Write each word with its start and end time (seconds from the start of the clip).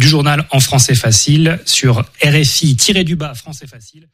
du 0.00 0.08
journal 0.08 0.46
en 0.50 0.60
français 0.60 0.94
facile 0.94 1.60
sur 1.66 2.02
RFI-du-bas 2.24 3.34
français 3.34 3.66
facile. 3.66 4.08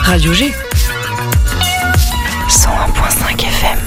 Radio 0.00 0.32
G. 0.32 0.52
101.5 2.48 3.40
FM. 3.42 3.78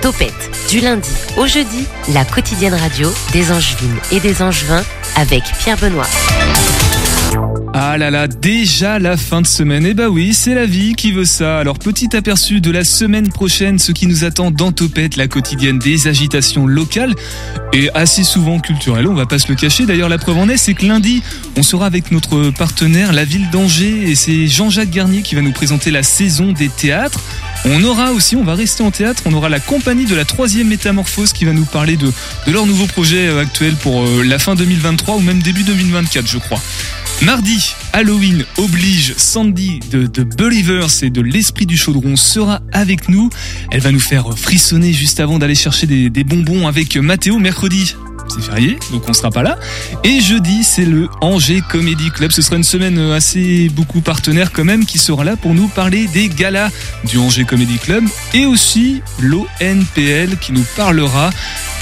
Topette, 0.00 0.32
du 0.70 0.78
lundi 0.80 1.10
au 1.36 1.46
jeudi, 1.46 1.86
la 2.14 2.24
quotidienne 2.24 2.74
radio 2.74 3.12
des 3.32 3.50
Angevines 3.50 3.98
et 4.12 4.20
des 4.20 4.42
Angevins 4.42 4.84
avec 5.16 5.42
Pierre 5.58 5.76
Benoît. 5.78 6.06
Ah 7.78 7.98
là 7.98 8.10
là, 8.10 8.26
déjà 8.26 8.98
la 8.98 9.18
fin 9.18 9.42
de 9.42 9.46
semaine. 9.46 9.84
Eh 9.84 9.92
bah 9.92 10.08
oui, 10.08 10.32
c'est 10.32 10.54
la 10.54 10.64
vie 10.64 10.94
qui 10.94 11.12
veut 11.12 11.26
ça. 11.26 11.58
Alors 11.58 11.78
petit 11.78 12.16
aperçu 12.16 12.62
de 12.62 12.70
la 12.70 12.84
semaine 12.84 13.28
prochaine, 13.28 13.78
ce 13.78 13.92
qui 13.92 14.06
nous 14.06 14.24
attend 14.24 14.50
dans 14.50 14.72
Topette, 14.72 15.16
la 15.16 15.28
quotidienne 15.28 15.78
des 15.78 16.08
agitations 16.08 16.66
locales 16.66 17.14
et 17.74 17.90
assez 17.92 18.24
souvent 18.24 18.60
culturelles. 18.60 19.06
On 19.06 19.12
va 19.12 19.26
pas 19.26 19.38
se 19.38 19.48
le 19.48 19.56
cacher. 19.56 19.84
D'ailleurs, 19.84 20.08
la 20.08 20.16
preuve 20.16 20.38
en 20.38 20.48
est, 20.48 20.56
c'est 20.56 20.72
que 20.72 20.86
lundi, 20.86 21.22
on 21.58 21.62
sera 21.62 21.84
avec 21.84 22.12
notre 22.12 22.48
partenaire, 22.48 23.12
la 23.12 23.26
ville 23.26 23.50
d'Angers, 23.50 24.10
et 24.10 24.14
c'est 24.14 24.46
Jean-Jacques 24.46 24.88
Garnier 24.88 25.20
qui 25.20 25.34
va 25.34 25.42
nous 25.42 25.52
présenter 25.52 25.90
la 25.90 26.02
saison 26.02 26.52
des 26.52 26.70
théâtres. 26.70 27.20
On 27.66 27.84
aura 27.84 28.12
aussi, 28.12 28.36
on 28.36 28.44
va 28.44 28.54
rester 28.54 28.84
en 28.84 28.90
théâtre, 28.90 29.22
on 29.26 29.34
aura 29.34 29.50
la 29.50 29.60
compagnie 29.60 30.06
de 30.06 30.14
la 30.14 30.24
troisième 30.24 30.68
métamorphose 30.68 31.34
qui 31.34 31.44
va 31.44 31.52
nous 31.52 31.66
parler 31.66 31.98
de, 31.98 32.10
de 32.46 32.52
leur 32.52 32.64
nouveau 32.64 32.86
projet 32.86 33.26
euh, 33.26 33.42
actuel 33.42 33.74
pour 33.74 34.02
euh, 34.02 34.22
la 34.22 34.38
fin 34.38 34.54
2023 34.54 35.16
ou 35.16 35.20
même 35.20 35.42
début 35.42 35.62
2024, 35.64 36.26
je 36.26 36.38
crois. 36.38 36.60
Mardi, 37.22 37.74
Halloween 37.92 38.44
oblige 38.58 39.14
Sandy 39.16 39.80
de, 39.90 40.06
de 40.06 40.22
Believers 40.22 41.02
et 41.02 41.10
de 41.10 41.22
l'Esprit 41.22 41.64
du 41.64 41.76
Chaudron 41.76 42.14
sera 42.14 42.60
avec 42.72 43.08
nous. 43.08 43.30
Elle 43.70 43.80
va 43.80 43.90
nous 43.90 44.00
faire 44.00 44.36
frissonner 44.36 44.92
juste 44.92 45.18
avant 45.18 45.38
d'aller 45.38 45.54
chercher 45.54 45.86
des, 45.86 46.10
des 46.10 46.24
bonbons 46.24 46.68
avec 46.68 46.96
Mathéo 46.96 47.38
mercredi 47.38 47.94
c'est 48.28 48.42
férié, 48.42 48.78
donc 48.92 49.08
on 49.08 49.12
sera 49.12 49.30
pas 49.30 49.42
là. 49.42 49.58
Et 50.04 50.20
jeudi, 50.20 50.64
c'est 50.64 50.84
le 50.84 51.08
Angers 51.20 51.62
Comedy 51.68 52.10
Club. 52.10 52.30
Ce 52.32 52.42
sera 52.42 52.56
une 52.56 52.64
semaine 52.64 52.98
assez 52.98 53.68
beaucoup 53.70 54.00
partenaire 54.00 54.52
quand 54.52 54.64
même 54.64 54.84
qui 54.84 54.98
sera 54.98 55.24
là 55.24 55.36
pour 55.36 55.54
nous 55.54 55.68
parler 55.68 56.06
des 56.06 56.28
galas 56.28 56.70
du 57.04 57.18
Angers 57.18 57.44
Comedy 57.44 57.78
Club 57.78 58.04
et 58.34 58.46
aussi 58.46 59.02
l'ONPL 59.20 60.36
qui 60.40 60.52
nous 60.52 60.64
parlera 60.76 61.30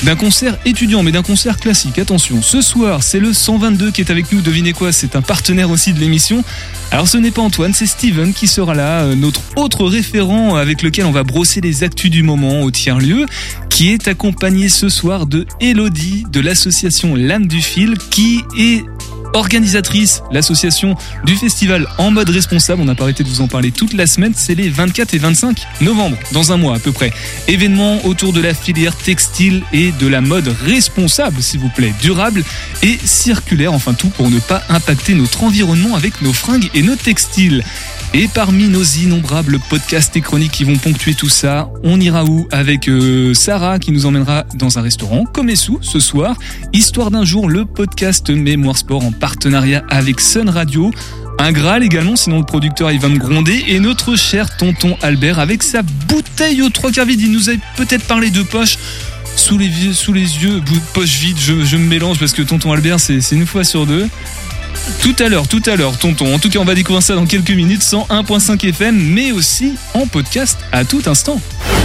d'un 0.03 0.17
concert 0.17 0.59
étudiant, 0.65 1.03
mais 1.03 1.13
d'un 1.13 1.23
concert 1.23 1.59
classique. 1.59 1.99
Attention, 1.99 2.43
ce 2.43 2.61
soir, 2.61 3.03
c'est 3.03 3.21
le 3.21 3.33
122 3.33 3.91
qui 3.91 4.01
est 4.01 4.11
avec 4.11 4.31
nous. 4.33 4.41
Devinez 4.41 4.73
quoi 4.73 4.93
C'est 4.93 5.17
un 5.17 5.23
partenaire 5.23 5.71
aussi 5.71 5.93
de 5.93 6.01
l'émission. 6.01 6.45
Alors 6.91 7.09
ce 7.09 7.17
n'est 7.17 7.31
pas 7.31 7.43
Antoine, 7.43 7.73
c'est 7.75 7.87
Steven 7.87 8.33
qui 8.33 8.47
sera 8.47 8.75
là, 8.75 9.03
euh, 9.03 9.15
notre 9.17 9.41
autre 9.57 9.85
référent 9.85 10.55
avec 10.55 10.83
lequel 10.83 11.07
on 11.07 11.11
va 11.11 11.25
brosser 11.25 11.61
les 11.61 11.83
actus 11.83 12.11
du 12.11 12.23
moment 12.23 12.63
au 12.63 12.71
tiers-lieu, 12.71 13.27
qui 13.75 13.91
est 13.91 14.07
accompagné 14.07 14.69
ce 14.69 14.89
soir 14.89 15.27
de 15.27 15.47
Elodie 15.59 16.25
de 16.31 16.39
l'association 16.39 17.17
L'âme 17.17 17.49
du 17.49 17.61
fil, 17.61 17.99
qui 17.99 18.45
est 18.57 18.85
organisatrice, 19.33 20.23
l'association 20.31 20.95
du 21.25 21.35
festival 21.35 21.89
en 21.99 22.13
mode 22.13 22.31
responsable. 22.31 22.83
On 22.83 22.85
n'a 22.85 22.95
pas 22.95 23.03
arrêté 23.03 23.25
de 23.25 23.29
vous 23.29 23.41
en 23.41 23.49
parler 23.49 23.73
toute 23.73 23.93
la 23.93 24.07
semaine. 24.07 24.33
C'est 24.37 24.55
les 24.55 24.69
24 24.69 25.15
et 25.15 25.19
25 25.19 25.67
novembre, 25.81 26.17
dans 26.31 26.53
un 26.53 26.57
mois 26.57 26.77
à 26.77 26.79
peu 26.79 26.93
près. 26.93 27.13
Événement 27.49 27.99
autour 28.07 28.33
de 28.33 28.41
la 28.41 28.55
filière 28.55 28.95
textile 28.95 29.65
et 29.73 29.91
de 29.91 30.07
la 30.07 30.21
mode 30.21 30.55
responsable, 30.65 31.43
s'il 31.43 31.59
vous 31.59 31.69
plaît, 31.71 31.93
durable 32.01 32.45
et 32.85 32.97
circulaire. 33.05 33.73
Enfin 33.73 33.93
tout 33.93 34.09
pour 34.09 34.31
ne 34.31 34.39
pas 34.39 34.63
impacter 34.69 35.15
notre 35.15 35.43
environnement 35.43 35.97
avec 35.97 36.23
nos 36.23 36.33
fringues 36.33 36.71
et 36.75 36.83
nos 36.83 36.95
textiles. 36.95 37.65
Et 38.17 38.29
parmi 38.29 38.69
nos 38.69 38.85
innombrables 38.85 39.59
podcasts 39.69 40.17
et 40.17 40.21
chroniques 40.21 40.53
qui 40.53 40.63
vont 40.63 40.77
ponctuer 40.77 41.15
tout 41.15 41.29
ça, 41.29 41.69
on 41.83 41.99
ira 41.99 42.25
où 42.25 42.47
Avec 42.53 42.89
euh, 42.89 43.35
Sarah 43.35 43.81
qui 43.81 43.91
nous 43.91 44.07
emmènera 44.07 44.45
dans 44.55 44.79
un 44.79 44.83
restaurant, 44.83 45.25
comme 45.25 45.51
Essou, 45.51 45.81
ce 45.83 45.99
soir. 45.99 46.37
Histoire 46.73 47.11
d'un 47.11 47.25
jour, 47.25 47.49
le 47.49 47.65
podcast 47.65 48.31
Mémoire 48.31 48.77
Sport 48.77 49.05
en 49.05 49.11
partenariat 49.11 49.83
avec 49.91 50.21
Sun 50.21 50.49
Radio. 50.49 50.93
Un 51.41 51.51
Graal 51.51 51.83
également, 51.83 52.15
sinon 52.15 52.39
le 52.39 52.45
producteur 52.45 52.93
il 52.93 53.01
va 53.01 53.09
me 53.09 53.19
gronder. 53.19 53.65
Et 53.67 53.81
notre 53.81 54.15
cher 54.15 54.57
tonton 54.57 54.97
Albert 55.03 55.41
avec 55.41 55.65
sa 55.65 55.83
bouteille 55.83 56.63
aux 56.63 56.71
trois 56.71 56.93
quarts 56.93 57.07
vide. 57.07 57.21
Il 57.21 57.33
nous 57.33 57.51
a 57.51 57.55
peut-être 57.77 58.05
parlé 58.05 58.31
de 58.31 58.45
poche 58.45 58.79
sous 59.35 59.59
les, 59.59 59.67
yeux, 59.67 60.63
poche 60.93 61.19
vide, 61.19 61.37
je 61.39 61.77
me 61.77 61.89
mélange 61.89 62.21
parce 62.21 62.33
que 62.33 62.43
tonton 62.43 62.71
Albert 62.71 63.01
c'est 63.01 63.19
une 63.33 63.47
fois 63.47 63.65
sur 63.65 63.85
deux. 63.85 64.09
Tout 65.03 65.15
à 65.19 65.29
l'heure, 65.29 65.47
tout 65.49 65.63
à 65.67 65.77
l'heure, 65.77 65.97
tonton. 65.99 66.35
En 66.35 66.39
tout 66.39 66.49
cas, 66.49 66.59
on 66.59 66.65
va 66.65 66.75
découvrir 66.75 67.03
ça 67.03 67.15
dans 67.15 67.27
quelques 67.27 67.51
minutes, 67.51 67.83
101.5 67.83 68.69
FM, 68.69 68.97
mais 68.97 69.33
aussi 69.33 69.75
en 69.95 70.07
podcast 70.07 70.59
à 70.73 70.85
tout 70.85 71.03
instant. 71.07 71.41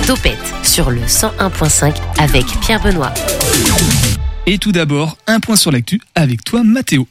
Topette 0.08 0.38
sur 0.64 0.90
le 0.90 1.02
101.5 1.02 1.96
avec 2.18 2.46
Pierre 2.62 2.82
Benoît. 2.82 3.14
Et 4.46 4.58
tout 4.58 4.72
d'abord, 4.72 5.18
un 5.28 5.40
point 5.40 5.56
sur 5.56 5.72
l'actu 5.72 6.02
avec 6.16 6.44
toi, 6.44 6.64
Mathéo. 6.64 7.08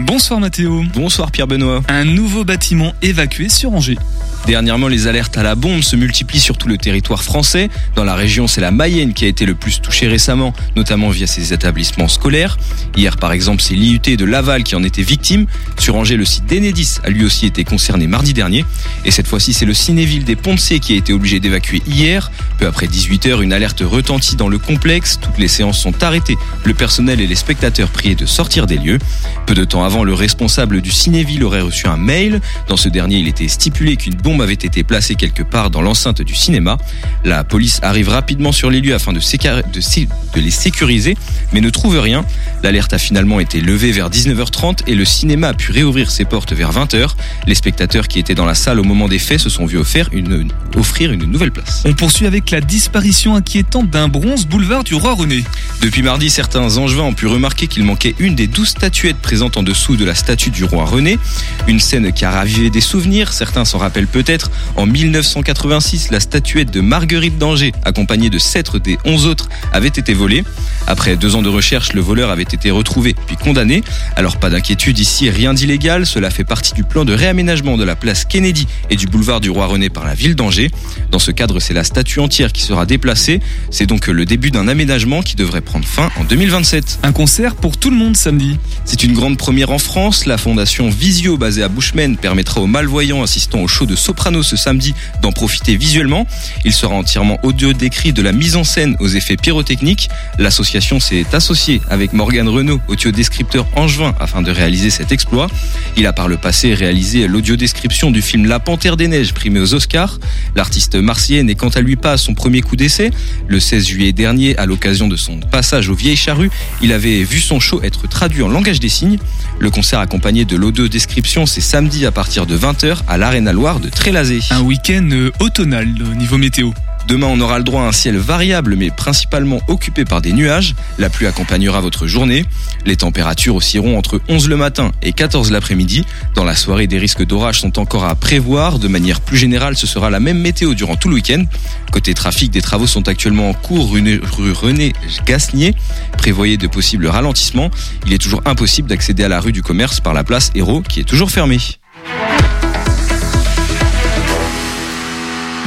Bonsoir 0.00 0.40
Mathéo. 0.40 0.84
Bonsoir 0.94 1.30
Pierre 1.30 1.46
Benoît. 1.46 1.80
Un 1.88 2.04
nouveau 2.04 2.44
bâtiment 2.44 2.92
évacué 3.02 3.48
sur 3.48 3.72
Angers. 3.72 3.98
Dernièrement, 4.46 4.86
les 4.86 5.08
alertes 5.08 5.36
à 5.38 5.42
la 5.42 5.56
bombe 5.56 5.82
se 5.82 5.96
multiplient 5.96 6.38
sur 6.38 6.56
tout 6.56 6.68
le 6.68 6.78
territoire 6.78 7.24
français. 7.24 7.68
Dans 7.96 8.04
la 8.04 8.14
région, 8.14 8.46
c'est 8.46 8.60
la 8.60 8.70
Mayenne 8.70 9.12
qui 9.12 9.24
a 9.24 9.28
été 9.28 9.44
le 9.44 9.56
plus 9.56 9.80
touchée 9.80 10.06
récemment, 10.06 10.54
notamment 10.76 11.08
via 11.08 11.26
ses 11.26 11.52
établissements 11.52 12.06
scolaires. 12.06 12.56
Hier, 12.96 13.16
par 13.16 13.32
exemple, 13.32 13.60
c'est 13.60 13.74
l'IUT 13.74 13.98
de 13.98 14.24
Laval 14.24 14.62
qui 14.62 14.76
en 14.76 14.84
était 14.84 15.02
victime. 15.02 15.46
Sur 15.80 15.96
Angers, 15.96 16.16
le 16.16 16.24
site 16.24 16.46
d'Enedis 16.46 16.98
a 17.02 17.10
lui 17.10 17.24
aussi 17.24 17.46
été 17.46 17.64
concerné 17.64 18.06
mardi 18.06 18.34
dernier. 18.34 18.64
Et 19.04 19.10
cette 19.10 19.26
fois-ci, 19.26 19.52
c'est 19.52 19.64
le 19.64 19.74
Cinéville 19.74 20.22
des 20.22 20.36
Poncé 20.36 20.78
qui 20.78 20.92
a 20.92 20.96
été 20.96 21.12
obligé 21.12 21.40
d'évacuer 21.40 21.82
hier. 21.84 22.30
Peu 22.58 22.68
après 22.68 22.86
18 22.86 23.26
heures, 23.26 23.42
une 23.42 23.52
alerte 23.52 23.82
retentit 23.84 24.36
dans 24.36 24.48
le 24.48 24.58
complexe. 24.58 25.18
Toutes 25.20 25.38
les 25.38 25.48
séances 25.48 25.80
sont 25.80 26.04
arrêtées. 26.04 26.38
Le 26.62 26.72
personnel 26.72 27.20
et 27.20 27.26
les 27.26 27.34
spectateurs 27.34 27.88
priés 27.88 28.14
de 28.14 28.26
sortir 28.26 28.68
des 28.68 28.78
lieux. 28.78 28.98
Peu 29.46 29.54
de 29.54 29.64
temps 29.64 29.82
avant, 29.82 30.04
le 30.04 30.14
responsable 30.14 30.82
du 30.82 30.92
Cinéville 30.92 31.42
aurait 31.42 31.62
reçu 31.62 31.88
un 31.88 31.96
mail. 31.96 32.40
Dans 32.68 32.76
ce 32.76 32.88
dernier, 32.88 33.16
il 33.18 33.26
était 33.26 33.48
stipulé 33.48 33.96
qu'une 33.96 34.14
bombe 34.14 34.35
avait 34.40 34.54
été 34.54 34.84
placée 34.84 35.14
quelque 35.14 35.42
part 35.42 35.70
dans 35.70 35.82
l'enceinte 35.82 36.22
du 36.22 36.34
cinéma. 36.34 36.78
La 37.24 37.44
police 37.44 37.80
arrive 37.82 38.08
rapidement 38.08 38.52
sur 38.52 38.70
les 38.70 38.80
lieux 38.80 38.94
afin 38.94 39.12
de, 39.12 39.20
de 39.20 40.40
les 40.40 40.50
sécuriser, 40.50 41.16
mais 41.52 41.60
ne 41.60 41.70
trouve 41.70 41.98
rien. 41.98 42.24
L'alerte 42.62 42.92
a 42.92 42.98
finalement 42.98 43.40
été 43.40 43.60
levée 43.60 43.92
vers 43.92 44.10
19h30 44.10 44.80
et 44.86 44.94
le 44.94 45.04
cinéma 45.04 45.48
a 45.48 45.54
pu 45.54 45.72
réouvrir 45.72 46.10
ses 46.10 46.24
portes 46.24 46.52
vers 46.52 46.72
20h. 46.72 47.10
Les 47.46 47.54
spectateurs 47.54 48.08
qui 48.08 48.18
étaient 48.18 48.34
dans 48.34 48.44
la 48.44 48.54
salle 48.54 48.80
au 48.80 48.84
moment 48.84 49.08
des 49.08 49.18
faits 49.18 49.40
se 49.40 49.48
sont 49.48 49.66
vus 49.66 49.78
offrir 49.78 50.08
une, 50.12 50.48
offrir 50.76 51.12
une 51.12 51.24
nouvelle 51.24 51.52
place. 51.52 51.82
On 51.84 51.94
poursuit 51.94 52.26
avec 52.26 52.50
la 52.50 52.60
disparition 52.60 53.34
inquiétante 53.34 53.90
d'un 53.90 54.08
bronze 54.08 54.46
boulevard 54.46 54.84
du 54.84 54.94
Roi 54.94 55.14
René. 55.14 55.44
Depuis 55.80 56.02
mardi, 56.02 56.30
certains 56.30 56.76
angevins 56.76 57.04
ont 57.04 57.14
pu 57.14 57.26
remarquer 57.26 57.66
qu'il 57.66 57.84
manquait 57.84 58.14
une 58.18 58.34
des 58.34 58.46
douze 58.46 58.68
statuettes 58.68 59.18
présentes 59.18 59.56
en 59.56 59.62
dessous 59.62 59.96
de 59.96 60.04
la 60.04 60.14
statue 60.14 60.50
du 60.50 60.64
Roi 60.64 60.84
René. 60.84 61.18
Une 61.66 61.80
scène 61.80 62.12
qui 62.12 62.24
a 62.24 62.30
ravivé 62.30 62.70
des 62.70 62.80
souvenirs, 62.80 63.32
certains 63.32 63.64
s'en 63.64 63.78
rappellent 63.78 64.06
peut-être. 64.06 64.25
En 64.74 64.86
1986, 64.86 66.10
la 66.10 66.18
statuette 66.18 66.72
de 66.72 66.80
Marguerite 66.80 67.38
d'Angers, 67.38 67.72
accompagnée 67.84 68.28
de 68.28 68.38
sept 68.38 68.74
des 68.76 68.98
onze 69.04 69.24
autres, 69.24 69.48
avait 69.72 69.86
été 69.86 70.14
volée. 70.14 70.42
Après 70.88 71.16
deux 71.16 71.36
ans 71.36 71.42
de 71.42 71.48
recherche, 71.48 71.92
le 71.92 72.00
voleur 72.00 72.30
avait 72.30 72.42
été 72.42 72.72
retrouvé 72.72 73.14
puis 73.26 73.36
condamné. 73.36 73.84
Alors 74.16 74.38
pas 74.38 74.50
d'inquiétude 74.50 74.98
ici, 74.98 75.30
rien 75.30 75.54
d'illégal, 75.54 76.06
cela 76.06 76.30
fait 76.30 76.42
partie 76.42 76.74
du 76.74 76.82
plan 76.82 77.04
de 77.04 77.14
réaménagement 77.14 77.76
de 77.76 77.84
la 77.84 77.94
place 77.94 78.24
Kennedy 78.24 78.66
et 78.90 78.96
du 78.96 79.06
boulevard 79.06 79.40
du 79.40 79.48
Roi 79.48 79.66
René 79.66 79.90
par 79.90 80.04
la 80.04 80.14
ville 80.14 80.34
d'Angers. 80.34 80.70
Dans 81.12 81.20
ce 81.20 81.30
cadre, 81.30 81.60
c'est 81.60 81.74
la 81.74 81.84
statue 81.84 82.18
entière 82.18 82.50
qui 82.50 82.62
sera 82.62 82.84
déplacée. 82.84 83.40
C'est 83.70 83.86
donc 83.86 84.08
le 84.08 84.24
début 84.24 84.50
d'un 84.50 84.66
aménagement 84.66 85.22
qui 85.22 85.36
devrait 85.36 85.60
prendre 85.60 85.86
fin 85.86 86.10
en 86.16 86.24
2027. 86.24 87.00
Un 87.04 87.12
concert 87.12 87.54
pour 87.54 87.76
tout 87.76 87.90
le 87.90 87.96
monde 87.96 88.16
samedi. 88.16 88.58
C'est 88.84 89.04
une 89.04 89.12
grande 89.12 89.38
première 89.38 89.70
en 89.70 89.78
France. 89.78 90.26
La 90.26 90.36
fondation 90.36 90.90
Visio, 90.90 91.36
basée 91.36 91.62
à 91.62 91.68
Bushman, 91.68 92.16
permettra 92.16 92.60
aux 92.60 92.66
malvoyants 92.66 93.22
assistant 93.22 93.60
au 93.60 93.68
show 93.68 93.86
de 93.86 93.94
soprano 94.06 94.44
ce 94.44 94.56
samedi 94.56 94.94
d'en 95.20 95.32
profiter 95.32 95.76
visuellement. 95.76 96.28
Il 96.64 96.72
sera 96.72 96.94
entièrement 96.94 97.40
audio 97.42 97.72
décrit 97.72 98.12
de 98.12 98.22
la 98.22 98.30
mise 98.30 98.54
en 98.54 98.62
scène 98.62 98.96
aux 99.00 99.08
effets 99.08 99.36
pyrotechniques. 99.36 100.08
L'association 100.38 101.00
s'est 101.00 101.26
associée 101.32 101.80
avec 101.90 102.12
Morgan 102.12 102.48
Renault, 102.48 102.80
audio-descripteur 102.86 103.66
angevin, 103.74 104.14
afin 104.20 104.42
de 104.42 104.52
réaliser 104.52 104.90
cet 104.90 105.10
exploit. 105.10 105.48
Il 105.96 106.06
a 106.06 106.12
par 106.12 106.28
le 106.28 106.36
passé 106.36 106.72
réalisé 106.72 107.26
l'audio-description 107.26 108.12
du 108.12 108.22
film 108.22 108.46
La 108.46 108.60
Panthère 108.60 108.96
des 108.96 109.08
Neiges, 109.08 109.34
primé 109.34 109.58
aux 109.58 109.74
Oscars. 109.74 110.20
L'artiste 110.54 110.94
martien 110.94 111.42
n'est 111.42 111.56
quant 111.56 111.70
à 111.70 111.80
lui 111.80 111.96
pas 111.96 112.12
à 112.12 112.16
son 112.16 112.34
premier 112.34 112.60
coup 112.60 112.76
d'essai. 112.76 113.10
Le 113.48 113.58
16 113.58 113.88
juillet 113.88 114.12
dernier, 114.12 114.56
à 114.56 114.66
l'occasion 114.66 115.08
de 115.08 115.16
son 115.16 115.40
passage 115.40 115.88
aux 115.88 115.96
Vieilles 115.96 116.16
Charrues, 116.16 116.50
il 116.80 116.92
avait 116.92 117.24
vu 117.24 117.40
son 117.40 117.58
show 117.58 117.82
être 117.82 118.08
traduit 118.08 118.44
en 118.44 118.48
langage 118.48 118.78
des 118.78 118.88
signes. 118.88 119.18
Le 119.58 119.70
concert 119.70 119.98
accompagné 119.98 120.44
de 120.44 120.56
l'audio-description, 120.56 121.44
c'est 121.46 121.60
samedi 121.60 122.06
à 122.06 122.12
partir 122.12 122.46
de 122.46 122.56
20h 122.56 122.98
à 123.08 123.18
l'Arena 123.18 123.52
Loire 123.52 123.80
de 123.80 123.88
Trélazé. 123.96 124.40
Un 124.50 124.60
week-end 124.60 125.08
euh, 125.10 125.32
automnal 125.40 125.88
au 126.00 126.14
niveau 126.14 126.38
météo. 126.38 126.70
Demain, 127.08 127.28
on 127.28 127.40
aura 127.40 127.58
le 127.58 127.64
droit 127.64 127.82
à 127.82 127.86
un 127.86 127.92
ciel 127.92 128.16
variable 128.16 128.76
mais 128.76 128.90
principalement 128.90 129.60
occupé 129.68 130.04
par 130.04 130.20
des 130.20 130.32
nuages. 130.32 130.74
La 130.98 131.08
pluie 131.08 131.26
accompagnera 131.26 131.80
votre 131.80 132.06
journée. 132.06 132.44
Les 132.84 132.96
températures 132.96 133.56
oscilleront 133.56 133.96
entre 133.96 134.20
11 134.28 134.48
le 134.48 134.56
matin 134.56 134.92
et 135.02 135.12
14 135.12 135.50
l'après-midi. 135.50 136.04
Dans 136.34 136.44
la 136.44 136.54
soirée, 136.54 136.86
des 136.86 136.98
risques 136.98 137.24
d'orage 137.24 137.60
sont 137.60 137.78
encore 137.78 138.04
à 138.04 138.14
prévoir. 138.14 138.78
De 138.78 138.86
manière 138.86 139.20
plus 139.20 139.38
générale, 139.38 139.76
ce 139.76 139.86
sera 139.86 140.10
la 140.10 140.20
même 140.20 140.38
météo 140.38 140.74
durant 140.74 140.96
tout 140.96 141.08
le 141.08 141.14
week-end. 141.14 141.44
Côté 141.90 142.12
trafic, 142.12 142.50
des 142.50 142.62
travaux 142.62 142.86
sont 142.86 143.08
actuellement 143.08 143.50
en 143.50 143.54
cours 143.54 143.90
rue 143.92 144.52
René 144.52 144.92
Gasnier. 145.24 145.74
Prévoyez 146.18 146.58
de 146.58 146.66
possibles 146.66 147.06
ralentissements. 147.06 147.70
Il 148.06 148.12
est 148.12 148.18
toujours 148.18 148.42
impossible 148.44 148.88
d'accéder 148.88 149.24
à 149.24 149.28
la 149.28 149.40
rue 149.40 149.52
du 149.52 149.62
commerce 149.62 150.00
par 150.00 150.12
la 150.12 150.22
place 150.22 150.50
Hérault 150.54 150.82
qui 150.82 151.00
est 151.00 151.04
toujours 151.04 151.30
fermée. 151.30 151.58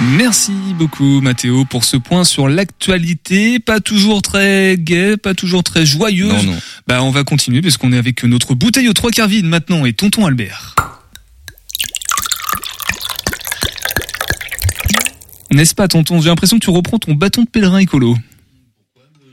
Merci 0.01 0.53
beaucoup 0.77 1.19
Mathéo 1.21 1.65
pour 1.65 1.83
ce 1.83 1.97
point 1.97 2.23
sur 2.23 2.47
l'actualité, 2.47 3.59
pas 3.59 3.79
toujours 3.79 4.21
très 4.21 4.77
gai, 4.77 5.17
pas 5.17 5.33
toujours 5.33 5.63
très 5.63 5.85
joyeuse. 5.85 6.31
Non, 6.31 6.43
non. 6.43 6.59
Bah 6.87 7.03
on 7.03 7.11
va 7.11 7.23
continuer 7.23 7.61
parce 7.61 7.77
qu'on 7.77 7.91
est 7.91 7.97
avec 7.97 8.23
notre 8.23 8.55
bouteille 8.55 8.87
aux 8.87 8.93
trois 8.93 9.11
quarts 9.11 9.27
vide 9.27 9.45
maintenant 9.45 9.85
et 9.85 9.93
tonton 9.93 10.25
Albert. 10.25 10.75
N'est-ce 15.51 15.75
pas 15.75 15.87
tonton? 15.87 16.21
J'ai 16.21 16.29
l'impression 16.29 16.59
que 16.59 16.63
tu 16.63 16.69
reprends 16.69 16.99
ton 16.99 17.13
bâton 17.13 17.43
de 17.43 17.49
pèlerin 17.49 17.79
écolo. 17.79 18.15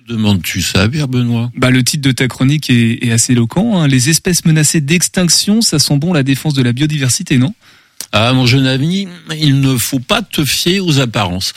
Demandes-tu 0.08 0.62
ça, 0.62 0.88
Pierre 0.88 1.08
Benoît? 1.08 1.50
Bah 1.56 1.70
le 1.70 1.82
titre 1.84 2.02
de 2.02 2.12
ta 2.12 2.26
chronique 2.28 2.70
est, 2.70 3.04
est 3.04 3.12
assez 3.12 3.32
éloquent. 3.32 3.78
hein. 3.80 3.88
Les 3.88 4.08
espèces 4.08 4.44
menacées 4.44 4.80
d'extinction, 4.80 5.62
ça 5.62 5.78
sent 5.78 5.96
bon 5.98 6.12
la 6.12 6.22
défense 6.22 6.54
de 6.54 6.62
la 6.62 6.72
biodiversité, 6.72 7.38
non? 7.38 7.54
Ah, 8.12 8.32
mon 8.32 8.46
jeune 8.46 8.66
ami, 8.66 9.08
il 9.38 9.60
ne 9.60 9.76
faut 9.76 9.98
pas 9.98 10.22
te 10.22 10.44
fier 10.44 10.81
aux 10.81 11.00
apparences. 11.00 11.52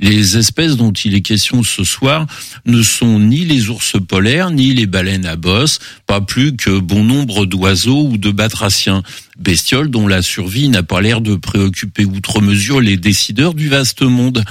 Les 0.00 0.36
espèces 0.36 0.76
dont 0.76 0.92
il 0.92 1.14
est 1.14 1.22
question 1.22 1.62
ce 1.62 1.84
soir 1.84 2.26
ne 2.66 2.82
sont 2.82 3.20
ni 3.20 3.44
les 3.44 3.68
ours 3.68 3.96
polaires, 4.06 4.50
ni 4.50 4.74
les 4.74 4.86
baleines 4.86 5.24
à 5.24 5.36
bosse, 5.36 5.78
pas 6.06 6.20
plus 6.20 6.56
que 6.56 6.80
bon 6.80 7.04
nombre 7.04 7.46
d'oiseaux 7.46 8.08
ou 8.08 8.18
de 8.18 8.32
batraciens, 8.32 9.02
bestioles 9.38 9.90
dont 9.90 10.08
la 10.08 10.20
survie 10.20 10.68
n'a 10.68 10.82
pas 10.82 11.00
l'air 11.00 11.20
de 11.20 11.36
préoccuper 11.36 12.04
outre 12.04 12.40
mesure 12.40 12.80
les 12.80 12.96
décideurs 12.96 13.54
du 13.54 13.68
vaste 13.68 14.02
monde. 14.02 14.44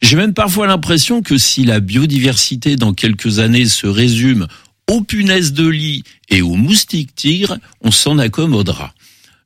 J'ai 0.00 0.16
même 0.16 0.32
parfois 0.32 0.66
l'impression 0.66 1.22
que 1.22 1.36
si 1.36 1.64
la 1.64 1.80
biodiversité 1.80 2.76
dans 2.76 2.94
quelques 2.94 3.40
années 3.40 3.66
se 3.66 3.86
résume 3.86 4.46
aux 4.88 5.02
punaises 5.02 5.52
de 5.52 5.68
lit 5.68 6.02
et 6.30 6.40
aux 6.40 6.56
moustiques 6.56 7.14
tigres, 7.14 7.58
on 7.82 7.90
s'en 7.90 8.18
accommodera. 8.18 8.94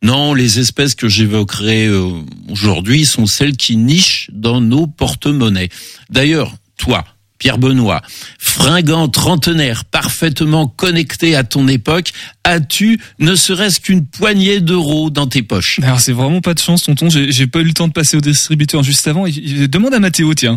Non, 0.02 0.34
les 0.34 0.58
espèces 0.58 0.94
que 0.94 1.08
j'évoquerai 1.08 1.86
euh, 1.86 2.10
aujourd'hui 2.50 3.04
sont 3.06 3.26
celles 3.26 3.56
qui 3.56 3.76
nichent 3.76 4.28
dans 4.32 4.60
nos 4.60 4.88
porte-monnaies. 4.88 5.68
D'ailleurs, 6.10 6.56
toi, 6.76 7.04
Pierre 7.38 7.58
Benoît, 7.58 8.02
fringant 8.38 9.08
trentenaire, 9.08 9.84
parfaitement 9.84 10.68
connecté 10.68 11.34
à 11.34 11.44
ton 11.44 11.66
époque, 11.66 12.10
as-tu 12.44 13.00
ne 13.18 13.34
serait-ce 13.34 13.80
qu'une 13.80 14.06
poignée 14.06 14.60
d'euros 14.60 15.10
dans 15.10 15.26
tes 15.26 15.42
poches? 15.42 15.80
Alors 15.82 15.98
c'est 15.98 16.12
vraiment 16.12 16.40
pas 16.40 16.54
de 16.54 16.60
chance 16.60 16.84
tonton, 16.84 17.10
j'ai 17.10 17.32
j'ai 17.32 17.48
pas 17.48 17.58
eu 17.58 17.64
le 17.64 17.72
temps 17.72 17.88
de 17.88 17.92
passer 17.92 18.16
au 18.16 18.20
distributeur 18.20 18.84
juste 18.84 19.08
avant. 19.08 19.24
Demande 19.26 19.94
à 19.94 19.98
Mathéo 19.98 20.34
tiens. 20.34 20.56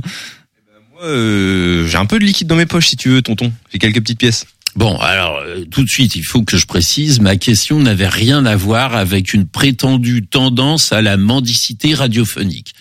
Moi, 0.93 1.03
euh, 1.03 1.87
j'ai 1.87 1.97
un 1.97 2.05
peu 2.05 2.19
de 2.19 2.23
liquide 2.23 2.47
dans 2.47 2.55
mes 2.55 2.67
poches 2.67 2.87
si 2.89 2.97
tu 2.97 3.09
veux, 3.09 3.23
tonton. 3.23 3.51
J'ai 3.71 3.79
quelques 3.79 4.01
petites 4.01 4.19
pièces. 4.19 4.45
Bon, 4.75 4.97
alors 4.97 5.37
euh, 5.37 5.63
tout 5.71 5.83
de 5.83 5.89
suite, 5.89 6.15
il 6.15 6.25
faut 6.25 6.43
que 6.43 6.57
je 6.57 6.65
précise, 6.65 7.21
ma 7.21 7.37
question 7.37 7.79
n'avait 7.79 8.09
rien 8.09 8.45
à 8.45 8.57
voir 8.57 8.95
avec 8.95 9.33
une 9.33 9.47
prétendue 9.47 10.25
tendance 10.25 10.91
à 10.91 11.01
la 11.01 11.15
mendicité 11.15 11.93
radiophonique. 11.93 12.73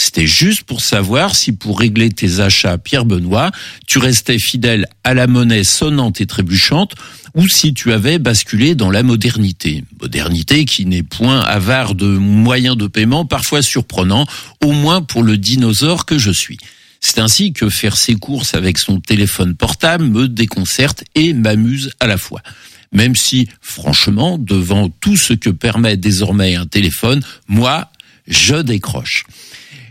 C'était 0.00 0.28
juste 0.28 0.62
pour 0.62 0.80
savoir 0.80 1.34
si 1.34 1.52
pour 1.52 1.78
régler 1.80 2.08
tes 2.10 2.38
achats, 2.38 2.78
Pierre 2.78 3.04
Benoît, 3.04 3.50
tu 3.86 3.98
restais 3.98 4.38
fidèle 4.38 4.86
à 5.02 5.12
la 5.12 5.26
monnaie 5.26 5.64
sonnante 5.64 6.20
et 6.20 6.26
trébuchante 6.26 6.94
ou 7.34 7.48
si 7.48 7.74
tu 7.74 7.92
avais 7.92 8.18
basculé 8.18 8.76
dans 8.76 8.90
la 8.90 9.02
modernité. 9.02 9.84
Modernité 10.00 10.64
qui 10.64 10.86
n'est 10.86 11.02
point 11.02 11.40
avare 11.40 11.96
de 11.96 12.06
moyens 12.06 12.76
de 12.76 12.86
paiement 12.86 13.24
parfois 13.24 13.60
surprenants, 13.60 14.26
au 14.64 14.70
moins 14.70 15.02
pour 15.02 15.24
le 15.24 15.36
dinosaure 15.36 16.06
que 16.06 16.16
je 16.16 16.30
suis. 16.30 16.58
C'est 17.00 17.18
ainsi 17.18 17.52
que 17.52 17.68
faire 17.68 17.96
ses 17.96 18.14
courses 18.14 18.54
avec 18.54 18.78
son 18.78 19.00
téléphone 19.00 19.54
portable 19.54 20.04
me 20.04 20.28
déconcerte 20.28 21.04
et 21.14 21.32
m'amuse 21.32 21.92
à 22.00 22.06
la 22.06 22.18
fois. 22.18 22.42
Même 22.92 23.14
si, 23.14 23.48
franchement, 23.60 24.38
devant 24.38 24.88
tout 24.88 25.16
ce 25.16 25.34
que 25.34 25.50
permet 25.50 25.96
désormais 25.96 26.54
un 26.54 26.66
téléphone, 26.66 27.22
moi, 27.46 27.90
je 28.26 28.56
décroche. 28.56 29.24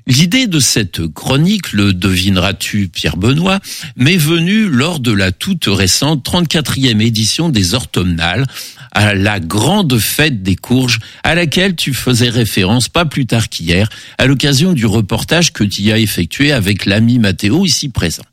L'idée 0.08 0.48
de 0.48 0.62
cette 0.62 1.06
chronique, 1.08 1.74
le 1.74 1.94
devineras-tu 1.94 2.88
Pierre 2.88 3.18
Benoît, 3.18 3.60
m'est 3.98 4.16
venue 4.16 4.70
lors 4.70 5.02
de 5.02 5.12
la 5.12 5.34
toute 5.34 5.66
récente 5.66 6.26
34e 6.26 7.02
édition 7.02 7.50
des 7.50 7.74
Orthomnales, 7.74 8.48
à 8.92 9.14
la 9.14 9.40
grande 9.40 9.98
fête 10.00 10.44
des 10.44 10.56
courges, 10.56 11.00
à 11.24 11.36
laquelle 11.36 11.76
tu 11.76 11.94
faisais 11.94 12.30
référence 12.30 12.90
pas 12.90 13.06
plus 13.06 13.26
tard 13.26 13.50
qu'hier, 13.50 13.90
à 14.18 14.26
l'occasion 14.26 14.74
du 14.74 14.86
reportage 14.86 15.54
que 15.54 15.64
tu 15.64 15.92
as 15.92 16.00
effectué 16.00 16.52
avec 16.52 16.86
l'ami 16.86 17.20
Mathéo 17.20 17.66
ici 17.66 17.90
présent. 17.90 18.26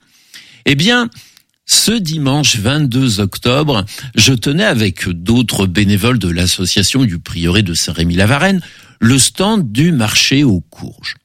Eh 0.67 0.75
bien, 0.75 1.11
ce 1.67 1.93
dimanche 1.93 2.57
22 2.57 3.21
octobre, 3.21 3.85
je 4.15 4.35
tenais 4.35 4.65
avec 4.65 5.09
d'autres 5.09 5.67
bénévoles 5.67 6.19
de 6.19 6.29
l'association 6.29 7.05
du 7.05 7.19
prieuré 7.19 7.63
de 7.63 7.75
Saint-Rémy-la-Varenne 7.75 8.61
le 9.01 9.19
stand 9.19 9.73
du 9.73 9.93
marché 9.93 10.45
aux 10.45 10.61
courges. 10.61 11.17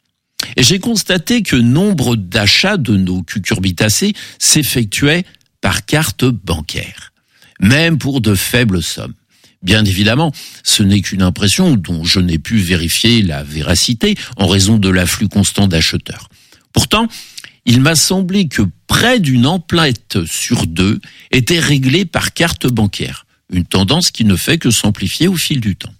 Et 0.56 0.64
j'ai 0.64 0.80
constaté 0.80 1.44
que 1.44 1.56
nombre 1.56 2.16
d'achats 2.16 2.78
de 2.78 2.96
nos 2.96 3.22
cucurbitacées 3.24 4.14
s'effectuaient 4.40 5.26
par 5.62 5.86
carte 5.86 6.26
bancaire, 6.26 7.09
même 7.60 7.98
pour 7.98 8.22
de 8.22 8.36
faibles 8.36 8.82
sommes. 8.84 9.14
Bien 9.62 9.84
évidemment, 9.84 10.32
ce 10.64 10.84
n'est 10.84 11.02
qu'une 11.02 11.22
impression 11.22 11.76
dont 11.76 12.06
je 12.06 12.20
n'ai 12.20 12.40
pu 12.40 12.58
vérifier 12.58 13.22
la 13.22 13.44
véracité 13.44 14.16
en 14.38 14.48
raison 14.48 14.78
de 14.78 14.90
l'afflux 14.90 15.28
constant 15.28 15.68
d'acheteurs. 15.68 16.30
Pourtant, 16.72 17.08
il 17.66 17.82
m'a 17.82 17.96
semblé 17.96 18.48
que 18.48 18.62
près 18.88 19.20
d'une 19.20 19.46
emplette 19.46 20.26
sur 20.26 20.66
deux 20.66 21.00
était 21.32 21.60
réglée 21.60 22.06
par 22.06 22.34
carte 22.34 22.68
bancaire, 22.68 23.26
une 23.52 23.66
tendance 23.66 24.12
qui 24.12 24.24
ne 24.24 24.38
fait 24.38 24.58
que 24.58 24.72
s'amplifier 24.72 25.28
au 25.28 25.36
fil 25.36 25.60
du 25.60 25.76
temps. 25.76 25.94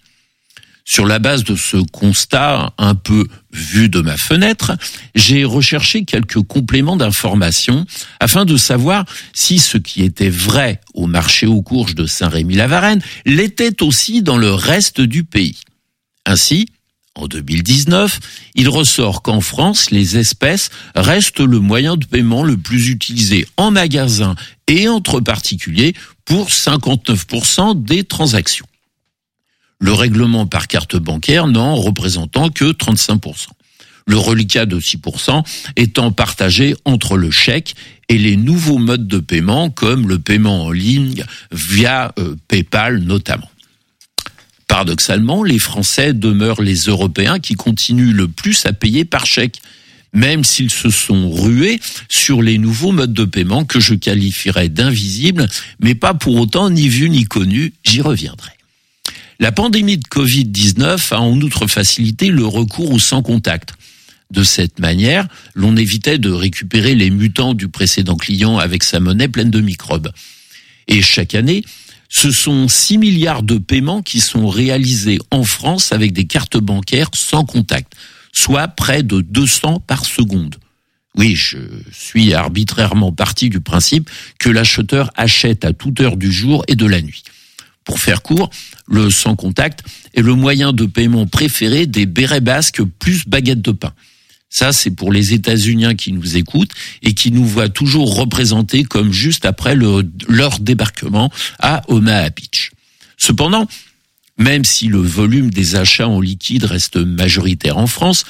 Sur 0.92 1.06
la 1.06 1.20
base 1.20 1.44
de 1.44 1.54
ce 1.54 1.76
constat 1.76 2.72
un 2.76 2.96
peu 2.96 3.28
vu 3.52 3.88
de 3.88 4.00
ma 4.00 4.16
fenêtre, 4.16 4.72
j'ai 5.14 5.44
recherché 5.44 6.04
quelques 6.04 6.42
compléments 6.42 6.96
d'information 6.96 7.86
afin 8.18 8.44
de 8.44 8.56
savoir 8.56 9.04
si 9.32 9.60
ce 9.60 9.78
qui 9.78 10.02
était 10.02 10.30
vrai 10.30 10.80
au 10.94 11.06
marché 11.06 11.46
aux 11.46 11.62
courges 11.62 11.94
de 11.94 12.06
Saint-Rémy-la-Varenne 12.06 13.00
l'était 13.24 13.84
aussi 13.84 14.22
dans 14.22 14.36
le 14.36 14.52
reste 14.52 15.00
du 15.00 15.22
pays. 15.22 15.60
Ainsi, 16.26 16.66
en 17.14 17.28
2019, 17.28 18.18
il 18.56 18.68
ressort 18.68 19.22
qu'en 19.22 19.40
France, 19.40 19.92
les 19.92 20.18
espèces 20.18 20.70
restent 20.96 21.38
le 21.38 21.60
moyen 21.60 21.96
de 21.96 22.04
paiement 22.04 22.42
le 22.42 22.56
plus 22.56 22.88
utilisé 22.88 23.46
en 23.56 23.70
magasin 23.70 24.34
et 24.66 24.88
entre 24.88 25.20
particuliers 25.20 25.94
pour 26.24 26.48
59% 26.48 27.80
des 27.80 28.02
transactions 28.02 28.66
le 29.80 29.92
règlement 29.92 30.46
par 30.46 30.68
carte 30.68 30.96
bancaire 30.96 31.46
n'en 31.46 31.74
représentant 31.74 32.50
que 32.50 32.66
35%. 32.66 33.46
Le 34.06 34.16
reliquat 34.16 34.66
de 34.66 34.78
6% 34.78 35.42
étant 35.76 36.12
partagé 36.12 36.74
entre 36.84 37.16
le 37.16 37.30
chèque 37.30 37.74
et 38.08 38.18
les 38.18 38.36
nouveaux 38.36 38.78
modes 38.78 39.08
de 39.08 39.18
paiement 39.18 39.70
comme 39.70 40.08
le 40.08 40.18
paiement 40.18 40.64
en 40.64 40.70
ligne 40.70 41.24
via 41.52 42.12
euh, 42.18 42.36
PayPal 42.48 42.98
notamment. 42.98 43.50
Paradoxalement, 44.66 45.42
les 45.42 45.58
Français 45.58 46.12
demeurent 46.12 46.62
les 46.62 46.82
Européens 46.82 47.40
qui 47.40 47.54
continuent 47.54 48.14
le 48.14 48.28
plus 48.28 48.66
à 48.66 48.72
payer 48.72 49.04
par 49.04 49.26
chèque, 49.26 49.60
même 50.12 50.44
s'ils 50.44 50.70
se 50.70 50.90
sont 50.90 51.30
rués 51.30 51.80
sur 52.08 52.42
les 52.42 52.58
nouveaux 52.58 52.92
modes 52.92 53.12
de 53.12 53.24
paiement 53.24 53.64
que 53.64 53.80
je 53.80 53.94
qualifierais 53.94 54.68
d'invisibles, 54.68 55.48
mais 55.80 55.94
pas 55.94 56.14
pour 56.14 56.36
autant 56.36 56.70
ni 56.70 56.88
vus 56.88 57.10
ni 57.10 57.24
connus, 57.24 57.74
j'y 57.84 58.00
reviendrai. 58.00 58.59
La 59.40 59.52
pandémie 59.52 59.96
de 59.96 60.06
Covid-19 60.06 61.14
a 61.14 61.20
en 61.22 61.40
outre 61.40 61.66
facilité 61.66 62.28
le 62.28 62.44
recours 62.44 62.92
au 62.92 62.98
sans 62.98 63.22
contact. 63.22 63.72
De 64.30 64.44
cette 64.44 64.78
manière, 64.78 65.26
l'on 65.54 65.78
évitait 65.78 66.18
de 66.18 66.30
récupérer 66.30 66.94
les 66.94 67.08
mutants 67.08 67.54
du 67.54 67.68
précédent 67.68 68.16
client 68.16 68.58
avec 68.58 68.84
sa 68.84 69.00
monnaie 69.00 69.28
pleine 69.28 69.50
de 69.50 69.62
microbes. 69.62 70.12
Et 70.88 71.00
chaque 71.00 71.34
année, 71.34 71.64
ce 72.10 72.30
sont 72.30 72.68
6 72.68 72.98
milliards 72.98 73.42
de 73.42 73.56
paiements 73.56 74.02
qui 74.02 74.20
sont 74.20 74.46
réalisés 74.46 75.18
en 75.30 75.44
France 75.44 75.92
avec 75.92 76.12
des 76.12 76.26
cartes 76.26 76.58
bancaires 76.58 77.08
sans 77.14 77.46
contact, 77.46 77.94
soit 78.34 78.68
près 78.68 79.02
de 79.02 79.22
200 79.22 79.80
par 79.86 80.04
seconde. 80.04 80.56
Oui, 81.16 81.34
je 81.34 81.56
suis 81.92 82.34
arbitrairement 82.34 83.10
parti 83.10 83.48
du 83.48 83.60
principe 83.60 84.10
que 84.38 84.50
l'acheteur 84.50 85.10
achète 85.16 85.64
à 85.64 85.72
toute 85.72 85.98
heure 86.02 86.18
du 86.18 86.30
jour 86.30 86.62
et 86.68 86.76
de 86.76 86.84
la 86.84 87.00
nuit. 87.00 87.22
Pour 87.90 87.98
faire 87.98 88.22
court, 88.22 88.50
le 88.86 89.10
sans 89.10 89.34
contact 89.34 89.82
est 90.14 90.22
le 90.22 90.36
moyen 90.36 90.72
de 90.72 90.86
paiement 90.86 91.26
préféré 91.26 91.88
des 91.88 92.06
bérets 92.06 92.40
basques 92.40 92.84
plus 93.00 93.26
baguettes 93.26 93.62
de 93.62 93.72
pain. 93.72 93.92
Ça, 94.48 94.72
c'est 94.72 94.92
pour 94.92 95.10
les 95.12 95.32
États-Unis 95.34 95.96
qui 95.96 96.12
nous 96.12 96.36
écoutent 96.36 96.70
et 97.02 97.14
qui 97.14 97.32
nous 97.32 97.44
voient 97.44 97.68
toujours 97.68 98.14
représentés 98.14 98.84
comme 98.84 99.12
juste 99.12 99.44
après 99.44 99.74
le- 99.74 100.08
leur 100.28 100.60
débarquement 100.60 101.32
à 101.58 101.82
Omaha 101.88 102.30
Beach. 102.30 102.70
Cependant, 103.16 103.66
même 104.38 104.64
si 104.64 104.86
le 104.86 105.00
volume 105.00 105.50
des 105.50 105.74
achats 105.74 106.06
en 106.06 106.20
liquide 106.20 106.66
reste 106.66 106.94
majoritaire 106.96 107.76
en 107.76 107.88
France, 107.88 108.24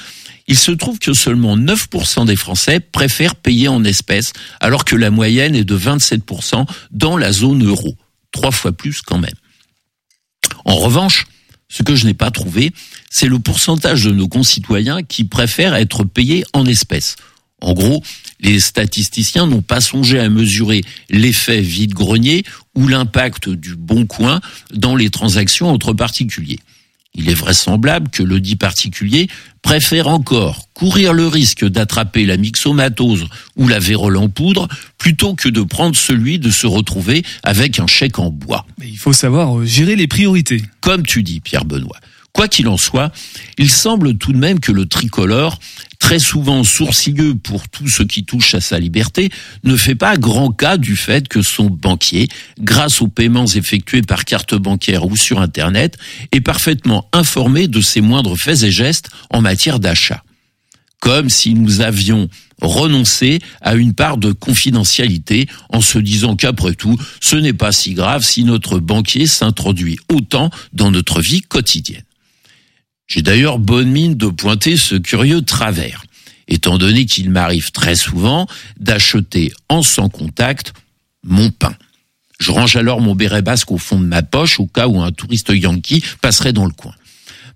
il 0.47 0.57
se 0.57 0.71
trouve 0.71 0.97
que 0.97 1.13
seulement 1.13 1.55
9% 1.55 2.25
des 2.25 2.35
Français 2.35 2.79
préfèrent 2.79 3.35
payer 3.35 3.67
en 3.67 3.83
espèces, 3.83 4.33
alors 4.59 4.85
que 4.85 4.95
la 4.95 5.11
moyenne 5.11 5.55
est 5.55 5.65
de 5.65 5.77
27% 5.77 6.65
dans 6.89 7.15
la 7.15 7.31
zone 7.31 7.63
euro. 7.63 7.95
Trois 8.31 8.51
fois 8.51 8.71
plus 8.71 9.01
quand 9.01 9.19
même. 9.19 9.35
En 10.65 10.75
revanche, 10.75 11.25
ce 11.69 11.83
que 11.83 11.95
je 11.95 12.05
n'ai 12.05 12.13
pas 12.13 12.31
trouvé, 12.31 12.71
c'est 13.09 13.27
le 13.27 13.39
pourcentage 13.39 14.03
de 14.03 14.11
nos 14.11 14.27
concitoyens 14.27 15.03
qui 15.03 15.23
préfèrent 15.23 15.75
être 15.75 16.03
payés 16.03 16.43
en 16.53 16.65
espèces. 16.65 17.15
En 17.61 17.73
gros, 17.73 18.03
les 18.39 18.59
statisticiens 18.59 19.45
n'ont 19.45 19.61
pas 19.61 19.81
songé 19.81 20.19
à 20.19 20.29
mesurer 20.29 20.81
l'effet 21.09 21.61
vide-grenier 21.61 22.43
ou 22.75 22.87
l'impact 22.87 23.49
du 23.49 23.75
bon 23.75 24.05
coin 24.05 24.41
dans 24.73 24.95
les 24.95 25.09
transactions 25.09 25.69
entre 25.69 25.93
particuliers. 25.93 26.59
Il 27.13 27.29
est 27.29 27.33
vraisemblable 27.33 28.09
que 28.09 28.23
le 28.23 28.39
dit 28.39 28.55
particulier 28.55 29.27
préfère 29.61 30.07
encore 30.07 30.69
courir 30.73 31.13
le 31.13 31.27
risque 31.27 31.65
d'attraper 31.65 32.25
la 32.25 32.37
myxomatose 32.37 33.27
ou 33.57 33.67
la 33.67 33.79
vérole 33.79 34.17
en 34.17 34.29
poudre 34.29 34.67
plutôt 34.97 35.35
que 35.35 35.49
de 35.49 35.61
prendre 35.61 35.95
celui 35.95 36.39
de 36.39 36.49
se 36.49 36.67
retrouver 36.67 37.23
avec 37.43 37.79
un 37.79 37.87
chèque 37.87 38.19
en 38.19 38.29
bois 38.29 38.65
Mais 38.79 38.87
il 38.89 38.97
faut 38.97 39.13
savoir 39.13 39.59
euh, 39.59 39.65
gérer 39.65 39.95
les 39.95 40.07
priorités. 40.07 40.63
comme 40.79 41.03
tu 41.05 41.21
dis, 41.21 41.41
Pierre 41.41 41.65
Benoît. 41.65 41.99
Quoi 42.33 42.47
qu'il 42.47 42.67
en 42.69 42.77
soit, 42.77 43.11
il 43.57 43.71
semble 43.71 44.17
tout 44.17 44.31
de 44.31 44.37
même 44.37 44.59
que 44.59 44.71
le 44.71 44.85
tricolore, 44.85 45.59
très 45.99 46.17
souvent 46.17 46.63
sourcilleux 46.63 47.35
pour 47.35 47.67
tout 47.67 47.89
ce 47.89 48.03
qui 48.03 48.23
touche 48.23 48.55
à 48.55 48.61
sa 48.61 48.79
liberté, 48.79 49.29
ne 49.63 49.75
fait 49.75 49.95
pas 49.95 50.17
grand 50.17 50.51
cas 50.51 50.77
du 50.77 50.95
fait 50.95 51.27
que 51.27 51.41
son 51.41 51.69
banquier, 51.69 52.29
grâce 52.59 53.01
aux 53.01 53.07
paiements 53.07 53.45
effectués 53.45 54.01
par 54.01 54.25
carte 54.25 54.55
bancaire 54.55 55.05
ou 55.05 55.17
sur 55.17 55.41
Internet, 55.41 55.97
est 56.31 56.41
parfaitement 56.41 57.09
informé 57.11 57.67
de 57.67 57.81
ses 57.81 58.01
moindres 58.01 58.37
faits 58.37 58.63
et 58.63 58.71
gestes 58.71 59.09
en 59.29 59.41
matière 59.41 59.79
d'achat. 59.79 60.23
Comme 60.99 61.29
si 61.29 61.53
nous 61.53 61.81
avions 61.81 62.29
renoncé 62.61 63.39
à 63.59 63.75
une 63.75 63.93
part 63.93 64.17
de 64.17 64.31
confidentialité 64.31 65.47
en 65.69 65.81
se 65.81 65.97
disant 65.97 66.35
qu'après 66.35 66.75
tout, 66.75 66.95
ce 67.19 67.35
n'est 67.35 67.53
pas 67.53 67.71
si 67.71 67.93
grave 67.93 68.23
si 68.23 68.43
notre 68.43 68.79
banquier 68.79 69.27
s'introduit 69.27 69.97
autant 70.09 70.49
dans 70.73 70.91
notre 70.91 71.21
vie 71.21 71.41
quotidienne. 71.41 72.03
J'ai 73.13 73.21
d'ailleurs 73.21 73.59
bonne 73.59 73.91
mine 73.91 74.15
de 74.15 74.27
pointer 74.27 74.77
ce 74.77 74.95
curieux 74.95 75.41
travers, 75.41 76.05
étant 76.47 76.77
donné 76.77 77.05
qu'il 77.05 77.29
m'arrive 77.29 77.71
très 77.71 77.95
souvent 77.95 78.47
d'acheter 78.79 79.51
en 79.67 79.83
sans 79.83 80.07
contact 80.07 80.71
mon 81.21 81.51
pain. 81.51 81.75
Je 82.39 82.51
range 82.51 82.77
alors 82.77 83.01
mon 83.01 83.13
béret 83.13 83.41
basque 83.41 83.69
au 83.71 83.77
fond 83.77 83.99
de 83.99 84.05
ma 84.05 84.23
poche 84.23 84.61
au 84.61 84.65
cas 84.65 84.87
où 84.87 85.01
un 85.01 85.11
touriste 85.11 85.49
yankee 85.49 86.01
passerait 86.21 86.53
dans 86.53 86.63
le 86.63 86.71
coin. 86.71 86.95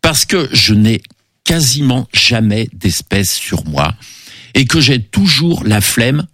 Parce 0.01 0.25
que 0.25 0.49
je 0.51 0.73
n'ai 0.73 1.01
quasiment 1.45 2.09
jamais 2.11 2.67
d'espèces 2.73 3.33
sur 3.33 3.65
moi 3.65 3.95
et 4.55 4.65
que 4.65 4.81
j'ai 4.81 5.01
toujours 5.01 5.63
la 5.63 5.79
flemme, 5.79 6.27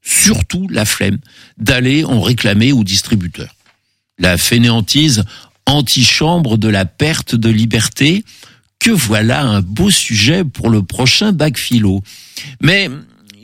surtout 0.00 0.68
la 0.68 0.84
flemme, 0.84 1.18
d'aller 1.58 2.04
en 2.04 2.20
réclamer 2.20 2.70
au 2.70 2.84
distributeur. 2.84 3.52
La 4.20 4.38
fainéantise 4.38 5.24
antichambre 5.66 6.56
de 6.56 6.68
la 6.68 6.84
perte 6.84 7.34
de 7.34 7.48
liberté, 7.48 8.24
que 8.80 8.90
voilà 8.90 9.42
un 9.42 9.60
beau 9.60 9.90
sujet 9.90 10.42
pour 10.42 10.70
le 10.70 10.82
prochain 10.82 11.32
bac 11.32 11.58
philo. 11.58 12.02
Mais 12.60 12.90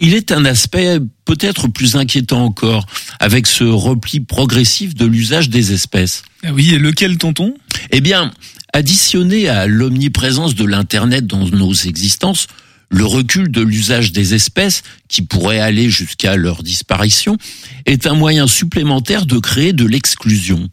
il 0.01 0.15
est 0.15 0.33
un 0.33 0.45
aspect 0.45 0.99
peut-être 1.25 1.69
plus 1.69 1.95
inquiétant 1.95 2.45
encore, 2.45 2.87
avec 3.21 3.47
ce 3.47 3.65
repli 3.65 4.21
progressif 4.21 4.95
de 4.95 5.07
l'usage 5.07 5.49
des 5.49 5.73
espèces. 5.73 6.23
Ah 6.43 6.53
oui, 6.53 6.75
et 6.75 6.79
lequel, 6.79 7.19
tonton? 7.19 7.55
Eh 7.93 8.01
bien, 8.01 8.33
additionné 8.73 9.49
à 9.49 9.67
l'omniprésence 9.67 10.55
de 10.55 10.65
l'Internet 10.65 11.27
dans 11.27 11.47
nos 11.49 11.73
existences, 11.73 12.47
le 12.89 13.05
recul 13.05 13.51
de 13.51 13.63
l'usage 13.63 14.13
des 14.13 14.35
espèces, 14.35 14.83
qui 15.09 15.23
pourrait 15.23 15.61
aller 15.61 15.91
jusqu'à 15.91 16.37
leur 16.37 16.63
disparition, 16.63 17.37
est 17.85 18.07
un 18.07 18.15
moyen 18.15 18.47
supplémentaire 18.47 19.27
de 19.27 19.39
créer 19.39 19.73
de 19.73 19.87
l'exclusion. 19.87 20.69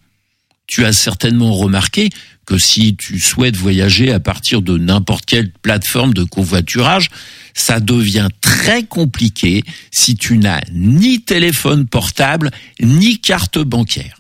Tu 0.68 0.86
as 0.86 0.94
certainement 0.94 1.54
remarqué 1.54 2.10
que 2.46 2.58
si 2.58 2.96
tu 2.96 3.20
souhaites 3.20 3.56
voyager 3.56 4.12
à 4.12 4.20
partir 4.20 4.62
de 4.62 4.78
n'importe 4.78 5.26
quelle 5.26 5.52
plateforme 5.52 6.14
de 6.14 6.24
covoiturage, 6.24 7.10
ça 7.54 7.80
devient 7.80 8.30
très 8.42 8.84
compliqué 8.84 9.64
si 9.92 10.16
tu 10.16 10.38
n'as 10.38 10.62
ni 10.72 11.22
téléphone 11.22 11.88
portable 11.88 12.52
ni 12.82 13.20
carte 13.20 13.60
bancaire. 13.60 14.18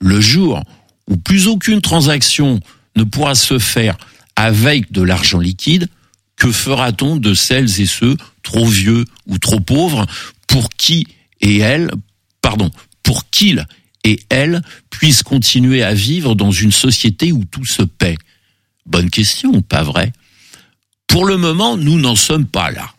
Le 0.00 0.20
jour 0.20 0.62
où 1.08 1.16
plus 1.16 1.48
aucune 1.48 1.80
transaction 1.80 2.60
ne 2.96 3.04
pourra 3.04 3.34
se 3.34 3.58
faire 3.58 3.96
avec 4.36 4.92
de 4.92 5.02
l'argent 5.02 5.40
liquide, 5.40 5.88
que 6.36 6.52
fera-t-on 6.52 7.16
de 7.16 7.34
celles 7.34 7.80
et 7.80 7.86
ceux 7.86 8.16
trop 8.42 8.66
vieux 8.66 9.04
ou 9.26 9.38
trop 9.38 9.60
pauvres 9.60 10.06
pour 10.46 10.70
qui 10.70 11.06
et 11.40 11.58
elles, 11.58 11.90
pardon, 12.40 12.70
pour 13.02 13.28
qu'ils 13.30 13.66
et 14.08 14.20
elles 14.30 14.62
puissent 14.88 15.22
continuer 15.22 15.82
à 15.82 15.92
vivre 15.92 16.34
dans 16.34 16.50
une 16.50 16.72
société 16.72 17.30
où 17.30 17.44
tout 17.44 17.66
se 17.66 17.82
paie 17.82 18.16
Bonne 18.86 19.10
question, 19.10 19.60
pas 19.60 19.82
vrai 19.82 20.12
Pour 21.06 21.26
le 21.26 21.36
moment, 21.36 21.76
nous 21.76 22.00
n'en 22.00 22.16
sommes 22.16 22.46
pas 22.46 22.70
là. 22.70 22.90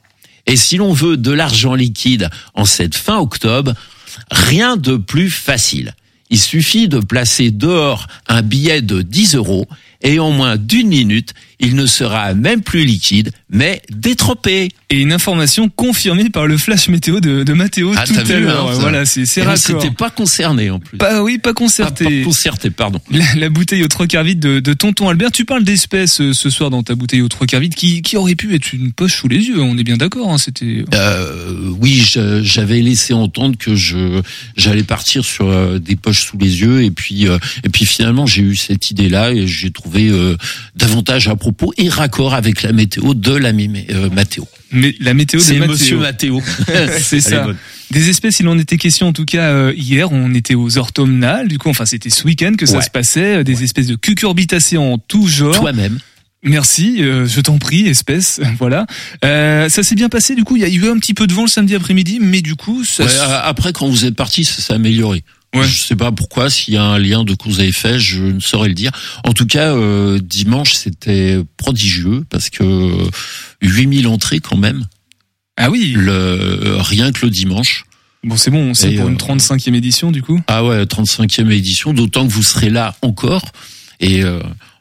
Et 0.45 0.55
si 0.55 0.77
l'on 0.77 0.93
veut 0.93 1.17
de 1.17 1.31
l'argent 1.31 1.73
liquide 1.73 2.29
en 2.53 2.65
cette 2.65 2.95
fin 2.95 3.17
octobre, 3.17 3.73
rien 4.29 4.77
de 4.77 4.97
plus 4.97 5.31
facile. 5.31 5.95
Il 6.29 6.39
suffit 6.39 6.87
de 6.87 6.99
placer 6.99 7.49
dehors 7.49 8.05
un 8.27 8.43
billet 8.43 8.83
de 8.83 9.01
10 9.01 9.33
euros 9.33 9.67
et 10.01 10.19
en 10.19 10.29
moins 10.29 10.57
d'une 10.57 10.89
minute, 10.89 11.33
il 11.59 11.75
ne 11.75 11.85
sera 11.85 12.33
même 12.33 12.61
plus 12.61 12.85
liquide, 12.85 13.31
mais 13.49 13.81
détropé. 13.89 14.69
Et 14.91 15.01
une 15.01 15.13
information 15.13 15.69
confirmée 15.69 16.29
par 16.31 16.47
le 16.47 16.57
flash 16.57 16.87
météo 16.89 17.19
de, 17.19 17.43
de 17.43 17.53
Mathéo 17.53 17.93
Ah, 17.95 18.05
tout 18.07 18.15
à 18.17 18.23
l'heure. 18.23 18.69
hein, 18.69 18.73
voilà, 18.79 19.05
c'est 19.05 19.23
raccord. 19.43 19.57
s'était 19.57 19.91
pas 19.91 20.09
concerné 20.09 20.71
en 20.71 20.79
plus. 20.79 20.97
Pas, 20.97 21.21
oui, 21.21 21.37
pas 21.37 21.51
Ah, 21.51 21.53
concerté. 21.53 22.19
pas 22.21 22.25
concerté, 22.25 22.69
pardon. 22.71 22.99
La, 23.11 23.23
la 23.35 23.49
bouteille 23.49 23.83
au 23.83 23.87
trois 23.87 24.07
quarts 24.07 24.23
vide 24.23 24.39
de, 24.39 24.59
de 24.59 24.73
Tonton 24.73 25.07
Albert. 25.09 25.31
Tu 25.31 25.45
parles 25.45 25.63
d'espèces 25.63 26.21
euh, 26.21 26.33
ce 26.33 26.49
soir 26.49 26.71
dans 26.71 26.81
ta 26.81 26.95
bouteille 26.95 27.21
au 27.21 27.27
trois 27.27 27.45
quarts 27.45 27.59
vide 27.59 27.75
qui, 27.75 28.01
qui 28.01 28.17
aurait 28.17 28.33
pu 28.35 28.55
être 28.55 28.73
une 28.73 28.91
poche 28.91 29.15
sous 29.17 29.27
les 29.27 29.37
yeux. 29.37 29.61
On 29.61 29.77
est 29.77 29.83
bien 29.83 29.97
d'accord. 29.97 30.31
Hein, 30.33 30.39
C'était. 30.39 30.83
Euh, 30.95 31.53
oui, 31.79 32.03
j'avais 32.41 32.81
laissé 32.81 33.13
entendre 33.13 33.57
que 33.59 33.75
je 33.75 34.21
j'allais 34.57 34.83
partir 34.83 35.23
sur 35.23 35.49
euh, 35.49 35.77
des 35.77 35.95
poches 35.95 36.25
sous 36.25 36.37
les 36.39 36.61
yeux 36.61 36.83
et 36.83 36.89
puis 36.91 37.27
euh, 37.27 37.37
et 37.63 37.69
puis 37.69 37.85
finalement 37.85 38.25
j'ai 38.25 38.41
eu 38.41 38.55
cette 38.55 38.89
idée 38.89 39.09
là 39.09 39.31
et 39.31 39.45
j'ai 39.47 39.69
trouvé 39.71 40.07
euh, 40.09 40.35
davantage 40.75 41.27
à 41.27 41.35
propos 41.35 41.48
et 41.77 41.89
raccord 41.89 42.33
avec 42.33 42.61
la 42.63 42.71
météo 42.71 43.13
de 43.13 43.33
l'ami 43.35 43.85
euh, 43.91 44.09
Mathéo. 44.09 44.47
Mais 44.71 44.95
la 44.99 45.13
météo 45.13 45.39
de 45.39 45.45
C'est 45.45 45.55
Mathéo. 45.59 45.71
Monsieur 45.73 45.97
Mathéo. 45.97 46.41
C'est 46.99 47.17
est 47.17 47.21
ça. 47.21 47.43
bonne. 47.43 47.57
Des 47.91 48.09
espèces, 48.09 48.39
il 48.39 48.47
en 48.47 48.57
était 48.59 48.77
question 48.77 49.07
en 49.07 49.13
tout 49.13 49.25
cas 49.25 49.49
euh, 49.51 49.73
hier. 49.75 50.11
On 50.11 50.33
était 50.35 50.55
aux 50.55 50.77
orthomnales. 50.77 51.47
Du 51.47 51.57
coup, 51.57 51.69
enfin, 51.69 51.85
c'était 51.85 52.09
ce 52.11 52.23
week-end 52.25 52.53
que 52.57 52.65
ça 52.65 52.77
Ouais. 52.77 52.83
se 52.83 52.89
passait. 52.91 53.37
euh, 53.37 53.43
Des 53.43 53.63
espèces 53.63 53.87
de 53.87 53.95
cucurbitacées 53.95 54.77
en 54.77 54.97
tout 54.97 55.27
genre. 55.27 55.55
Toi-même. 55.57 55.97
Merci, 56.41 56.97
euh, 56.99 57.27
je 57.27 57.41
t'en 57.41 57.57
prie, 57.57 57.85
espèce. 57.87 58.39
Voilà. 58.59 58.85
Euh, 59.25 59.67
ça 59.69 59.83
s'est 59.83 59.95
bien 59.95 60.07
passé. 60.07 60.35
Du 60.35 60.43
coup, 60.43 60.55
il 60.55 60.61
y 60.61 60.65
a 60.65 60.69
eu 60.69 60.87
un 60.89 60.97
petit 60.97 61.13
peu 61.13 61.27
de 61.27 61.33
vent 61.33 61.41
le 61.41 61.47
samedi 61.49 61.75
après-midi, 61.75 62.19
mais 62.21 62.41
du 62.41 62.55
coup, 62.55 62.85
ça. 62.85 63.03
Ouais, 63.03 63.09
après, 63.43 63.73
quand 63.73 63.87
vous 63.89 64.05
êtes 64.05 64.15
parti, 64.15 64.45
ça 64.45 64.61
s'est 64.61 64.73
amélioré. 64.73 65.23
Ouais. 65.55 65.63
Je 65.63 65.81
sais 65.81 65.95
pas 65.95 66.11
pourquoi, 66.11 66.49
s'il 66.49 66.75
y 66.75 66.77
a 66.77 66.83
un 66.83 66.99
lien 66.99 67.23
de 67.23 67.33
cause 67.33 67.59
à 67.59 67.65
effet, 67.65 67.97
je 67.99 68.21
ne 68.23 68.39
saurais 68.39 68.67
le 68.69 68.75
dire. 68.75 68.91
En 69.23 69.33
tout 69.33 69.47
cas, 69.47 69.73
euh, 69.75 70.19
dimanche, 70.21 70.73
c'était 70.73 71.39
prodigieux 71.57 72.23
parce 72.29 72.49
que 72.51 72.91
8000 73.61 74.07
entrées 74.07 74.39
quand 74.41 74.57
même, 74.57 74.85
Ah 75.57 75.71
oui. 75.71 75.93
le, 75.97 76.11
euh, 76.11 76.77
rien 76.81 77.11
que 77.11 77.25
le 77.25 77.31
dimanche. 77.31 77.85
Bon, 78.23 78.37
c'est 78.37 78.51
bon. 78.51 78.73
C'est 78.73 78.91
pour 78.95 79.07
euh, 79.07 79.09
une 79.09 79.17
35e 79.17 79.73
édition, 79.73 80.11
du 80.11 80.21
coup? 80.21 80.39
Ah 80.47 80.63
ouais, 80.63 80.83
35e 80.83 81.49
édition, 81.51 81.93
d'autant 81.93 82.27
que 82.27 82.31
vous 82.33 82.43
serez 82.43 82.69
là 82.69 82.95
encore. 83.01 83.51
Et 84.01 84.23
euh, 84.23 84.39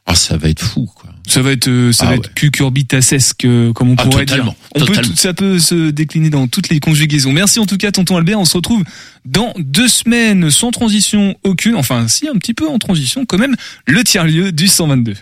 ah, 0.08 0.14
ça 0.14 0.36
va 0.36 0.48
être 0.48 0.62
fou, 0.62 0.88
quoi. 0.94 1.10
Ça 1.26 1.42
va 1.42 1.52
être, 1.52 1.68
euh, 1.68 1.92
ça 1.92 2.04
Ah 2.04 2.06
va 2.06 2.12
ouais. 2.12 2.18
être 2.18 2.32
cucurbitacesque, 2.34 3.44
euh, 3.44 3.72
comme 3.74 3.90
on 3.90 3.94
Ah, 3.98 4.02
pourrait 4.04 4.24
totalement, 4.24 4.52
dire. 4.52 4.54
On 4.74 4.78
peut, 4.80 4.86
totalement. 4.86 5.10
tout- 5.10 5.16
ça 5.16 5.34
peut 5.34 5.58
se 5.58 5.90
décliner 5.90 6.30
dans 6.30 6.48
toutes 6.48 6.70
les 6.70 6.80
conjugaisons. 6.80 7.32
Merci 7.32 7.60
en 7.60 7.66
tout 7.66 7.76
cas, 7.76 7.92
tonton 7.92 8.16
Albert. 8.16 8.40
On 8.40 8.46
se 8.46 8.56
retrouve 8.56 8.82
dans 9.26 9.52
deux 9.58 9.88
semaines 9.88 10.50
sans 10.50 10.70
transition 10.70 11.36
aucune. 11.44 11.74
Enfin, 11.76 12.08
si, 12.08 12.26
un 12.28 12.34
petit 12.38 12.54
peu 12.54 12.66
en 12.68 12.78
transition 12.78 13.26
quand 13.26 13.36
même. 13.38 13.54
Le 13.86 14.02
tiers-lieu 14.04 14.52
du 14.52 14.66
122. 14.68 15.14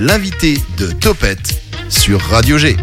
L'invité 0.00 0.58
de 0.78 0.86
Topette 0.90 1.62
sur 1.88 2.20
Radio 2.20 2.58
G. 2.58 2.76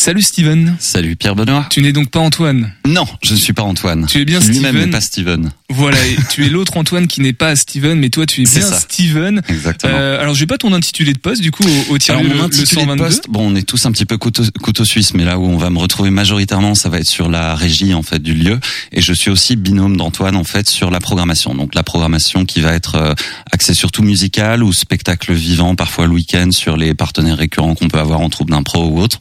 Salut 0.00 0.22
Steven. 0.22 0.76
Salut 0.78 1.14
Pierre 1.14 1.36
Benoît. 1.36 1.66
Tu 1.68 1.82
n'es 1.82 1.92
donc 1.92 2.08
pas 2.08 2.20
Antoine 2.20 2.72
Non, 2.86 3.04
je 3.22 3.34
ne 3.34 3.38
suis 3.38 3.52
pas 3.52 3.64
Antoine. 3.64 4.06
Tu 4.06 4.22
es 4.22 4.24
bien 4.24 4.40
Lui-même 4.40 4.70
Steven. 4.72 4.84
n'est 4.86 4.90
pas 4.90 5.00
Steven. 5.02 5.50
Voilà, 5.68 5.98
et 6.06 6.16
tu 6.30 6.46
es 6.46 6.48
l'autre 6.48 6.78
Antoine 6.78 7.06
qui 7.06 7.20
n'est 7.20 7.34
pas 7.34 7.54
Steven, 7.54 7.98
mais 7.98 8.08
toi 8.08 8.24
tu 8.24 8.40
es 8.40 8.44
bien 8.44 8.62
ça. 8.62 8.80
Steven. 8.80 9.42
Exactement. 9.46 9.92
Euh, 9.94 10.18
alors 10.18 10.34
j'ai 10.34 10.46
pas 10.46 10.56
ton 10.56 10.72
intitulé 10.72 11.12
de 11.12 11.18
poste 11.18 11.42
du 11.42 11.50
coup 11.50 11.64
au, 11.64 11.92
au 11.92 11.98
tir 11.98 12.14
Alors 12.14 12.24
le, 12.24 12.30
mon 12.30 12.36
le 12.36 12.44
intitulé 12.44 12.80
de 12.80 12.86
122. 12.86 13.04
poste, 13.04 13.24
bon, 13.28 13.52
on 13.52 13.54
est 13.54 13.62
tous 13.62 13.84
un 13.84 13.92
petit 13.92 14.06
peu 14.06 14.16
couteau, 14.16 14.42
couteau 14.62 14.86
suisse, 14.86 15.12
mais 15.12 15.26
là 15.26 15.38
où 15.38 15.44
on 15.44 15.58
va 15.58 15.68
me 15.68 15.78
retrouver 15.78 16.08
majoritairement, 16.08 16.74
ça 16.74 16.88
va 16.88 16.98
être 16.98 17.06
sur 17.06 17.28
la 17.28 17.54
régie 17.54 17.92
en 17.92 18.02
fait 18.02 18.22
du 18.22 18.32
lieu, 18.32 18.58
et 18.92 19.02
je 19.02 19.12
suis 19.12 19.28
aussi 19.30 19.54
binôme 19.54 19.98
d'Antoine 19.98 20.34
en 20.34 20.44
fait 20.44 20.66
sur 20.66 20.90
la 20.90 21.00
programmation. 21.00 21.54
Donc 21.54 21.74
la 21.74 21.82
programmation 21.82 22.46
qui 22.46 22.62
va 22.62 22.72
être 22.72 22.94
euh, 22.94 23.12
axée 23.52 23.74
surtout 23.74 24.02
musicale 24.02 24.64
ou 24.64 24.72
spectacle 24.72 25.34
vivant, 25.34 25.74
parfois 25.74 26.06
le 26.06 26.12
week-end 26.14 26.52
sur 26.52 26.78
les 26.78 26.94
partenaires 26.94 27.36
récurrents 27.36 27.74
qu'on 27.74 27.88
peut 27.88 27.98
avoir 28.00 28.20
en 28.20 28.30
troupe 28.30 28.48
d'impro 28.48 28.86
ou 28.86 28.98
autre. 28.98 29.20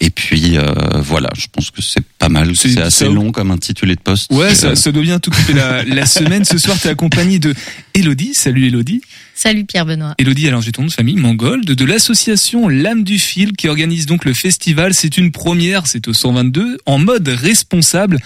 Et 0.00 0.10
puis 0.16 0.56
euh, 0.58 0.66
voilà, 0.96 1.30
je 1.38 1.46
pense 1.52 1.70
que 1.70 1.80
c'est 1.82 2.02
pas 2.18 2.28
mal. 2.28 2.56
C'est- 2.56 2.76
assez 2.80 3.04
ça- 3.04 3.10
long 3.10 3.30
comme 3.30 3.52
intitulé 3.52 3.94
de 3.94 4.00
poste. 4.00 4.32
Ouais, 4.32 4.46
Euh, 4.46 4.54
ça, 4.54 4.74
ça 4.74 4.90
doit 4.90 5.02
bien 5.02 5.20
t'occuper 5.20 5.52
la, 5.52 5.84
la 5.84 6.06
semaine. 6.06 6.44
Ce 6.44 6.58
soir, 6.58 6.76
tu 6.80 6.88
es 6.88 6.90
accompagné 6.90 7.38
de 7.38 7.54
Elodie. 7.94 8.32
Salut 8.34 8.66
Elodie. 8.66 9.02
Salut 9.34 9.64
Pierre 9.66 9.86
Benoît. 9.86 10.14
Elodie, 10.18 10.48
alors 10.48 10.62
j'ai 10.62 10.72
ton 10.72 10.82
nom 10.82 10.88
de 10.88 10.92
famille, 10.92 11.16
Mangold, 11.16 11.64
de 11.66 11.84
l'association 11.84 12.68
L'âme 12.68 13.04
du 13.04 13.18
fil 13.18 13.52
qui 13.52 13.68
organise 13.68 14.06
donc 14.06 14.24
le 14.24 14.32
festival. 14.34 14.94
C'est 14.94 15.18
une 15.18 15.30
première, 15.30 15.86
c'est 15.86 16.08
au 16.08 16.12
122, 16.14 16.78
en 16.86 16.98
mode 16.98 17.28
responsable. 17.28 18.18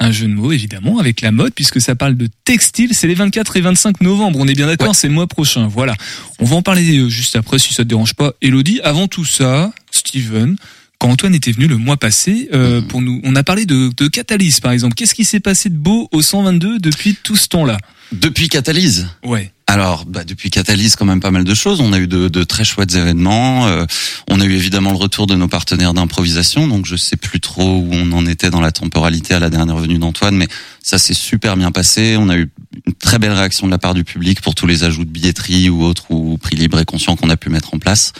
Un 0.00 0.10
jeu 0.10 0.26
de 0.26 0.32
mots 0.32 0.50
évidemment 0.50 0.98
avec 0.98 1.20
la 1.20 1.30
mode 1.30 1.52
puisque 1.54 1.80
ça 1.80 1.94
parle 1.94 2.16
de 2.16 2.28
textile. 2.44 2.90
C'est 2.92 3.06
les 3.06 3.14
24 3.14 3.56
et 3.56 3.60
25 3.60 4.00
novembre. 4.00 4.38
On 4.40 4.48
est 4.48 4.54
bien 4.54 4.66
d'accord, 4.66 4.96
c'est 4.96 5.06
le 5.06 5.14
mois 5.14 5.26
prochain. 5.28 5.66
Voilà. 5.68 5.94
On 6.40 6.44
va 6.44 6.56
en 6.56 6.62
parler 6.62 6.98
euh, 6.98 7.08
juste 7.08 7.36
après 7.36 7.58
si 7.60 7.72
ça 7.74 7.84
te 7.84 7.88
dérange 7.88 8.14
pas. 8.14 8.32
Elodie, 8.42 8.80
avant 8.82 9.06
tout 9.06 9.24
ça, 9.24 9.72
Steven, 9.92 10.56
quand 11.02 11.10
Antoine 11.10 11.34
était 11.34 11.50
venu 11.50 11.66
le 11.66 11.78
mois 11.78 11.96
passé 11.96 12.48
euh, 12.54 12.80
Mhm. 12.80 12.86
pour 12.86 13.02
nous, 13.02 13.20
on 13.24 13.34
a 13.34 13.42
parlé 13.42 13.66
de, 13.66 13.90
de 13.96 14.06
Catalyse 14.06 14.60
par 14.60 14.70
exemple. 14.70 14.94
Qu'est-ce 14.94 15.16
qui 15.16 15.24
s'est 15.24 15.40
passé 15.40 15.68
de 15.68 15.76
beau 15.76 16.08
au 16.12 16.22
122 16.22 16.78
depuis 16.78 17.16
tout 17.20 17.34
ce 17.34 17.48
temps-là? 17.48 17.76
Depuis 18.12 18.48
Catalyse? 18.48 19.08
Ouais. 19.24 19.50
Alors, 19.66 20.04
bah, 20.04 20.22
depuis 20.22 20.50
Catalyse, 20.50 20.94
quand 20.94 21.04
même 21.06 21.18
pas 21.18 21.32
mal 21.32 21.42
de 21.42 21.54
choses. 21.54 21.80
On 21.80 21.92
a 21.92 21.98
eu 21.98 22.06
de, 22.06 22.28
de 22.28 22.44
très 22.44 22.62
chouettes 22.62 22.94
événements. 22.94 23.66
Euh, 23.66 23.84
on 24.30 24.40
a 24.40 24.44
eu 24.44 24.52
évidemment 24.52 24.90
le 24.92 24.96
retour 24.98 25.26
de 25.26 25.34
nos 25.34 25.48
partenaires 25.48 25.92
d'improvisation. 25.94 26.68
Donc, 26.68 26.86
je 26.86 26.94
sais 26.94 27.16
plus 27.16 27.40
trop 27.40 27.78
où 27.78 27.88
on 27.90 28.12
en 28.12 28.24
était 28.26 28.50
dans 28.50 28.60
la 28.60 28.70
temporalité 28.70 29.34
à 29.34 29.40
la 29.40 29.50
dernière 29.50 29.78
venue 29.78 29.98
d'Antoine, 29.98 30.36
mais 30.36 30.46
ça 30.84 30.98
s'est 30.98 31.14
super 31.14 31.56
bien 31.56 31.72
passé. 31.72 32.16
On 32.18 32.28
a 32.28 32.36
eu 32.36 32.50
une 32.86 32.92
très 32.94 33.18
belle 33.18 33.32
réaction 33.32 33.66
de 33.66 33.72
la 33.72 33.78
part 33.78 33.94
du 33.94 34.04
public 34.04 34.40
pour 34.40 34.54
tous 34.54 34.66
les 34.68 34.84
ajouts 34.84 35.04
de 35.06 35.10
billetterie 35.10 35.68
ou 35.68 35.82
autres 35.82 36.04
ou 36.10 36.38
prix 36.38 36.54
libre 36.54 36.78
et 36.78 36.84
conscient 36.84 37.16
qu'on 37.16 37.30
a 37.30 37.36
pu 37.38 37.48
mettre 37.48 37.74
en 37.74 37.78
place. 37.78 38.12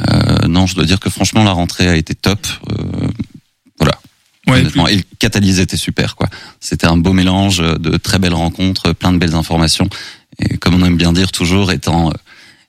Euh, 0.00 0.46
non, 0.48 0.66
je 0.66 0.74
dois 0.74 0.84
dire 0.84 1.00
que 1.00 1.10
franchement, 1.10 1.44
la 1.44 1.52
rentrée 1.52 1.88
a 1.88 1.96
été 1.96 2.14
top. 2.14 2.46
Euh, 2.70 3.08
voilà. 3.78 3.98
Ouais, 4.46 4.60
honnêtement. 4.60 4.86
Et 4.88 4.96
le 4.96 5.02
Catalyse 5.18 5.58
était 5.58 5.76
super, 5.76 6.14
quoi. 6.16 6.28
C'était 6.60 6.86
un 6.86 6.96
beau 6.96 7.12
mélange 7.12 7.58
de 7.58 7.96
très 7.96 8.18
belles 8.18 8.34
rencontres, 8.34 8.92
plein 8.92 9.12
de 9.12 9.18
belles 9.18 9.34
informations. 9.34 9.88
Et 10.38 10.56
comme 10.58 10.74
on 10.80 10.84
aime 10.86 10.96
bien 10.96 11.12
dire 11.12 11.32
toujours, 11.32 11.72
étant, 11.72 12.10
euh, 12.10 12.14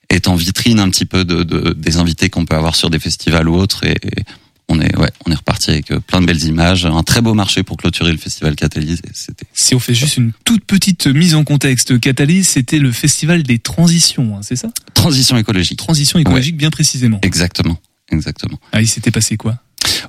étant 0.09 0.35
vitrine 0.35 0.79
un 0.79 0.89
petit 0.89 1.05
peu 1.05 1.25
de, 1.25 1.43
de- 1.43 1.73
des 1.73 1.97
invités 1.97 2.29
qu'on 2.29 2.45
peut 2.45 2.55
avoir 2.55 2.75
sur 2.75 2.89
des 2.89 2.99
festivals 2.99 3.47
ou 3.49 3.55
autres. 3.55 3.83
Et, 3.85 3.91
et 3.91 4.23
on 4.69 4.79
est, 4.81 4.95
ouais, 4.97 5.11
on 5.25 5.31
est 5.31 5.35
reparti 5.35 5.71
avec 5.71 5.91
euh, 5.91 5.99
plein 5.99 6.21
de 6.21 6.25
belles 6.25 6.43
images, 6.43 6.85
un 6.85 7.03
très 7.03 7.21
beau 7.21 7.33
marché 7.33 7.63
pour 7.63 7.77
clôturer 7.77 8.11
le 8.11 8.17
festival 8.17 8.55
Catalyse. 8.55 9.01
C'était 9.13 9.45
Si 9.53 9.75
on 9.75 9.79
fait 9.79 9.93
juste 9.93 10.17
une 10.17 10.33
toute 10.43 10.65
petite 10.65 11.07
mise 11.07 11.35
en 11.35 11.43
contexte, 11.43 11.99
Catalyse, 11.99 12.49
c'était 12.49 12.79
le 12.79 12.91
festival 12.91 13.43
des 13.43 13.59
transitions, 13.59 14.35
hein, 14.37 14.41
c'est 14.41 14.55
ça? 14.55 14.69
Transition 14.93 15.37
écologique. 15.37 15.79
Transition 15.79 16.19
écologique 16.19 16.57
bien 16.57 16.69
précisément. 16.69 17.19
Exactement. 17.23 17.77
Exactement. 18.11 18.59
Ah, 18.71 18.81
il 18.81 18.87
s'était 18.87 19.11
passé 19.11 19.37
quoi? 19.37 19.57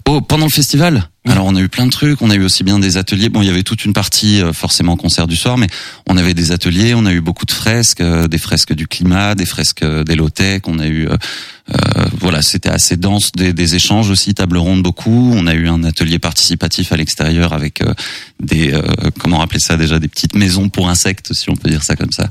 Oh, 0.06 0.20
pendant 0.20 0.46
le 0.46 0.50
festival 0.50 1.08
Oui. 1.26 1.32
Alors 1.32 1.46
on 1.46 1.56
a 1.56 1.60
eu 1.60 1.68
plein 1.68 1.86
de 1.86 1.90
trucs, 1.90 2.22
on 2.22 2.30
a 2.30 2.34
eu 2.34 2.42
aussi 2.42 2.64
bien 2.64 2.78
des 2.78 2.96
ateliers. 2.96 3.28
Bon, 3.28 3.42
il 3.42 3.46
y 3.46 3.50
avait 3.50 3.62
toute 3.62 3.84
une 3.84 3.92
partie 3.92 4.40
euh, 4.40 4.52
forcément 4.52 4.96
concert 4.96 5.26
du 5.26 5.36
soir, 5.36 5.58
mais 5.58 5.66
on 6.06 6.16
avait 6.16 6.34
des 6.34 6.52
ateliers, 6.52 6.94
on 6.94 7.06
a 7.06 7.12
eu 7.12 7.20
beaucoup 7.20 7.46
de 7.46 7.52
fresques, 7.52 8.00
euh, 8.00 8.28
des 8.28 8.38
fresques 8.38 8.72
du 8.72 8.86
climat, 8.86 9.34
des 9.34 9.46
fresques 9.46 9.82
euh, 9.82 10.04
des 10.04 10.14
low-tech, 10.14 10.62
on 10.66 10.78
a 10.78 10.86
eu 10.86 11.08
voilà, 12.20 12.42
c'était 12.42 12.68
assez 12.68 12.96
dense, 12.96 13.32
des, 13.32 13.52
des 13.52 13.74
échanges 13.74 14.10
aussi, 14.10 14.34
table 14.34 14.58
ronde 14.58 14.82
beaucoup. 14.82 15.32
On 15.34 15.46
a 15.46 15.54
eu 15.54 15.68
un 15.68 15.84
atelier 15.84 16.18
participatif 16.18 16.92
à 16.92 16.96
l'extérieur 16.96 17.52
avec 17.52 17.80
euh, 17.80 17.94
des 18.40 18.72
euh, 18.72 18.82
comment 19.18 19.38
rappeler 19.38 19.60
ça 19.60 19.76
déjà 19.76 19.98
des 19.98 20.08
petites 20.08 20.34
maisons 20.34 20.68
pour 20.68 20.88
insectes, 20.88 21.32
si 21.34 21.50
on 21.50 21.56
peut 21.56 21.68
dire 21.68 21.82
ça 21.82 21.96
comme 21.96 22.12
ça, 22.12 22.28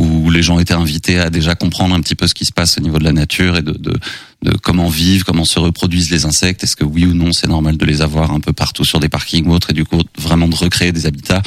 où 0.00 0.30
les 0.30 0.42
gens 0.42 0.58
étaient 0.58 0.74
invités 0.74 1.18
à 1.18 1.30
déjà 1.30 1.54
comprendre 1.54 1.94
un 1.94 2.00
petit 2.00 2.14
peu 2.14 2.26
ce 2.26 2.34
qui 2.34 2.44
se 2.44 2.52
passe 2.52 2.78
au 2.78 2.80
niveau 2.80 2.98
de 2.98 3.04
la 3.04 3.12
nature 3.12 3.56
et 3.56 3.62
de, 3.62 3.72
de 3.72 3.94
de 4.42 4.50
comment 4.52 4.88
vivent, 4.88 5.24
comment 5.24 5.46
se 5.46 5.58
reproduisent 5.58 6.10
les 6.10 6.26
insectes, 6.26 6.62
est-ce 6.62 6.76
que 6.76 6.84
oui 6.84 7.06
ou 7.06 7.14
non 7.14 7.32
c'est 7.32 7.46
normal 7.48 7.78
de 7.78 7.84
les 7.86 8.02
avoir 8.02 8.32
un 8.32 8.40
peu 8.40 8.52
partout 8.52 8.84
sur 8.84 9.00
des 9.00 9.08
parkings 9.08 9.46
ou 9.46 9.52
autres, 9.52 9.70
et 9.70 9.72
du 9.72 9.84
coup 9.86 9.98
vraiment 10.18 10.46
de 10.46 10.54
recréer 10.54 10.92
des 10.92 11.06
habitats. 11.06 11.40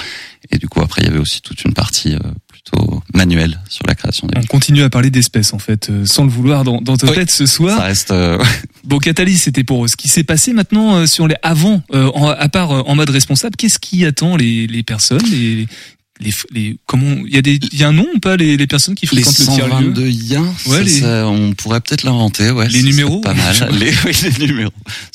Et 0.51 0.57
du 0.57 0.67
coup 0.67 0.81
après 0.81 1.03
il 1.03 1.05
y 1.05 1.09
avait 1.09 1.19
aussi 1.19 1.41
toute 1.41 1.63
une 1.63 1.73
partie 1.73 2.15
euh, 2.15 2.19
plutôt 2.47 3.03
manuelle 3.13 3.59
sur 3.69 3.85
la 3.87 3.93
création 3.93 4.25
des 4.27 4.39
On 4.39 4.43
continue 4.45 4.81
à 4.81 4.89
parler 4.89 5.11
d'espèces 5.11 5.53
en 5.53 5.59
fait, 5.59 5.89
euh, 5.91 6.05
sans 6.07 6.23
le 6.23 6.31
vouloir 6.31 6.63
dans, 6.63 6.81
dans 6.81 6.95
Oui. 7.03 7.13
tête 7.13 7.29
ce 7.29 7.45
Ça 7.45 7.53
soir. 7.53 7.81
reste 7.83 8.09
euh, 8.11 8.43
Bon, 8.85 8.97
Catalyse, 8.97 9.43
c'était 9.43 9.63
pour. 9.63 9.87
Ce 9.87 9.95
qui 9.95 10.07
s'est 10.07 10.23
passé 10.23 10.53
maintenant 10.53 10.95
euh, 10.95 11.05
sur 11.05 11.27
les 11.27 11.35
avant, 11.43 11.83
euh, 11.93 12.09
en- 12.15 12.29
à 12.29 12.49
part 12.49 12.71
en 12.71 12.95
mode 12.95 13.11
responsable, 13.11 13.55
qu'est-ce 13.55 13.77
qui 13.79 14.03
attend 14.03 14.35
les, 14.35 14.65
les 14.65 14.81
personnes, 14.83 15.21
les, 15.29 15.67
les, 16.19 16.31
les 16.51 16.77
comment 16.85 17.15
il 17.25 17.33
y 17.33 17.37
a 17.37 17.41
des 17.41 17.59
il 17.71 17.79
y 17.79 17.83
a 17.83 17.87
un 17.87 17.93
nom 17.93 18.05
ou 18.15 18.19
pas 18.19 18.35
les, 18.37 18.57
les 18.57 18.67
personnes 18.67 18.95
qui 18.95 19.05
les 19.13 19.21
fréquentent 19.23 19.39
le 19.39 19.45
tiers 19.55 19.67
lieu 19.67 19.93
122 19.93 20.07
Ouais, 20.67 20.77
ça, 20.77 20.83
les- 20.83 20.89
ça, 20.89 21.27
on 21.27 21.53
pourrait 21.53 21.79
peut-être 21.81 22.03
l'inventer, 22.03 22.51
ouais. 22.51 22.67
Les 22.69 22.83
numéros 22.83 23.21
Pas 23.21 23.33
mal. 23.33 23.55
les, 23.79 23.91
oui, 24.05 24.11
les 24.39 24.47
numéros. 24.47 24.71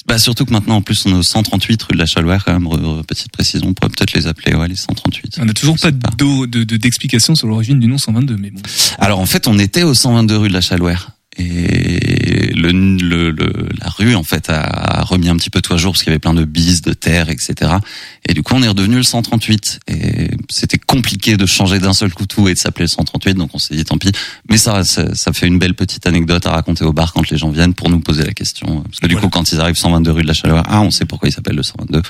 Bah, 0.07 0.19
surtout 0.19 0.45
que 0.45 0.53
maintenant, 0.53 0.77
en 0.77 0.83
plus, 0.83 1.05
on 1.07 1.11
est 1.11 1.19
au 1.19 1.23
138 1.23 1.83
rue 1.83 1.95
de 1.95 1.99
la 1.99 2.07
Chalouère, 2.07 2.45
quand 2.45 2.59
même, 2.59 3.03
petite 3.05 3.31
précision, 3.33 3.69
on 3.69 3.75
pourrait 3.75 3.91
peut-être 3.91 4.13
les 4.15 4.27
appeler, 4.27 4.55
ouais, 4.55 4.69
les 4.69 4.77
138. 4.77 5.37
On 5.41 5.45
n'a 5.45 5.53
toujours 5.53 5.77
pas 5.77 5.89
sais 5.89 5.93
pas. 5.93 6.11
d'eau- 6.17 6.47
de 6.47 6.65
de- 6.65 6.77
d'explication 6.77 7.35
sur 7.35 7.47
l'origine 7.49 7.79
du 7.81 7.87
nom 7.87 7.99
122, 7.99 8.37
mais 8.37 8.51
bon. 8.51 8.61
Alors 8.99 9.19
en 9.21 9.27
fait, 9.27 9.47
on 9.49 9.59
était 9.59 9.83
au 9.83 9.95
122 9.95 10.37
rue 10.39 10.49
de 10.49 10.55
la 10.55 10.61
Chalouère. 10.61 11.11
Et 11.37 12.53
le, 12.55 12.71
le, 12.73 13.31
le- 13.31 13.69
la 13.81 13.89
rue 13.89 14.15
en 14.15 14.23
fait 14.23 14.49
a 14.51 15.03
remis 15.05 15.29
un 15.29 15.37
petit 15.37 15.51
peu 15.51 15.61
tout 15.61 15.73
à 15.73 15.77
jour 15.77 15.93
parce 15.93 16.03
qu'il 16.03 16.11
y 16.11 16.15
avait 16.15 16.19
plein 16.21 16.35
de 16.35 16.45
bises, 16.45 16.83
de 16.83 16.93
terre, 16.93 17.29
etc. 17.31 17.73
Et 18.29 18.35
du 18.35 18.43
coup, 18.43 18.55
on 18.55 18.63
est 18.63 18.69
redevenu 18.69 18.97
le 18.97 19.03
138. 19.03 19.81
Et 19.89 20.31
c'était 20.49 20.79
compliqué 20.79 21.37
de 21.37 21.47
changer 21.47 21.79
d'un 21.79 21.93
seul 21.93 22.13
coup 22.13 22.27
tout 22.27 22.49
et 22.49 22.55
de 22.55 22.59
s'appeler 22.59 22.85
le 22.85 22.89
138. 22.89 23.35
Donc 23.35 23.51
on 23.55 23.59
s'est 23.59 23.75
dit 23.75 23.85
tant 23.85 23.99
pis. 23.99 24.13
Mais 24.49 24.57
ça, 24.59 24.85
ça, 24.85 25.15
ça 25.15 25.33
fait 25.33 25.47
une 25.47 25.59
belle 25.59 25.75
petite 25.75 26.07
anecdote 26.07 26.47
à 26.47 26.51
raconter 26.53 26.85
au 26.85 26.93
bar 26.93 27.13
quand 27.13 27.29
les 27.31 27.37
gens 27.37 27.51
viennent 27.51 27.75
pour 27.75 27.91
nous 27.91 28.01
poser 28.01 28.25
la 28.25 28.33
question. 28.33 28.83
Parce 28.83 29.01
que 29.01 29.07
du 29.07 29.15
Voilà. 29.15 29.27
coup, 29.29 29.31
quand 29.31 29.53
ils 29.53 29.61
arrivent 29.61 29.77
122 29.77 30.11
rue 30.13 30.23
de 30.23 30.29
la 30.29 30.35
Chalouère, 30.35 30.63
ah, 30.67 30.81
on 30.83 30.91
sait 30.91 31.05
pourquoi 31.05 31.29
il 31.29 31.33
s'appelle 31.33 31.57
le 31.57 31.63
122. 31.63 32.03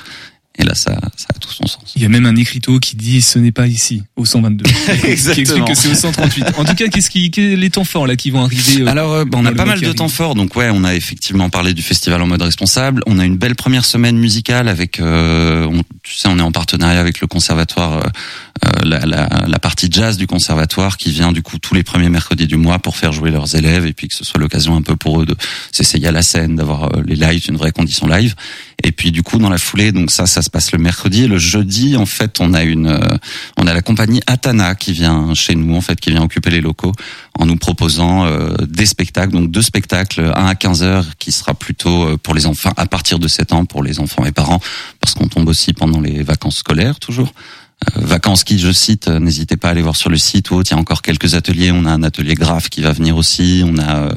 Et 0.57 0.63
là, 0.63 0.73
ça, 0.73 0.97
ça 1.17 1.27
a 1.35 1.39
tout 1.39 1.51
son 1.51 1.67
sens. 1.67 1.93
Il 1.95 2.01
y 2.01 2.05
a 2.05 2.09
même 2.09 2.25
un 2.25 2.35
écriteau 2.35 2.79
qui 2.79 2.95
dit 2.95 3.21
ce 3.21 3.39
n'est 3.39 3.51
pas 3.51 3.67
ici, 3.67 4.03
au 4.15 4.23
122. 4.25 4.63
qui 5.01 5.07
explique 5.07 5.65
que 5.65 5.73
c'est 5.75 5.89
au 5.91 5.95
138. 5.95 6.45
En 6.57 6.63
tout 6.63 6.75
cas, 6.75 6.87
qu'est-ce 6.87 7.09
qui, 7.09 7.29
quels 7.31 7.55
sont 7.55 7.59
les 7.59 7.69
temps 7.69 7.83
forts 7.83 8.07
là 8.07 8.15
qui 8.15 8.31
vont 8.31 8.41
arriver 8.43 8.81
euh, 8.81 8.87
Alors, 8.87 9.11
euh, 9.13 9.25
on 9.33 9.45
a 9.45 9.51
pas 9.51 9.65
mal 9.65 9.81
de 9.81 9.91
temps 9.91 10.07
fort. 10.07 10.33
Donc 10.35 10.55
ouais, 10.55 10.69
on 10.71 10.83
a 10.85 10.95
effectivement 10.95 11.49
parlé 11.49 11.73
du 11.73 11.81
festival 11.81 12.21
en 12.21 12.27
mode 12.27 12.41
responsable. 12.41 13.01
On 13.05 13.19
a 13.19 13.25
une 13.25 13.37
belle 13.37 13.55
première 13.55 13.83
semaine 13.85 14.17
musicale 14.17 14.67
avec, 14.69 14.99
euh, 14.99 15.65
on- 15.65 15.83
tu 16.03 16.13
sais, 16.15 16.27
on 16.29 16.37
est 16.39 16.41
en 16.41 16.51
partenariat 16.51 16.99
avec 17.01 17.19
le 17.19 17.27
conservatoire, 17.27 17.97
euh, 17.97 18.09
euh, 18.65 18.69
la, 18.85 18.99
la, 19.05 19.27
la 19.47 19.59
partie 19.59 19.87
jazz 19.91 20.15
du 20.17 20.27
conservatoire 20.27 20.95
qui 20.97 21.11
vient 21.11 21.33
du 21.33 21.41
coup 21.41 21.59
tous 21.59 21.73
les 21.73 21.83
premiers 21.83 22.09
mercredis 22.09 22.47
du 22.47 22.55
mois 22.55 22.79
pour 22.79 22.95
faire 22.95 23.11
jouer 23.11 23.29
leurs 23.31 23.55
élèves 23.55 23.85
et 23.85 23.93
puis 23.93 24.07
que 24.07 24.15
ce 24.15 24.23
soit 24.23 24.39
l'occasion 24.39 24.75
un 24.77 24.81
peu 24.81 24.95
pour 24.95 25.21
eux 25.21 25.25
de 25.25 25.35
s'essayer 25.73 26.07
à 26.07 26.11
la 26.11 26.21
scène, 26.21 26.55
d'avoir 26.55 26.89
les 27.05 27.15
lives, 27.15 27.43
une 27.49 27.57
vraie 27.57 27.71
condition 27.73 28.07
live. 28.07 28.35
Et 28.83 28.91
puis 28.91 29.11
du 29.11 29.23
coup 29.23 29.37
dans 29.39 29.49
la 29.49 29.57
foulée, 29.57 29.91
donc 29.91 30.11
ça, 30.11 30.25
ça 30.25 30.41
se 30.45 30.49
passe 30.49 30.71
le 30.71 30.77
mercredi. 30.77 31.23
Et 31.23 31.27
le 31.27 31.37
jeudi, 31.37 31.97
en 31.97 32.05
fait, 32.05 32.39
on 32.39 32.53
a 32.53 32.63
une, 32.63 32.87
euh, 32.87 33.17
on 33.57 33.67
a 33.67 33.73
la 33.73 33.81
compagnie 33.81 34.21
Atana 34.27 34.75
qui 34.75 34.93
vient 34.93 35.33
chez 35.33 35.55
nous, 35.55 35.75
en 35.75 35.81
fait, 35.81 35.99
qui 35.99 36.11
vient 36.11 36.23
occuper 36.23 36.49
les 36.49 36.61
locaux 36.61 36.93
en 37.37 37.45
nous 37.45 37.57
proposant 37.57 38.25
euh, 38.25 38.55
des 38.67 38.85
spectacles, 38.85 39.33
donc 39.33 39.51
deux 39.51 39.61
spectacles, 39.61 40.31
un 40.35 40.45
à 40.45 40.55
15 40.55 40.83
heures 40.83 41.17
qui 41.19 41.31
sera 41.31 41.53
plutôt 41.53 42.03
euh, 42.03 42.17
pour 42.17 42.33
les 42.33 42.45
enfants 42.45 42.73
à 42.77 42.85
partir 42.85 43.19
de 43.19 43.27
7 43.27 43.51
ans 43.51 43.65
pour 43.65 43.83
les 43.83 43.99
enfants 43.99 44.25
et 44.25 44.31
parents, 44.31 44.61
parce 45.01 45.13
qu'on 45.13 45.27
tombe 45.27 45.49
aussi 45.49 45.73
pendant 45.73 45.99
les 45.99 46.23
vacances 46.23 46.57
scolaires 46.57 46.99
toujours. 46.99 47.33
Vacances 47.95 48.43
qui, 48.43 48.57
je 48.57 48.71
cite, 48.71 49.09
n'hésitez 49.09 49.57
pas 49.57 49.67
à 49.67 49.71
aller 49.71 49.81
voir 49.81 49.95
sur 49.95 50.09
le 50.09 50.17
site 50.17 50.49
ou 50.49 50.55
autre. 50.55 50.71
Il 50.71 50.75
y 50.75 50.77
a 50.77 50.79
encore 50.79 51.01
quelques 51.01 51.35
ateliers. 51.35 51.71
On 51.71 51.85
a 51.85 51.91
un 51.91 52.03
atelier 52.03 52.33
graphe 52.33 52.69
qui 52.69 52.81
va 52.81 52.91
venir 52.93 53.17
aussi. 53.17 53.63
On 53.65 53.77
a, 53.77 53.97
euh, 53.97 54.13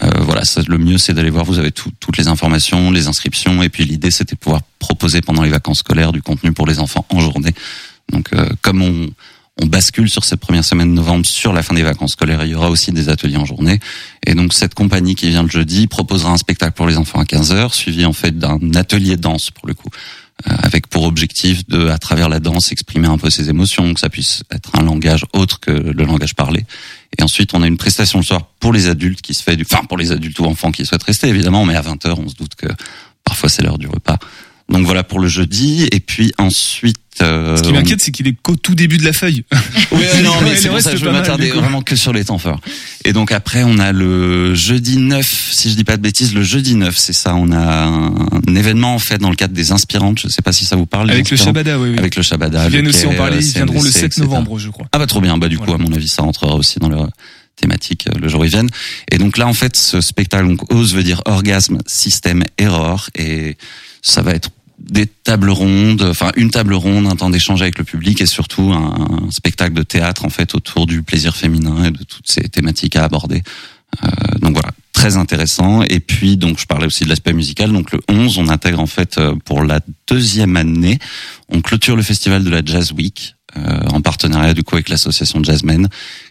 voilà, 0.00 0.44
ça, 0.44 0.62
le 0.66 0.78
mieux 0.78 0.98
c'est 0.98 1.12
d'aller 1.12 1.30
voir. 1.30 1.44
Vous 1.44 1.58
avez 1.58 1.70
tout- 1.72 1.92
toutes 2.00 2.16
les 2.16 2.28
informations, 2.28 2.90
les 2.90 3.06
inscriptions, 3.08 3.62
et 3.62 3.68
puis 3.68 3.84
l'idée 3.84 4.10
c'était 4.10 4.34
de 4.34 4.40
pouvoir 4.40 4.62
proposer 4.78 5.20
pendant 5.20 5.42
les 5.42 5.50
vacances 5.50 5.80
scolaires 5.80 6.12
du 6.12 6.22
contenu 6.22 6.52
pour 6.52 6.66
les 6.66 6.78
enfants 6.78 7.04
en 7.10 7.20
journée. 7.20 7.54
Donc, 8.10 8.28
euh, 8.32 8.48
comme 8.62 8.82
on, 8.82 9.08
on 9.60 9.66
bascule 9.66 10.08
sur 10.10 10.24
cette 10.24 10.40
première 10.40 10.64
semaine 10.64 10.88
de 10.88 10.94
novembre 10.94 11.26
sur 11.26 11.52
la 11.52 11.62
fin 11.62 11.74
des 11.74 11.82
vacances 11.82 12.12
scolaires, 12.12 12.42
il 12.44 12.50
y 12.50 12.54
aura 12.54 12.70
aussi 12.70 12.90
des 12.90 13.08
ateliers 13.10 13.36
en 13.36 13.44
journée. 13.44 13.80
Et 14.26 14.34
donc 14.34 14.54
cette 14.54 14.74
compagnie 14.74 15.14
qui 15.14 15.28
vient 15.28 15.42
le 15.42 15.50
jeudi 15.50 15.86
proposera 15.86 16.32
un 16.32 16.36
spectacle 16.38 16.72
pour 16.72 16.86
les 16.86 16.96
enfants 16.96 17.20
à 17.20 17.24
15 17.26 17.52
heures, 17.52 17.74
suivi 17.74 18.04
en 18.06 18.12
fait 18.14 18.36
d'un 18.38 18.58
atelier 18.74 19.16
danse 19.16 19.50
pour 19.50 19.68
le 19.68 19.74
coup, 19.74 19.90
euh, 20.48 20.54
avec 20.62 20.86
pour 20.88 21.04
objectif 21.04 21.66
de, 21.68 21.88
à 21.88 21.98
travers 21.98 22.28
la 22.30 22.40
danse, 22.40 22.72
exprimer 22.72 23.06
un 23.08 23.18
peu 23.18 23.30
ses 23.30 23.50
émotions, 23.50 23.92
que 23.94 24.00
ça 24.00 24.08
puisse 24.08 24.42
être 24.50 24.70
un 24.76 24.82
langage 24.82 25.26
autre 25.34 25.60
que 25.60 25.70
le 25.70 26.04
langage 26.04 26.34
parlé. 26.34 26.64
Et 27.18 27.22
ensuite, 27.22 27.54
on 27.54 27.62
a 27.62 27.66
une 27.66 27.76
prestation 27.76 28.18
le 28.18 28.24
soir 28.24 28.46
pour 28.58 28.72
les 28.72 28.86
adultes 28.88 29.20
qui 29.20 29.34
se 29.34 29.42
fait 29.42 29.56
du, 29.56 29.66
enfin 29.70 29.84
pour 29.84 29.98
les 29.98 30.12
adultes 30.12 30.38
ou 30.38 30.44
enfants 30.44 30.72
qui 30.72 30.86
souhaitent 30.86 31.02
rester 31.02 31.28
évidemment, 31.28 31.64
mais 31.64 31.74
à 31.74 31.82
20 31.82 32.06
heures, 32.06 32.18
on 32.18 32.28
se 32.28 32.34
doute 32.34 32.54
que 32.54 32.68
parfois 33.24 33.48
c'est 33.48 33.62
l'heure 33.62 33.78
du 33.78 33.86
repas. 33.86 34.18
Donc 34.68 34.86
voilà 34.86 35.02
pour 35.04 35.20
le 35.20 35.28
jeudi. 35.28 35.88
Et 35.92 36.00
puis 36.00 36.32
ensuite. 36.38 36.96
Euh, 37.20 37.58
Ce 37.58 37.62
qui 37.62 37.68
on- 37.68 37.72
m'inquiète, 37.72 38.00
c'est 38.00 38.10
qu'il 38.10 38.26
est 38.26 38.34
qu'au 38.40 38.56
tout 38.56 38.74
début 38.74 38.96
de 38.96 39.04
la 39.04 39.12
feuille. 39.12 39.44
Oui, 39.92 40.00
non, 40.24 40.32
mais 40.42 40.56
c'est 40.56 40.70
pour 40.70 40.80
ça 40.80 40.92
que 40.92 40.96
je 40.96 41.04
m'attarder 41.04 41.50
vraiment 41.50 41.82
que 41.82 41.94
sur 41.94 42.12
les 42.14 42.24
temps 42.24 42.38
forts. 42.38 42.58
Et 43.04 43.12
donc 43.12 43.32
après, 43.32 43.64
on 43.64 43.78
a 43.78 43.92
le 43.92 44.54
jeudi 44.54 44.96
9, 44.96 45.48
si 45.52 45.70
je 45.70 45.74
dis 45.76 45.84
pas 45.84 45.98
de 45.98 46.02
bêtises, 46.02 46.32
le 46.34 46.42
jeudi 46.42 46.74
9, 46.74 46.96
c'est 46.96 47.12
ça. 47.12 47.34
On 47.34 47.52
a 47.52 47.58
un, 47.58 48.06
un 48.48 48.54
événement 48.56 48.94
en 48.94 48.98
fait 48.98 49.18
dans 49.18 49.28
le 49.28 49.36
cadre 49.36 49.52
des 49.52 49.72
inspirantes. 49.72 50.20
Je 50.20 50.28
sais 50.28 50.40
pas 50.40 50.52
si 50.52 50.64
ça 50.64 50.74
vous 50.76 50.86
parle. 50.86 51.10
Avec 51.10 51.30
le. 51.30 51.36
Shabada, 51.36 51.78
oui, 51.78 51.90
oui. 51.90 51.98
Avec 51.98 52.16
le 52.16 52.22
Shabada. 52.22 52.64
Ils 52.64 52.70
viennent 52.70 52.88
aussi 52.88 53.04
en 53.06 53.12
parler, 53.14 53.44
ils 53.44 53.52
viendront 53.52 53.82
le 53.82 53.90
CNDC, 53.90 53.92
7 54.00 54.04
etc. 54.04 54.20
novembre, 54.22 54.58
je 54.58 54.70
crois. 54.70 54.86
Ah 54.92 54.98
bah 54.98 55.06
trop 55.06 55.20
bien, 55.20 55.36
bah 55.36 55.48
du 55.48 55.58
coup 55.58 55.72
à 55.72 55.78
mon 55.78 55.92
avis 55.92 56.08
ça 56.08 56.22
rentrera 56.22 56.54
aussi 56.54 56.78
dans 56.78 56.88
leur 56.88 57.08
thématique 57.56 58.06
euh, 58.08 58.18
le 58.18 58.28
jour 58.28 58.40
où 58.40 58.44
ils 58.44 58.50
viennent. 58.50 58.70
Et 59.10 59.18
donc 59.18 59.36
là 59.36 59.46
en 59.46 59.52
fait 59.54 59.76
ce 59.76 60.00
spectacle 60.00 60.48
donc 60.48 60.72
OSE 60.72 60.94
veut 60.94 61.02
dire 61.02 61.20
orgasme, 61.26 61.78
système, 61.86 62.42
error 62.56 63.10
et 63.14 63.58
ça 64.02 64.22
va 64.22 64.32
être 64.32 64.50
des 64.78 65.06
tables 65.06 65.50
rondes, 65.50 66.02
enfin 66.02 66.32
une 66.36 66.50
table 66.50 66.74
ronde, 66.74 67.06
un 67.06 67.16
temps 67.16 67.30
d'échange 67.30 67.62
avec 67.62 67.78
le 67.78 67.84
public 67.84 68.20
et 68.20 68.26
surtout 68.26 68.72
un, 68.72 69.30
spectacle 69.30 69.74
de 69.74 69.82
théâtre 69.82 70.24
en 70.24 70.28
fait 70.28 70.54
autour 70.54 70.86
du 70.86 71.02
plaisir 71.02 71.36
féminin 71.36 71.84
et 71.84 71.90
de 71.90 72.02
toutes 72.02 72.28
ces 72.28 72.42
thématiques 72.48 72.96
à 72.96 73.04
aborder. 73.04 73.42
Euh, 74.02 74.08
donc 74.40 74.54
voilà, 74.54 74.70
très 74.92 75.16
intéressant. 75.16 75.82
Et 75.82 76.00
puis 76.00 76.36
donc 76.36 76.58
je 76.58 76.66
parlais 76.66 76.86
aussi 76.86 77.04
de 77.04 77.08
l'aspect 77.08 77.32
musical. 77.32 77.72
Donc 77.72 77.92
le 77.92 78.00
11, 78.08 78.38
on 78.38 78.48
intègre 78.48 78.80
en 78.80 78.86
fait 78.86 79.18
euh, 79.18 79.34
pour 79.44 79.62
la 79.62 79.80
deuxième 80.08 80.56
année, 80.56 80.98
on 81.48 81.60
clôture 81.60 81.96
le 81.96 82.02
festival 82.02 82.42
de 82.42 82.50
la 82.50 82.62
Jazz 82.64 82.92
Week 82.92 83.36
euh, 83.56 83.80
en 83.90 84.00
partenariat 84.00 84.54
du 84.54 84.62
coup 84.62 84.74
avec 84.74 84.88
l'association 84.88 85.42
Jazzmen. 85.44 85.88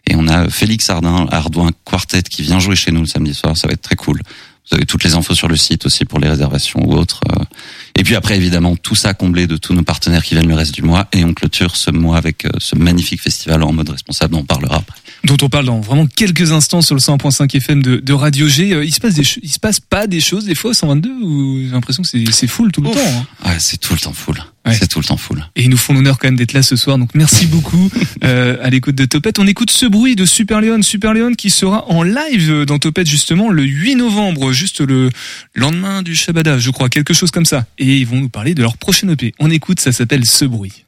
Et 0.08 0.16
on 0.16 0.28
a 0.28 0.50
Félix 0.50 0.90
Ardin, 0.90 1.28
Ardouin 1.32 1.70
Quartet 1.86 2.24
qui 2.24 2.42
vient 2.42 2.60
jouer 2.60 2.76
chez 2.76 2.92
nous 2.92 3.02
le 3.02 3.08
samedi 3.08 3.34
soir. 3.34 3.56
Ça 3.56 3.68
va 3.68 3.74
être 3.74 3.82
très 3.82 3.96
cool. 3.96 4.22
Vous 4.70 4.78
avez 4.78 4.86
toutes 4.86 5.04
les 5.04 5.16
infos 5.16 5.34
sur 5.36 5.48
le 5.48 5.58
site 5.58 5.86
aussi 5.86 6.06
pour 6.06 6.20
les 6.20 6.30
réservations 6.30 6.80
ou 6.88 6.94
autres. 6.94 7.22
euh. 7.32 7.44
Et 7.96 8.04
puis 8.04 8.16
après, 8.16 8.38
évidemment, 8.38 8.76
tout 8.78 8.96
ça 8.96 9.14
comblé 9.14 9.46
de 9.48 9.58
tous 9.58 9.74
nos 9.74 9.84
partenaires 9.84 10.24
qui 10.24 10.34
viennent 10.34 10.48
le 10.48 10.56
reste 10.56 10.74
du 10.74 10.82
mois. 10.82 11.08
Et 11.12 11.26
on 11.26 11.34
clôture 11.34 11.76
ce 11.76 11.92
mois 11.92 12.18
avec 12.18 12.46
euh, 12.46 12.50
ce 12.60 12.76
magnifique 12.76 13.22
festival 13.22 13.64
en 13.64 13.74
mode 13.74 13.90
responsable 13.90 14.34
dont 14.34 14.40
on 14.42 14.46
parlera 14.46 14.78
après. 14.78 14.96
dont 15.26 15.36
on 15.42 15.50
parle 15.50 15.66
dans 15.66 15.82
vraiment 15.82 16.08
quelques 16.08 16.52
instants 16.54 16.82
sur 16.82 16.96
le 16.96 17.02
100.5 17.02 17.54
FM 17.58 17.82
de, 17.84 17.98
de 17.98 18.14
Radio 18.14 18.48
G. 18.48 18.74
Euh, 18.74 18.86
il 18.86 18.94
se 18.94 19.00
passe 19.02 19.16
des, 19.16 19.24
il 19.44 19.50
se 19.52 19.60
passe 19.60 19.80
pas 19.82 20.08
des 20.08 20.22
choses 20.22 20.46
des 20.46 20.56
fois 20.56 20.72
au 20.72 20.74
122 20.74 21.10
ou 21.22 21.60
j'ai 21.66 21.72
l'impression 21.72 22.02
que 22.04 22.10
c'est, 22.10 22.24
c'est 22.32 22.48
full 22.48 22.72
tout 22.72 22.82
le 22.82 22.90
Ouf. 22.90 22.96
temps. 22.96 23.02
hein. 23.44 23.50
Ouais, 23.50 23.58
c'est 23.60 23.78
tout 23.78 23.94
le 23.94 24.00
temps 24.00 24.14
full. 24.14 24.42
Ouais. 24.66 24.76
C'est 24.80 24.88
tout 24.88 25.00
le 25.00 25.06
temps 25.06 25.18
full. 25.18 25.44
Et 25.56 25.64
ils 25.64 25.70
nous 25.70 25.78
font 25.78 25.94
l'honneur 25.94 26.20
quand 26.20 26.28
même 26.28 26.36
d'être 26.36 26.54
là 26.54 26.62
ce 26.62 26.76
soir. 26.76 26.98
Donc 26.98 27.10
merci 27.16 27.48
beaucoup 27.48 27.90
euh, 28.24 28.58
à 28.62 28.70
l'écoute 28.70 28.96
de 28.96 29.06
Topette. 29.06 29.40
On 29.40 29.48
écoute 29.48 29.72
ce 29.72 29.86
bruit 29.86 30.16
de 30.16 30.26
Super 30.26 30.62
Leon, 30.62 30.82
Super 30.84 31.14
Leon 31.14 31.34
qui 31.34 31.50
sera 31.50 31.90
en 31.90 32.04
live 32.04 32.66
dans 32.66 32.78
Topette 32.78 33.08
justement 33.08 33.50
le 33.50 33.64
8 33.64 33.96
novembre, 33.96 34.52
juste 34.52 34.82
le 34.82 35.10
lendemain 35.56 36.04
du 36.04 36.16
Shabada, 36.16 36.60
je 36.60 36.70
crois, 36.70 36.90
quelque 36.90 37.14
chose 37.14 37.32
comme 37.32 37.46
ça. 37.46 37.66
Et 37.80 37.98
ils 37.98 38.08
vont 38.08 38.18
nous 38.18 38.30
parler 38.30 38.54
de 38.54 38.62
leur 38.62 38.78
prochaine 38.78 39.10
EP. 39.10 39.34
On 39.40 39.50
écoute, 39.50 39.80
ça 39.80 39.92
s'appelle 39.92 40.26
Ce 40.26 40.46
bruit. 40.46 40.86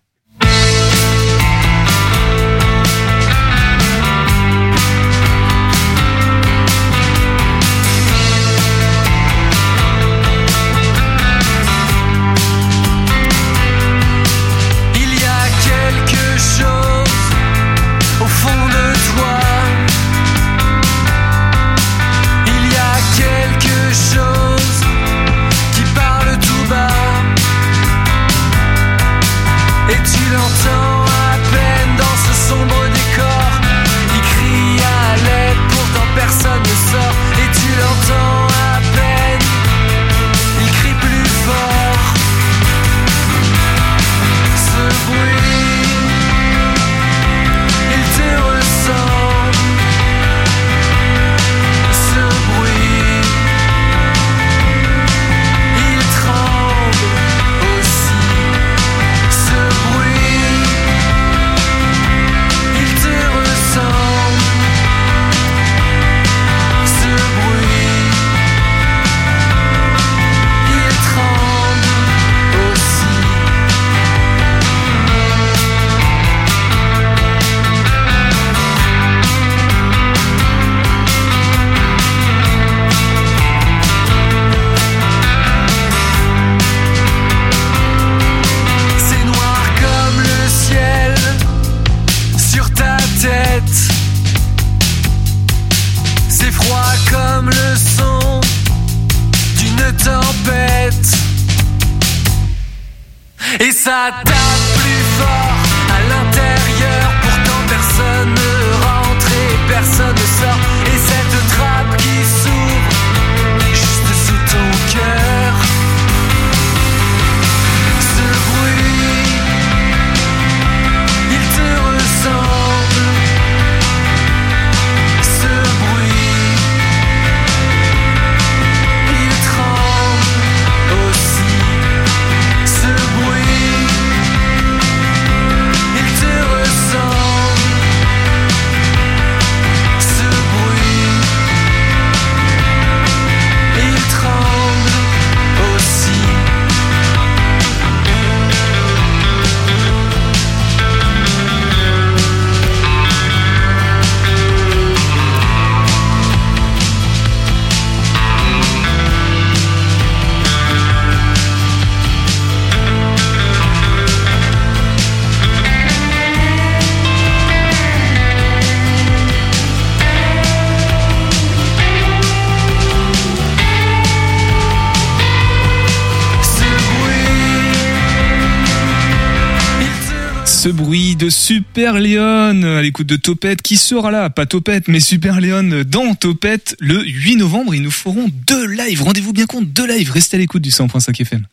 Super 181.44 182.00
Leon 182.00 182.64
à 182.64 182.82
l'écoute 182.82 183.08
de 183.08 183.18
Topette 183.18 183.62
qui 183.62 183.76
sera 183.76 184.12
là, 184.12 184.30
pas 184.30 184.46
Topette 184.46 184.88
mais 184.88 185.02
Super 185.02 185.42
Leon 185.42 185.84
dans 185.86 186.16
Topette 186.16 186.78
le 186.80 187.04
8 187.04 187.36
novembre. 187.36 187.76
Ils 187.76 187.82
nous 187.82 187.92
feront 187.92 188.30
deux 188.48 188.66
lives. 188.66 189.04
Rendez-vous 189.04 189.34
bien 189.34 189.46
compte, 189.46 189.68
deux 189.74 189.86
lives. 189.86 190.10
Restez 190.10 190.38
à 190.38 190.40
l'écoute 190.40 190.62
du 190.62 190.70
100.5 190.70 191.22
FM. 191.22 191.46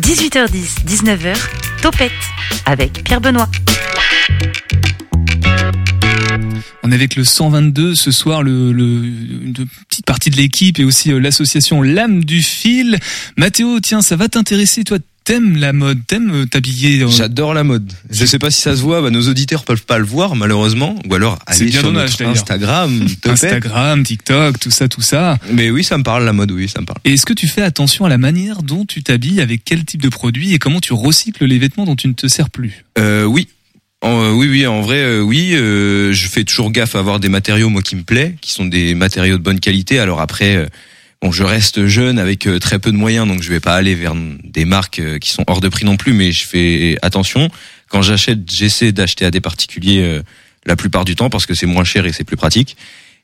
18h10, 0.00 0.86
19h, 0.86 1.36
Topette 1.82 2.12
avec 2.66 3.02
Pierre 3.02 3.20
Benoît. 3.20 3.48
On 6.84 6.92
est 6.92 6.94
avec 6.94 7.16
le 7.16 7.24
122 7.24 7.96
ce 7.96 8.12
soir, 8.12 8.44
le, 8.44 8.70
le 8.70 8.84
une 8.84 9.54
petite 9.88 10.06
partie 10.06 10.30
de 10.30 10.36
l'équipe 10.36 10.78
et 10.78 10.84
aussi 10.84 11.10
euh, 11.10 11.18
l'association 11.18 11.82
L'âme 11.82 12.22
du 12.22 12.42
fil. 12.42 13.00
Mathéo, 13.36 13.80
tiens, 13.80 14.02
ça 14.02 14.14
va 14.14 14.28
t'intéresser, 14.28 14.84
toi. 14.84 14.98
T'aimes 15.24 15.56
la 15.56 15.72
mode, 15.72 16.06
t'aimes 16.06 16.42
euh, 16.42 16.46
t'habiller. 16.46 17.06
J'adore 17.08 17.54
la 17.54 17.64
mode. 17.64 17.90
Je 18.10 18.26
sais 18.26 18.38
pas 18.38 18.50
si 18.50 18.60
ça 18.60 18.76
se 18.76 18.82
voit, 18.82 19.00
bah, 19.00 19.08
nos 19.10 19.26
auditeurs 19.28 19.64
peuvent 19.64 19.84
pas 19.84 19.98
le 19.98 20.04
voir 20.04 20.36
malheureusement, 20.36 20.98
ou 21.08 21.14
alors 21.14 21.38
bien 21.58 21.70
sur 21.70 21.82
dommage, 21.84 22.20
notre. 22.20 22.30
Instagram. 22.32 23.06
Instagram, 23.24 24.02
TikTok, 24.04 24.58
tout 24.58 24.70
ça, 24.70 24.88
tout 24.88 25.00
ça. 25.00 25.38
Mais 25.50 25.70
oui, 25.70 25.82
ça 25.82 25.96
me 25.96 26.02
parle 26.02 26.24
la 26.24 26.34
mode, 26.34 26.52
oui, 26.52 26.68
ça 26.68 26.82
me 26.82 26.86
parle. 26.86 26.98
Et 27.06 27.14
est-ce 27.14 27.24
que 27.24 27.32
tu 27.32 27.48
fais 27.48 27.62
attention 27.62 28.04
à 28.04 28.10
la 28.10 28.18
manière 28.18 28.62
dont 28.62 28.84
tu 28.84 29.02
t'habilles, 29.02 29.40
avec 29.40 29.62
quel 29.64 29.86
type 29.86 30.02
de 30.02 30.10
produit 30.10 30.52
et 30.52 30.58
comment 30.58 30.80
tu 30.80 30.92
recycles 30.92 31.46
les 31.46 31.58
vêtements 31.58 31.86
dont 31.86 31.96
tu 31.96 32.08
ne 32.08 32.12
te 32.12 32.28
sers 32.28 32.50
plus? 32.50 32.84
Euh, 32.98 33.24
oui. 33.24 33.48
Euh, 34.04 34.32
oui, 34.32 34.48
oui, 34.48 34.66
en 34.66 34.82
vrai, 34.82 34.98
euh, 34.98 35.20
oui. 35.22 35.52
euh, 35.54 36.12
je 36.12 36.28
fais 36.28 36.44
toujours 36.44 36.70
gaffe 36.70 36.94
à 36.94 36.98
avoir 36.98 37.18
des 37.20 37.30
matériaux, 37.30 37.70
moi, 37.70 37.80
qui 37.80 37.96
me 37.96 38.02
plaît, 38.02 38.36
qui 38.42 38.52
sont 38.52 38.66
des 38.66 38.94
matériaux 38.94 39.38
de 39.38 39.42
bonne 39.42 39.60
qualité. 39.60 39.98
Alors 39.98 40.20
après, 40.20 40.56
euh, 40.56 40.66
je 41.32 41.42
reste 41.42 41.86
jeune 41.86 42.18
avec 42.18 42.46
euh, 42.46 42.58
très 42.58 42.78
peu 42.78 42.92
de 42.92 42.96
moyens, 42.96 43.26
donc 43.26 43.42
je 43.42 43.48
vais 43.48 43.60
pas 43.60 43.74
aller 43.74 43.94
vers 43.94 44.14
des 44.14 44.64
marques 44.64 44.98
euh, 44.98 45.18
qui 45.18 45.30
sont 45.30 45.44
hors 45.46 45.60
de 45.60 45.68
prix 45.68 45.84
non 45.84 45.96
plus, 45.96 46.12
mais 46.12 46.32
je 46.32 46.46
fais 46.46 46.98
attention. 47.02 47.48
Quand 47.88 48.02
j'achète, 48.02 48.50
j'essaie 48.50 48.92
d'acheter 48.92 49.24
à 49.24 49.30
des 49.30 49.40
particuliers 49.40 50.02
euh, 50.02 50.22
la 50.66 50.76
plupart 50.76 51.04
du 51.04 51.16
temps 51.16 51.30
parce 51.30 51.46
que 51.46 51.54
c'est 51.54 51.66
moins 51.66 51.84
cher 51.84 52.06
et 52.06 52.12
c'est 52.12 52.24
plus 52.24 52.36
pratique. 52.36 52.76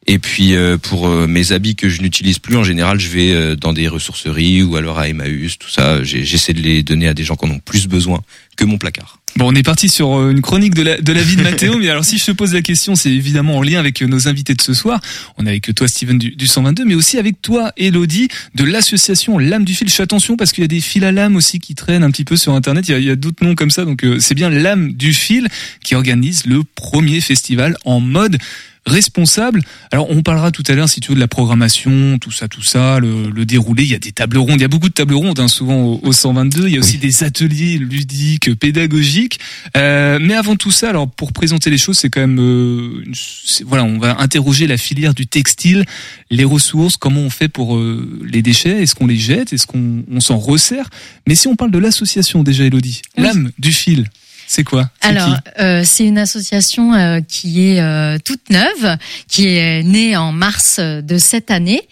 Et 0.07 0.19
puis 0.19 0.55
pour 0.83 1.09
mes 1.09 1.53
habits 1.53 1.77
que 1.77 1.91
je 1.91 2.01
n'utilise 2.01 2.39
plus, 2.39 2.57
en 2.57 2.65
général, 2.65 2.99
je 2.99 3.09
vais 3.09 3.57
dans 3.57 3.75
des 3.75 3.87
ressourceries 3.87 4.63
ou 4.63 4.77
alors 4.77 4.99
à 4.99 5.11
Emmaüs, 5.11 5.59
tout 5.59 5.69
ça. 5.69 6.03
J'essaie 6.03 6.55
de 6.55 6.63
les 6.63 6.83
donner 6.83 7.07
à 7.07 7.13
des 7.13 7.23
gens 7.23 7.37
qui 7.37 7.45
en 7.45 7.51
ont 7.51 7.59
plus 7.59 7.87
besoin 7.87 8.23
que 8.57 8.65
mon 8.65 8.79
placard. 8.79 9.20
Bon, 9.37 9.53
on 9.53 9.55
est 9.55 9.63
parti 9.63 9.89
sur 9.89 10.19
euh, 10.19 10.31
une 10.31 10.43
chronique 10.43 10.75
de 10.75 10.83
la, 10.83 11.01
de 11.01 11.13
la 11.13 11.23
vie 11.23 11.37
de 11.37 11.43
Mathéo, 11.43 11.79
mais 11.79 11.89
alors 11.89 12.05
si 12.05 12.19
je 12.19 12.25
te 12.27 12.33
pose 12.33 12.53
la 12.53 12.63
question, 12.63 12.97
c'est 12.97 13.11
évidemment 13.11 13.59
en 13.59 13.63
lien 13.63 13.79
avec 13.79 14.03
euh, 14.03 14.07
nos 14.07 14.29
invités 14.29 14.55
de 14.55 14.61
ce 14.61 14.75
soir. 14.75 15.01
On 15.39 15.47
est 15.47 15.51
avec 15.51 15.75
toi, 15.75 15.87
Steven 15.87 16.19
du, 16.19 16.31
du 16.31 16.47
122, 16.47 16.85
mais 16.85 16.95
aussi 16.95 17.17
avec 17.17 17.41
toi, 17.41 17.73
Elodie, 17.77 18.29
de 18.55 18.65
l'association 18.65 19.39
L'âme 19.39 19.65
du 19.65 19.75
fil. 19.75 19.89
Je 19.89 19.95
fais 19.95 20.03
attention 20.03 20.37
parce 20.37 20.53
qu'il 20.53 20.63
y 20.63 20.65
a 20.65 20.69
des 20.69 20.81
fils 20.81 21.05
à 21.05 21.13
lame 21.13 21.37
aussi 21.37 21.61
qui 21.61 21.75
traînent 21.75 22.03
un 22.03 22.11
petit 22.11 22.25
peu 22.25 22.37
sur 22.37 22.55
Internet. 22.55 22.89
Il 22.89 23.03
y 23.03 23.11
a, 23.11 23.17
d'autres 23.17 23.45
noms 23.45 23.55
comme 23.55 23.71
ça, 23.71 23.85
donc 23.85 24.05
euh, 24.05 24.19
c'est 24.21 24.35
bien 24.35 24.51
L'âme 24.51 24.93
du 24.93 25.15
fil 25.15 25.49
qui 25.85 25.95
organise 25.95 26.45
le 26.47 26.63
premier 26.75 27.21
festival 27.21 27.77
en 27.85 28.01
mode 28.01 28.37
responsable. 28.87 29.63
Alors 29.93 30.11
on 30.11 30.23
parlera 30.23 30.51
tout 30.51 30.63
à 30.69 30.75
l'heure 30.75 30.89
si 30.89 31.01
tu 31.01 31.09
veux 31.11 31.15
de 31.15 31.21
la 31.21 31.29
programmation, 31.29 32.19
tout 32.19 32.31
ça, 32.31 32.49
tout 32.49 32.63
ça, 32.63 32.99
le, 32.99 33.31
le 33.31 33.45
déroulé. 33.47 33.85
Il 33.85 33.91
y 33.91 33.95
a 33.95 33.99
des 33.99 34.13
tables 34.13 34.39
rondes, 34.39 34.57
il 34.59 34.63
y 34.63 34.65
a 34.65 34.69
beaucoup 34.69 34.89
de 34.89 34.95
tables 34.95 35.15
rondes 35.15 35.39
hein, 35.41 35.49
souvent 35.49 35.77
au, 35.83 36.01
au 36.03 36.13
122. 36.13 36.67
Il 36.69 36.75
y 36.75 36.77
a 36.77 36.81
aussi 36.81 36.99
des 36.99 37.23
ateliers 37.25 37.79
ludiques, 37.79 38.55
pédagogiques. 38.59 39.39
Euh, 39.77 40.19
mais 40.21 40.35
avant 40.35 40.57
tout 40.57 40.71
ça, 40.71 40.89
alors 40.91 41.09
pour 41.11 41.33
présenter 41.33 41.71
les 41.71 41.79
choses, 41.79 41.99
c'est 41.99 42.11
quand 42.11 42.21
même 42.21 42.39
euh, 42.41 43.03
une- 43.07 43.15
c'est- 43.15 43.65
voilà, 43.65 43.85
on 43.85 43.99
va 43.99 44.19
interroger 44.21 44.67
la 44.67 44.77
filière 44.77 45.15
du 45.15 45.27
textile, 45.27 45.85
les 46.31 46.45
ressources, 46.45 46.97
comment 46.97 47.21
on 47.21 47.31
fait 47.31 47.49
pour 47.49 47.77
euh, 47.77 48.21
les 48.25 48.43
déchets, 48.43 48.83
est-ce 48.83 48.95
qu'on 48.95 49.07
les 49.07 49.17
jette, 49.17 49.53
est-ce 49.53 49.67
qu'on 49.67 50.05
on 50.11 50.21
s'en 50.21 50.39
resserre? 50.39 50.89
Mais 51.27 51.35
si 51.35 51.49
on 51.49 51.57
parle 51.57 51.71
de 51.71 51.79
l'association 51.79 52.43
déjà, 52.43 52.65
Elodie, 52.65 53.03
Oui. 53.17 53.25
l'âme 53.25 53.51
du 53.59 53.73
fil, 53.73 54.07
c'est 54.53 54.65
quoi 54.65 54.91
Alors, 55.01 55.37
euh, 55.61 55.83
c'est 55.85 56.05
une 56.05 56.19
association 56.19 56.93
euh, 56.93 57.21
qui 57.21 57.69
est 57.71 57.81
euh, 57.81 58.19
toute 58.25 58.51
neuve, 58.51 58.97
qui 59.29 59.47
est 59.47 59.85
née 59.85 60.17
en 60.17 60.33
mars 60.33 60.79
euh, 60.81 61.03
de 61.03 61.19
cette 61.19 61.53
année. 61.53 61.83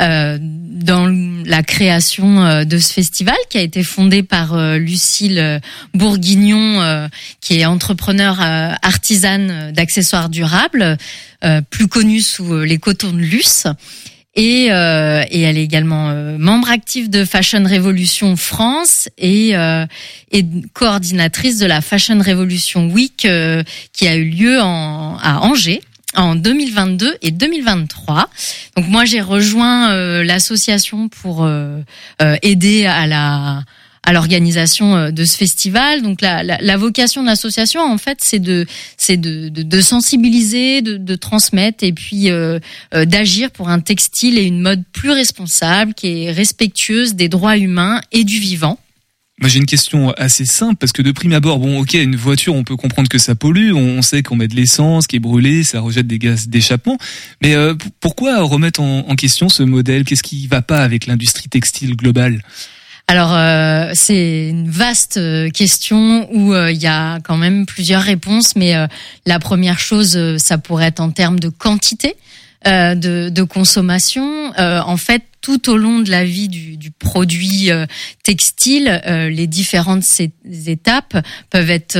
euh, 0.00 0.38
dans 0.40 1.06
la 1.46 1.62
création 1.62 2.64
de 2.64 2.78
ce 2.78 2.92
festival 2.92 3.36
qui 3.48 3.58
a 3.58 3.62
été 3.62 3.84
fondé 3.84 4.22
par 4.24 4.54
euh, 4.54 4.76
Lucille 4.76 5.60
Bourguignon, 5.94 6.80
euh, 6.80 7.08
qui 7.40 7.60
est 7.60 7.64
entrepreneur 7.64 8.40
euh, 8.40 8.72
artisane 8.82 9.70
d'accessoires 9.72 10.28
durables, 10.30 10.96
euh, 11.44 11.60
plus 11.70 11.86
connue 11.88 12.20
sous 12.22 12.60
les 12.60 12.78
cotons 12.78 13.12
de 13.12 13.18
Luce. 13.18 13.66
Et, 14.36 14.72
euh, 14.72 15.24
et 15.30 15.42
elle 15.42 15.56
est 15.56 15.62
également 15.62 16.10
euh, 16.10 16.36
membre 16.38 16.68
active 16.68 17.08
de 17.08 17.24
Fashion 17.24 17.62
Revolution 17.62 18.36
France 18.36 19.08
et, 19.16 19.56
euh, 19.56 19.86
et 20.32 20.44
coordinatrice 20.72 21.58
de 21.58 21.66
la 21.66 21.80
Fashion 21.80 22.18
Revolution 22.18 22.88
Week 22.88 23.24
euh, 23.26 23.62
qui 23.92 24.08
a 24.08 24.16
eu 24.16 24.28
lieu 24.28 24.60
en, 24.60 25.16
à 25.22 25.38
Angers 25.38 25.82
en 26.16 26.34
2022 26.34 27.16
et 27.22 27.30
2023. 27.30 28.28
Donc 28.76 28.88
moi 28.88 29.04
j'ai 29.04 29.20
rejoint 29.20 29.92
euh, 29.92 30.24
l'association 30.24 31.08
pour 31.08 31.44
euh, 31.44 31.82
aider 32.42 32.86
à 32.86 33.06
la 33.06 33.62
à 34.04 34.12
l'organisation 34.12 34.96
euh, 34.96 35.10
de 35.10 35.24
ce 35.24 35.36
festival. 35.36 36.02
Donc 36.02 36.20
la, 36.20 36.42
la, 36.42 36.58
la 36.60 36.76
vocation 36.76 37.22
de 37.22 37.26
l'association, 37.26 37.80
en 37.80 37.98
fait, 37.98 38.18
c'est 38.20 38.38
de 38.38 38.66
c'est 38.96 39.16
de, 39.16 39.48
de, 39.48 39.62
de 39.62 39.80
sensibiliser, 39.80 40.82
de, 40.82 40.96
de 40.96 41.14
transmettre 41.16 41.82
et 41.82 41.92
puis 41.92 42.30
euh, 42.30 42.58
euh, 42.94 43.04
d'agir 43.04 43.50
pour 43.50 43.68
un 43.68 43.80
textile 43.80 44.38
et 44.38 44.44
une 44.44 44.60
mode 44.60 44.82
plus 44.92 45.10
responsable, 45.10 45.94
qui 45.94 46.24
est 46.24 46.32
respectueuse 46.32 47.14
des 47.14 47.28
droits 47.28 47.56
humains 47.56 48.00
et 48.12 48.24
du 48.24 48.38
vivant. 48.38 48.78
Moi 49.40 49.48
j'ai 49.48 49.58
une 49.58 49.66
question 49.66 50.12
assez 50.12 50.46
simple 50.46 50.76
parce 50.76 50.92
que 50.92 51.02
de 51.02 51.10
prime 51.10 51.32
abord, 51.32 51.58
bon 51.58 51.80
ok, 51.80 51.94
une 51.94 52.14
voiture 52.14 52.54
on 52.54 52.62
peut 52.62 52.76
comprendre 52.76 53.08
que 53.08 53.18
ça 53.18 53.34
pollue, 53.34 53.72
on 53.74 54.00
sait 54.00 54.22
qu'on 54.22 54.36
met 54.36 54.46
de 54.46 54.54
l'essence 54.54 55.08
qui 55.08 55.16
est 55.16 55.18
brûlée, 55.18 55.64
ça 55.64 55.80
rejette 55.80 56.06
des 56.06 56.20
gaz 56.20 56.46
d'échappement, 56.46 56.98
mais 57.42 57.54
euh, 57.54 57.74
pourquoi 57.98 58.40
remettre 58.42 58.80
en, 58.80 59.08
en 59.08 59.16
question 59.16 59.48
ce 59.48 59.64
modèle? 59.64 60.04
Qu'est-ce 60.04 60.22
qui 60.22 60.46
va 60.46 60.62
pas 60.62 60.84
avec 60.84 61.06
l'industrie 61.06 61.48
textile 61.48 61.96
globale? 61.96 62.42
Alors 63.06 63.34
euh, 63.34 63.90
c'est 63.94 64.48
une 64.48 64.70
vaste 64.70 65.18
euh, 65.18 65.50
question 65.50 66.28
où 66.32 66.54
euh, 66.54 66.72
il 66.72 66.80
y 66.80 66.86
a 66.86 67.20
quand 67.20 67.36
même 67.36 67.66
plusieurs 67.66 68.00
réponses, 68.00 68.56
mais 68.56 68.74
euh, 68.74 68.86
la 69.26 69.38
première 69.38 69.78
chose, 69.78 70.38
ça 70.38 70.56
pourrait 70.58 70.86
être 70.86 71.00
en 71.00 71.10
termes 71.10 71.38
de 71.38 71.48
quantité 71.48 72.16
de, 72.66 73.28
de 73.28 73.42
consommation. 73.42 74.54
Euh, 74.58 74.80
en 74.80 74.96
fait, 74.96 75.22
tout 75.42 75.68
au 75.70 75.76
long 75.76 75.98
de 75.98 76.10
la 76.10 76.24
vie 76.24 76.48
du, 76.48 76.78
du 76.78 76.90
produit 76.90 77.70
euh, 77.70 77.84
textile, 78.22 79.02
euh, 79.06 79.28
les 79.28 79.46
différentes 79.46 80.04
étapes 80.66 81.18
peuvent 81.50 81.70
être 81.70 81.98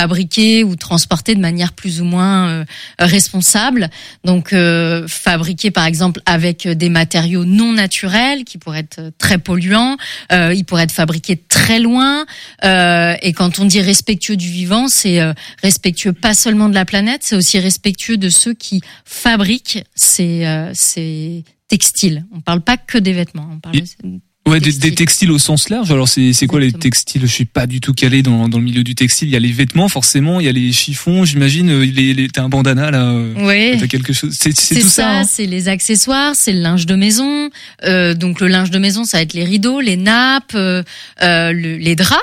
euh, 0.00 0.06
f- 0.06 0.10
fabriquées 0.10 0.64
ou 0.64 0.76
transportées 0.76 1.34
de 1.34 1.40
manière 1.40 1.72
plus 1.72 2.00
ou 2.00 2.04
moins 2.04 2.48
euh, 2.48 2.64
responsable. 2.98 3.90
Donc, 4.24 4.52
euh, 4.52 5.06
fabriquées 5.08 5.70
par 5.70 5.84
exemple 5.86 6.20
avec 6.26 6.66
des 6.68 6.88
matériaux 6.88 7.44
non 7.44 7.72
naturels 7.72 8.44
qui 8.44 8.58
pourraient 8.58 8.80
être 8.80 9.12
très 9.18 9.38
polluants. 9.38 9.96
Euh, 10.32 10.52
ils 10.54 10.64
pourraient 10.64 10.84
être 10.84 10.92
fabriqués 10.92 11.36
très 11.36 11.78
loin. 11.78 12.24
Euh, 12.64 13.14
et 13.22 13.32
quand 13.32 13.58
on 13.58 13.64
dit 13.64 13.80
respectueux 13.80 14.36
du 14.36 14.48
vivant, 14.48 14.88
c'est 14.88 15.20
euh, 15.20 15.32
respectueux 15.62 16.12
pas 16.12 16.34
seulement 16.34 16.68
de 16.68 16.74
la 16.74 16.84
planète, 16.84 17.22
c'est 17.24 17.36
aussi 17.36 17.58
respectueux 17.58 18.16
de 18.16 18.28
ceux 18.28 18.54
qui 18.54 18.80
fabriquent 19.04 19.84
ces, 19.94 20.44
euh, 20.46 20.70
ces 20.74 21.44
textiles. 21.68 22.24
On 22.34 22.40
parle 22.40 22.62
pas 22.62 22.76
que 22.76 22.98
des 22.98 23.12
vêtements. 23.12 23.48
On 23.52 23.58
parle 23.60 23.76
Et- 23.76 24.29
Ouais, 24.48 24.58
des, 24.58 24.72
des 24.72 24.94
textiles 24.94 25.30
au 25.30 25.38
sens 25.38 25.68
large. 25.68 25.92
Alors 25.92 26.08
c'est 26.08 26.32
c'est 26.32 26.46
quoi 26.46 26.58
les 26.60 26.72
textiles? 26.72 27.20
Je 27.22 27.26
suis 27.26 27.44
pas 27.44 27.66
du 27.66 27.80
tout 27.80 27.92
calé 27.92 28.22
dans, 28.22 28.48
dans 28.48 28.58
le 28.58 28.64
milieu 28.64 28.82
du 28.82 28.94
textile. 28.94 29.28
Il 29.28 29.32
y 29.32 29.36
a 29.36 29.38
les 29.38 29.52
vêtements 29.52 29.88
forcément, 29.88 30.40
il 30.40 30.46
y 30.46 30.48
a 30.48 30.52
les 30.52 30.72
chiffons. 30.72 31.24
J'imagine. 31.24 31.70
euh, 31.70 31.84
Les, 31.84 32.14
les, 32.14 32.28
T'as 32.28 32.42
un 32.42 32.48
bandana 32.48 32.90
là. 32.90 33.10
euh, 33.12 33.34
Oui. 33.36 33.78
T'as 33.78 33.86
quelque 33.86 34.12
chose. 34.12 34.34
C'est 34.36 34.56
c'est 34.58 34.74
C'est 34.74 34.80
tout 34.80 34.86
ça, 34.88 35.02
ça. 35.02 35.10
hein 35.20 35.24
c'est 35.24 35.46
les 35.46 35.68
accessoires, 35.68 36.34
c'est 36.34 36.52
le 36.54 36.60
linge 36.60 36.86
de 36.86 36.94
maison. 36.96 37.50
Euh, 37.84 38.14
donc 38.14 38.40
le 38.40 38.48
linge 38.48 38.70
de 38.70 38.78
maison, 38.78 39.04
ça 39.04 39.18
va 39.18 39.22
être 39.22 39.34
les 39.34 39.44
rideaux, 39.44 39.80
les 39.80 39.96
nappes, 39.96 40.52
euh, 40.54 40.82
euh, 41.22 41.52
le- 41.52 41.76
les 41.76 41.94
draps 41.94 42.20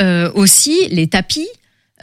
euh, 0.00 0.30
aussi, 0.34 0.74
les 0.90 1.06
tapis. 1.06 1.46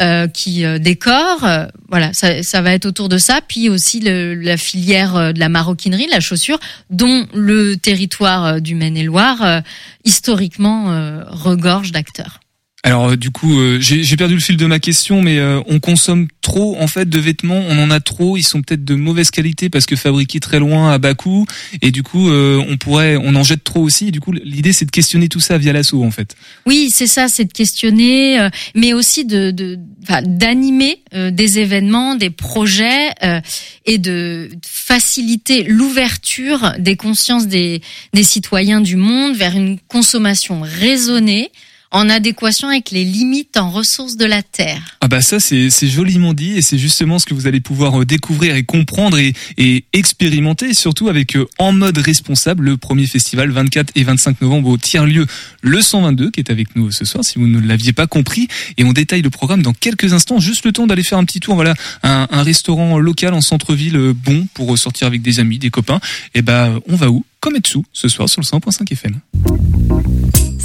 Euh, 0.02 0.28
qui 0.28 0.66
euh, 0.66 0.78
décorent, 0.78 1.46
euh, 1.46 1.68
voilà, 1.90 2.12
ça, 2.14 2.62
va 2.62 2.74
être 2.74 2.86
autour 2.86 3.08
de 3.08 3.18
ça. 3.18 3.40
Puis 3.48 3.70
aussi 3.70 4.02
la 4.02 4.58
filière 4.58 5.16
euh, 5.16 5.32
de 5.32 5.40
la 5.40 5.48
maroquinerie, 5.48 6.08
la 6.08 6.20
chaussure, 6.20 6.60
dont 6.90 7.26
le 7.34 7.76
territoire 7.76 8.60
du 8.60 8.76
Maine-et-Loire 8.76 9.62
historiquement 10.04 11.24
regorge 11.30 11.92
d'acteurs. 11.92 12.40
Alors 12.86 13.10
euh, 13.10 13.16
du 13.18 13.32
coup, 13.32 13.60
euh, 13.60 13.80
j'ai 13.82 14.16
perdu 14.16 14.36
le 14.36 14.40
fil 14.40 14.58
de 14.58 14.66
ma 14.68 14.78
question, 14.78 15.20
mais 15.24 15.40
euh, 15.40 15.60
on 15.66 15.80
consomme 15.80 16.28
trop 16.46 16.78
en 16.80 16.86
fait 16.86 17.10
de 17.10 17.20
vêtements. 17.20 17.64
On 17.68 17.80
en 17.80 17.90
a 17.90 18.00
trop. 18.00 18.38
Ils 18.38 18.44
sont 18.44 18.62
peut-être 18.62 18.86
de 18.86 18.94
mauvaise 18.94 19.32
qualité 19.32 19.72
parce 19.72 19.88
que 19.88 19.96
fabriqués 19.96 20.40
très 20.40 20.60
loin 20.60 20.92
à 20.92 21.00
bas 21.00 21.16
coût. 21.16 21.48
Et 21.82 21.90
du 21.90 22.04
coup, 22.04 22.30
euh, 22.30 22.64
on 22.70 22.78
pourrait, 22.78 23.18
on 23.18 23.34
en 23.34 23.42
jette 23.42 23.64
trop 23.64 23.82
aussi. 23.82 24.12
Du 24.12 24.20
coup, 24.20 24.32
l'idée 24.32 24.72
c'est 24.72 24.86
de 24.86 24.92
questionner 24.92 25.28
tout 25.28 25.40
ça 25.40 25.58
via 25.58 25.74
l'assaut 25.74 26.04
en 26.04 26.12
fait. 26.12 26.36
Oui, 26.68 26.92
c'est 26.94 27.08
ça, 27.08 27.28
c'est 27.28 27.46
de 27.46 27.52
questionner, 27.52 28.40
euh, 28.40 28.50
mais 28.76 28.94
aussi 28.94 29.26
de 29.26 29.52
d'animer 30.24 31.00
euh, 31.16 31.32
des 31.32 31.58
événements, 31.58 32.14
des 32.14 32.30
projets 32.30 33.10
et 33.86 33.98
de 33.98 34.52
faciliter 34.64 35.64
l'ouverture 35.64 36.74
des 36.78 36.96
consciences 36.96 37.48
des 37.48 37.82
des 38.14 38.24
citoyens 38.24 38.82
du 38.82 38.96
monde 38.96 39.36
vers 39.36 39.56
une 39.56 39.80
consommation 39.80 40.62
raisonnée 40.62 41.50
en 41.96 42.10
adéquation 42.10 42.68
avec 42.68 42.92
les 42.92 43.06
limites 43.06 43.56
en 43.56 43.72
ressources 43.72 44.18
de 44.18 44.26
la 44.26 44.44
terre. 44.44 44.98
Ah 45.00 45.08
bah 45.08 45.22
ça 45.22 45.40
c'est 45.40 45.70
joliment 45.88 46.34
dit 46.34 46.58
et 46.58 46.62
c'est 46.62 46.78
justement 46.78 47.20
ce 47.20 47.26
que 47.26 47.34
vous 47.34 47.48
allez 47.48 47.62
pouvoir 47.62 48.02
euh, 48.02 48.06
découvrir 48.06 48.58
et 48.58 48.64
comprendre 48.64 49.18
et, 49.18 49.34
et 49.58 49.86
expérimenter 49.94 50.74
surtout 50.74 51.08
avec 51.08 51.38
euh, 51.38 51.48
En 51.58 51.72
mode 51.72 51.98
responsable 51.98 52.66
le 52.66 52.76
premier 52.76 53.08
festival 53.08 53.50
24 53.50 53.94
et 53.96 54.04
25 54.04 54.42
novembre 54.42 54.70
au 54.70 54.78
tiers-lieu 54.78 55.26
le 55.62 55.82
122 55.82 56.32
qui 56.32 56.42
est 56.42 56.52
avec 56.52 56.76
nous 56.76 56.92
ce 56.92 57.06
soir 57.06 57.24
si 57.24 57.40
vous 57.40 57.48
ne 57.48 57.62
l'aviez 57.62 57.94
pas 57.94 58.08
compris 58.08 58.50
et 58.76 58.84
on 58.84 58.92
détaille 58.92 59.22
le 59.22 59.30
programme 59.30 59.62
dans 59.62 59.74
quelques 59.74 60.12
instants 60.12 60.40
juste 60.40 60.66
le 60.66 60.74
temps 60.74 60.88
d'aller 60.88 61.04
faire 61.04 61.18
un 61.18 61.24
petit 61.24 61.40
tour 61.40 61.56
voilà 61.56 61.76
un, 62.04 62.28
un 62.30 62.44
restaurant 62.44 63.00
local 63.00 63.34
en 63.34 63.42
centre-ville 63.42 63.96
euh, 63.96 64.14
bon 64.14 64.48
pour 64.54 64.78
sortir 64.78 65.08
avec 65.08 65.22
des 65.22 65.40
amis 65.40 65.60
des 65.60 65.70
copains 65.70 66.02
et 66.34 66.42
ben 66.42 66.78
on 66.90 66.98
va 66.98 67.10
où? 67.10 67.24
Kometsu 67.40 67.80
ce 67.94 68.10
soir 68.10 68.28
sur 68.28 68.42
le 68.42 68.46
100.5 68.46 68.92
FM. 68.92 69.22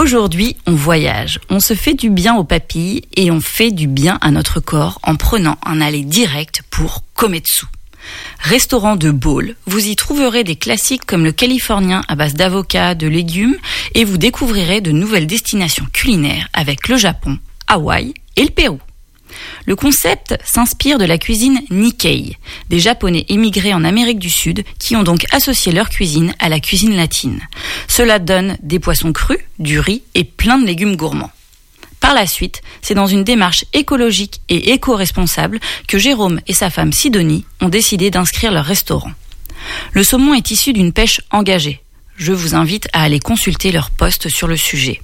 Aujourd'hui, 0.00 0.56
on 0.66 0.72
voyage, 0.72 1.40
on 1.50 1.60
se 1.60 1.74
fait 1.74 1.92
du 1.92 2.08
bien 2.08 2.34
aux 2.34 2.42
papilles 2.42 3.02
et 3.16 3.30
on 3.30 3.42
fait 3.42 3.70
du 3.70 3.86
bien 3.86 4.16
à 4.22 4.30
notre 4.30 4.58
corps 4.58 4.98
en 5.02 5.14
prenant 5.14 5.58
un 5.62 5.82
aller 5.82 6.04
direct 6.04 6.62
pour 6.70 7.04
Kometsu. 7.12 7.66
Restaurant 8.38 8.96
de 8.96 9.10
bowl, 9.10 9.56
vous 9.66 9.88
y 9.88 9.96
trouverez 9.96 10.42
des 10.42 10.56
classiques 10.56 11.04
comme 11.04 11.22
le 11.22 11.32
californien 11.32 12.00
à 12.08 12.14
base 12.14 12.32
d'avocats, 12.32 12.94
de 12.94 13.08
légumes 13.08 13.58
et 13.94 14.04
vous 14.04 14.16
découvrirez 14.16 14.80
de 14.80 14.90
nouvelles 14.90 15.26
destinations 15.26 15.86
culinaires 15.92 16.48
avec 16.54 16.88
le 16.88 16.96
Japon, 16.96 17.38
Hawaï 17.66 18.14
et 18.36 18.44
le 18.44 18.50
Pérou. 18.50 18.80
Le 19.66 19.76
concept 19.76 20.36
s'inspire 20.44 20.98
de 20.98 21.04
la 21.04 21.18
cuisine 21.18 21.60
Nikkei, 21.70 22.36
des 22.68 22.80
Japonais 22.80 23.26
émigrés 23.28 23.74
en 23.74 23.84
Amérique 23.84 24.18
du 24.18 24.30
Sud 24.30 24.64
qui 24.78 24.96
ont 24.96 25.02
donc 25.02 25.26
associé 25.32 25.72
leur 25.72 25.88
cuisine 25.88 26.34
à 26.38 26.48
la 26.48 26.60
cuisine 26.60 26.96
latine. 26.96 27.40
Cela 27.88 28.18
donne 28.18 28.56
des 28.62 28.78
poissons 28.78 29.12
crus, 29.12 29.40
du 29.58 29.78
riz 29.78 30.02
et 30.14 30.24
plein 30.24 30.58
de 30.58 30.66
légumes 30.66 30.96
gourmands. 30.96 31.32
Par 32.00 32.14
la 32.14 32.26
suite, 32.26 32.62
c'est 32.80 32.94
dans 32.94 33.06
une 33.06 33.24
démarche 33.24 33.66
écologique 33.74 34.40
et 34.48 34.72
éco-responsable 34.72 35.60
que 35.86 35.98
Jérôme 35.98 36.40
et 36.46 36.54
sa 36.54 36.70
femme 36.70 36.92
Sidonie 36.92 37.44
ont 37.60 37.68
décidé 37.68 38.10
d'inscrire 38.10 38.52
leur 38.52 38.64
restaurant. 38.64 39.12
Le 39.92 40.02
saumon 40.02 40.34
est 40.34 40.50
issu 40.50 40.72
d'une 40.72 40.92
pêche 40.94 41.20
engagée. 41.30 41.82
Je 42.16 42.32
vous 42.32 42.54
invite 42.54 42.88
à 42.92 43.02
aller 43.02 43.20
consulter 43.20 43.70
leur 43.70 43.90
poste 43.90 44.28
sur 44.28 44.46
le 44.46 44.56
sujet. 44.56 45.00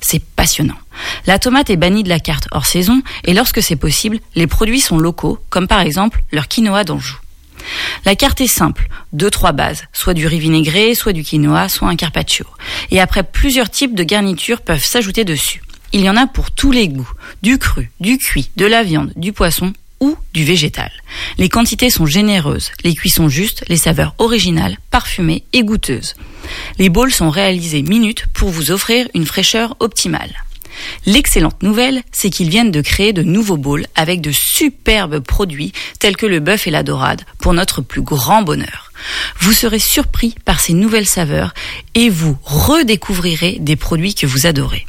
C'est 0.00 0.22
passionnant. 0.24 0.78
La 1.26 1.38
tomate 1.38 1.70
est 1.70 1.76
bannie 1.76 2.02
de 2.02 2.08
la 2.08 2.20
carte 2.20 2.48
hors 2.50 2.66
saison 2.66 3.02
et 3.24 3.34
lorsque 3.34 3.62
c'est 3.62 3.76
possible, 3.76 4.18
les 4.34 4.46
produits 4.46 4.80
sont 4.80 4.98
locaux, 4.98 5.38
comme 5.50 5.68
par 5.68 5.80
exemple 5.80 6.22
leur 6.32 6.48
quinoa 6.48 6.84
d'Anjou. 6.84 7.18
La 8.04 8.14
carte 8.14 8.40
est 8.40 8.46
simple, 8.46 8.88
deux 9.12 9.30
trois 9.30 9.52
bases, 9.52 9.84
soit 9.92 10.14
du 10.14 10.26
riz 10.26 10.38
vinaigré, 10.38 10.94
soit 10.94 11.12
du 11.12 11.22
quinoa, 11.22 11.68
soit 11.68 11.88
un 11.88 11.96
carpaccio. 11.96 12.46
Et 12.90 13.00
après 13.00 13.22
plusieurs 13.22 13.70
types 13.70 13.94
de 13.94 14.04
garnitures 14.04 14.62
peuvent 14.62 14.84
s'ajouter 14.84 15.24
dessus. 15.24 15.62
Il 15.92 16.00
y 16.02 16.10
en 16.10 16.16
a 16.16 16.26
pour 16.26 16.50
tous 16.50 16.70
les 16.70 16.88
goûts, 16.88 17.10
du 17.42 17.58
cru, 17.58 17.90
du 18.00 18.18
cuit, 18.18 18.50
de 18.56 18.66
la 18.66 18.82
viande, 18.82 19.12
du 19.16 19.32
poisson 19.32 19.72
ou 20.00 20.16
du 20.32 20.44
végétal. 20.44 20.90
Les 21.38 21.48
quantités 21.48 21.90
sont 21.90 22.06
généreuses, 22.06 22.70
les 22.84 22.94
cuissons 22.94 23.28
justes, 23.28 23.64
les 23.68 23.76
saveurs 23.76 24.14
originales, 24.18 24.76
parfumées 24.90 25.44
et 25.52 25.62
goûteuses. 25.62 26.14
Les 26.78 26.88
bowls 26.88 27.12
sont 27.12 27.30
réalisés 27.30 27.82
minutes 27.82 28.26
pour 28.34 28.50
vous 28.50 28.70
offrir 28.70 29.08
une 29.14 29.26
fraîcheur 29.26 29.76
optimale. 29.80 30.34
L'excellente 31.06 31.62
nouvelle, 31.62 32.02
c'est 32.12 32.30
qu'ils 32.30 32.50
viennent 32.50 32.70
de 32.70 32.80
créer 32.80 33.12
de 33.12 33.22
nouveaux 33.22 33.56
bowls 33.56 33.86
avec 33.94 34.20
de 34.20 34.30
superbes 34.30 35.20
produits 35.20 35.72
tels 35.98 36.16
que 36.16 36.26
le 36.26 36.40
bœuf 36.40 36.66
et 36.66 36.70
la 36.70 36.82
dorade 36.82 37.22
pour 37.38 37.54
notre 37.54 37.80
plus 37.80 38.02
grand 38.02 38.42
bonheur. 38.42 38.92
Vous 39.40 39.52
serez 39.52 39.78
surpris 39.78 40.34
par 40.44 40.60
ces 40.60 40.74
nouvelles 40.74 41.06
saveurs 41.06 41.54
et 41.94 42.10
vous 42.10 42.36
redécouvrirez 42.44 43.56
des 43.60 43.76
produits 43.76 44.14
que 44.14 44.26
vous 44.26 44.46
adorez. 44.46 44.86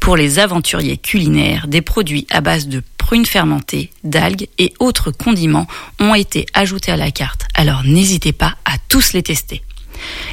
Pour 0.00 0.16
les 0.16 0.38
aventuriers 0.38 0.98
culinaires, 0.98 1.66
des 1.66 1.82
produits 1.82 2.26
à 2.30 2.40
base 2.40 2.68
de 2.68 2.82
prunes 2.98 3.26
fermentées, 3.26 3.90
d'algues 4.02 4.48
et 4.58 4.72
autres 4.78 5.10
condiments 5.10 5.66
ont 6.00 6.14
été 6.14 6.46
ajoutés 6.54 6.92
à 6.92 6.96
la 6.96 7.10
carte, 7.10 7.42
alors 7.54 7.84
n'hésitez 7.84 8.32
pas 8.32 8.56
à 8.64 8.76
tous 8.88 9.12
les 9.12 9.22
tester. 9.22 9.62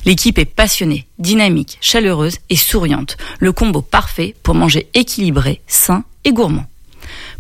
L'équipe 0.05 0.37
est 0.37 0.45
passionnée, 0.45 1.05
dynamique, 1.19 1.77
chaleureuse 1.81 2.37
et 2.49 2.55
souriante, 2.55 3.17
le 3.39 3.51
combo 3.51 3.81
parfait 3.81 4.35
pour 4.43 4.55
manger 4.55 4.87
équilibré, 4.93 5.61
sain 5.67 6.03
et 6.23 6.33
gourmand. 6.33 6.65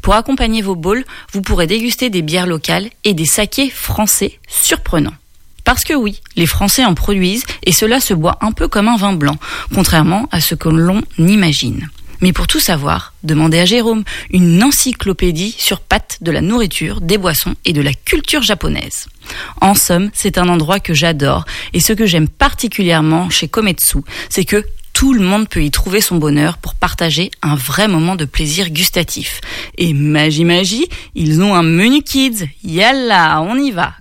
Pour 0.01 0.15
accompagner 0.15 0.61
vos 0.61 0.75
bowls, 0.75 1.05
vous 1.31 1.41
pourrez 1.41 1.67
déguster 1.67 2.09
des 2.09 2.21
bières 2.21 2.47
locales 2.47 2.89
et 3.03 3.13
des 3.13 3.25
sakés 3.25 3.69
français 3.69 4.39
surprenants. 4.47 5.13
Parce 5.63 5.83
que 5.83 5.93
oui, 5.93 6.21
les 6.35 6.45
Français 6.45 6.85
en 6.85 6.93
produisent 6.93 7.45
et 7.63 7.71
cela 7.71 7.99
se 7.99 8.13
boit 8.13 8.37
un 8.41 8.51
peu 8.51 8.67
comme 8.67 8.87
un 8.87 8.97
vin 8.97 9.13
blanc, 9.13 9.37
contrairement 9.73 10.27
à 10.31 10.41
ce 10.41 10.55
que 10.55 10.69
l'on 10.69 11.01
imagine. 11.17 11.89
Mais 12.21 12.33
pour 12.33 12.45
tout 12.45 12.59
savoir, 12.59 13.13
demandez 13.23 13.59
à 13.59 13.65
Jérôme 13.65 14.03
une 14.29 14.63
encyclopédie 14.63 15.55
sur 15.57 15.79
pattes 15.79 16.19
de 16.21 16.31
la 16.31 16.41
nourriture, 16.41 17.01
des 17.01 17.17
boissons 17.17 17.55
et 17.65 17.73
de 17.73 17.81
la 17.81 17.93
culture 17.93 18.43
japonaise. 18.43 19.07
En 19.59 19.73
somme, 19.73 20.11
c'est 20.13 20.37
un 20.37 20.47
endroit 20.47 20.79
que 20.79 20.93
j'adore 20.93 21.45
et 21.73 21.79
ce 21.79 21.93
que 21.93 22.05
j'aime 22.05 22.27
particulièrement 22.27 23.31
chez 23.31 23.47
Kometsu, 23.47 23.99
c'est 24.29 24.45
que 24.45 24.63
tout 24.93 25.13
le 25.13 25.21
monde 25.21 25.49
peut 25.49 25.63
y 25.63 25.71
trouver 25.71 25.99
son 25.99 26.17
bonheur 26.17 26.59
pour 26.59 26.75
partager 26.75 27.31
un 27.41 27.55
vrai 27.55 27.87
moment 27.87 28.15
de 28.15 28.25
plaisir 28.25 28.69
gustatif. 28.69 29.41
Et 29.79 29.93
magie 29.93 30.45
magie, 30.45 30.87
ils 31.15 31.41
ont 31.41 31.55
un 31.55 31.63
menu 31.63 32.03
kids. 32.03 32.45
Yalla, 32.63 33.41
on 33.41 33.57
y 33.57 33.71
va. 33.71 33.93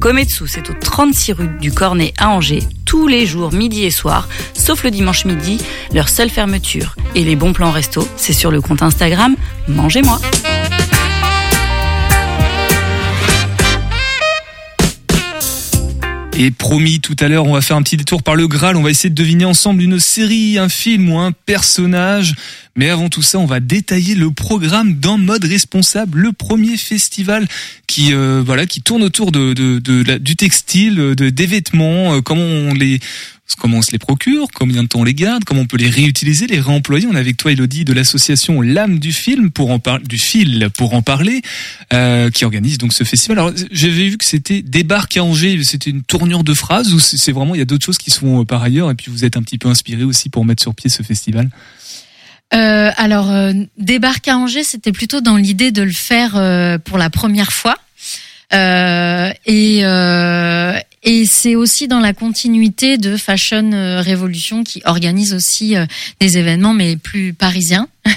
Kometsu, 0.00 0.44
c'est 0.46 0.68
au 0.70 0.74
36 0.74 1.32
rue 1.32 1.48
du 1.60 1.72
Cornet 1.72 2.12
à 2.18 2.28
Angers, 2.28 2.62
tous 2.84 3.06
les 3.06 3.26
jours 3.26 3.52
midi 3.52 3.84
et 3.84 3.90
soir, 3.90 4.28
sauf 4.52 4.84
le 4.84 4.90
dimanche 4.90 5.24
midi, 5.24 5.58
leur 5.92 6.08
seule 6.08 6.30
fermeture. 6.30 6.94
Et 7.14 7.24
les 7.24 7.36
bons 7.36 7.52
plans 7.52 7.70
resto, 7.70 8.06
c'est 8.16 8.32
sur 8.32 8.50
le 8.50 8.60
compte 8.60 8.82
Instagram 8.82 9.36
Mangez-moi. 9.68 10.20
Et 16.36 16.50
promis, 16.50 17.00
tout 17.00 17.14
à 17.20 17.28
l'heure, 17.28 17.46
on 17.46 17.52
va 17.52 17.60
faire 17.60 17.76
un 17.76 17.82
petit 17.82 17.96
détour 17.96 18.22
par 18.22 18.34
le 18.34 18.48
Graal. 18.48 18.76
On 18.76 18.82
va 18.82 18.90
essayer 18.90 19.08
de 19.08 19.14
deviner 19.14 19.44
ensemble 19.44 19.82
une 19.82 20.00
série, 20.00 20.58
un 20.58 20.68
film 20.68 21.12
ou 21.12 21.18
un 21.18 21.30
personnage. 21.30 22.34
Mais 22.76 22.90
avant 22.90 23.08
tout 23.08 23.22
ça, 23.22 23.38
on 23.38 23.46
va 23.46 23.60
détailler 23.60 24.14
le 24.14 24.30
programme 24.30 24.98
dans 24.98 25.16
mode 25.16 25.44
responsable, 25.44 26.20
le 26.20 26.32
premier 26.32 26.76
festival 26.76 27.46
qui 27.86 28.12
euh, 28.12 28.42
voilà 28.44 28.66
qui 28.66 28.82
tourne 28.82 29.02
autour 29.02 29.30
de, 29.30 29.52
de, 29.52 29.78
de 29.78 30.18
du 30.18 30.36
textile, 30.36 30.96
de 30.96 31.30
des 31.30 31.46
vêtements, 31.46 32.14
euh, 32.14 32.20
comment 32.20 32.42
on 32.42 32.74
les 32.74 33.00
comment 33.58 33.78
on 33.78 33.82
se 33.82 33.92
les 33.92 33.98
procure, 33.98 34.48
combien 34.52 34.82
de 34.82 34.88
temps 34.88 35.00
on 35.00 35.04
les 35.04 35.14
garde, 35.14 35.44
comment 35.44 35.60
on 35.60 35.66
peut 35.66 35.76
les 35.76 35.90
réutiliser, 35.90 36.46
les 36.46 36.60
réemployer. 36.60 37.06
On 37.06 37.14
est 37.14 37.18
avec 37.18 37.36
toi, 37.36 37.52
Elodie, 37.52 37.84
de 37.84 37.92
l'association 37.92 38.60
L'âme 38.62 38.98
du 38.98 39.12
film 39.12 39.50
pour 39.50 39.70
en 39.70 39.78
parler, 39.78 40.04
du 40.06 40.18
fil 40.18 40.68
pour 40.76 40.94
en 40.94 41.02
parler, 41.02 41.42
euh, 41.92 42.30
qui 42.30 42.44
organise 42.44 42.78
donc 42.78 42.92
ce 42.92 43.04
festival. 43.04 43.38
Alors 43.38 43.52
j'avais 43.70 44.08
vu 44.08 44.18
que 44.18 44.24
c'était 44.24 44.62
débarque 44.62 45.16
à 45.16 45.24
Angers, 45.24 45.62
c'était 45.62 45.90
une 45.90 46.02
tournure 46.02 46.42
de 46.42 46.54
phrase 46.54 46.92
ou 46.94 46.98
c'est 46.98 47.32
vraiment 47.32 47.54
il 47.54 47.58
y 47.58 47.62
a 47.62 47.66
d'autres 47.66 47.84
choses 47.84 47.98
qui 47.98 48.10
se 48.10 48.18
font 48.18 48.40
euh, 48.40 48.44
par 48.44 48.62
ailleurs 48.62 48.90
et 48.90 48.94
puis 48.94 49.10
vous 49.10 49.24
êtes 49.24 49.36
un 49.36 49.42
petit 49.42 49.58
peu 49.58 49.68
inspiré 49.68 50.04
aussi 50.04 50.28
pour 50.28 50.44
mettre 50.44 50.62
sur 50.62 50.74
pied 50.74 50.90
ce 50.90 51.02
festival? 51.02 51.50
Euh, 52.54 52.90
alors, 52.96 53.30
euh, 53.30 53.52
débarque 53.78 54.28
à 54.28 54.36
Angers, 54.36 54.64
c'était 54.64 54.92
plutôt 54.92 55.20
dans 55.20 55.36
l'idée 55.36 55.72
de 55.72 55.82
le 55.82 55.92
faire 55.92 56.36
euh, 56.36 56.78
pour 56.78 56.98
la 56.98 57.10
première 57.10 57.52
fois. 57.52 57.76
Euh, 58.52 59.32
et 61.04 61.26
c'est 61.26 61.54
aussi 61.54 61.86
dans 61.86 62.00
la 62.00 62.14
continuité 62.14 62.96
de 62.96 63.16
Fashion 63.16 63.72
euh, 63.72 64.00
Révolution 64.00 64.64
qui 64.64 64.80
organise 64.86 65.34
aussi 65.34 65.76
euh, 65.76 65.84
des 66.18 66.38
événements, 66.38 66.72
mais 66.72 66.96
plus 66.96 67.34
parisiens. 67.34 67.88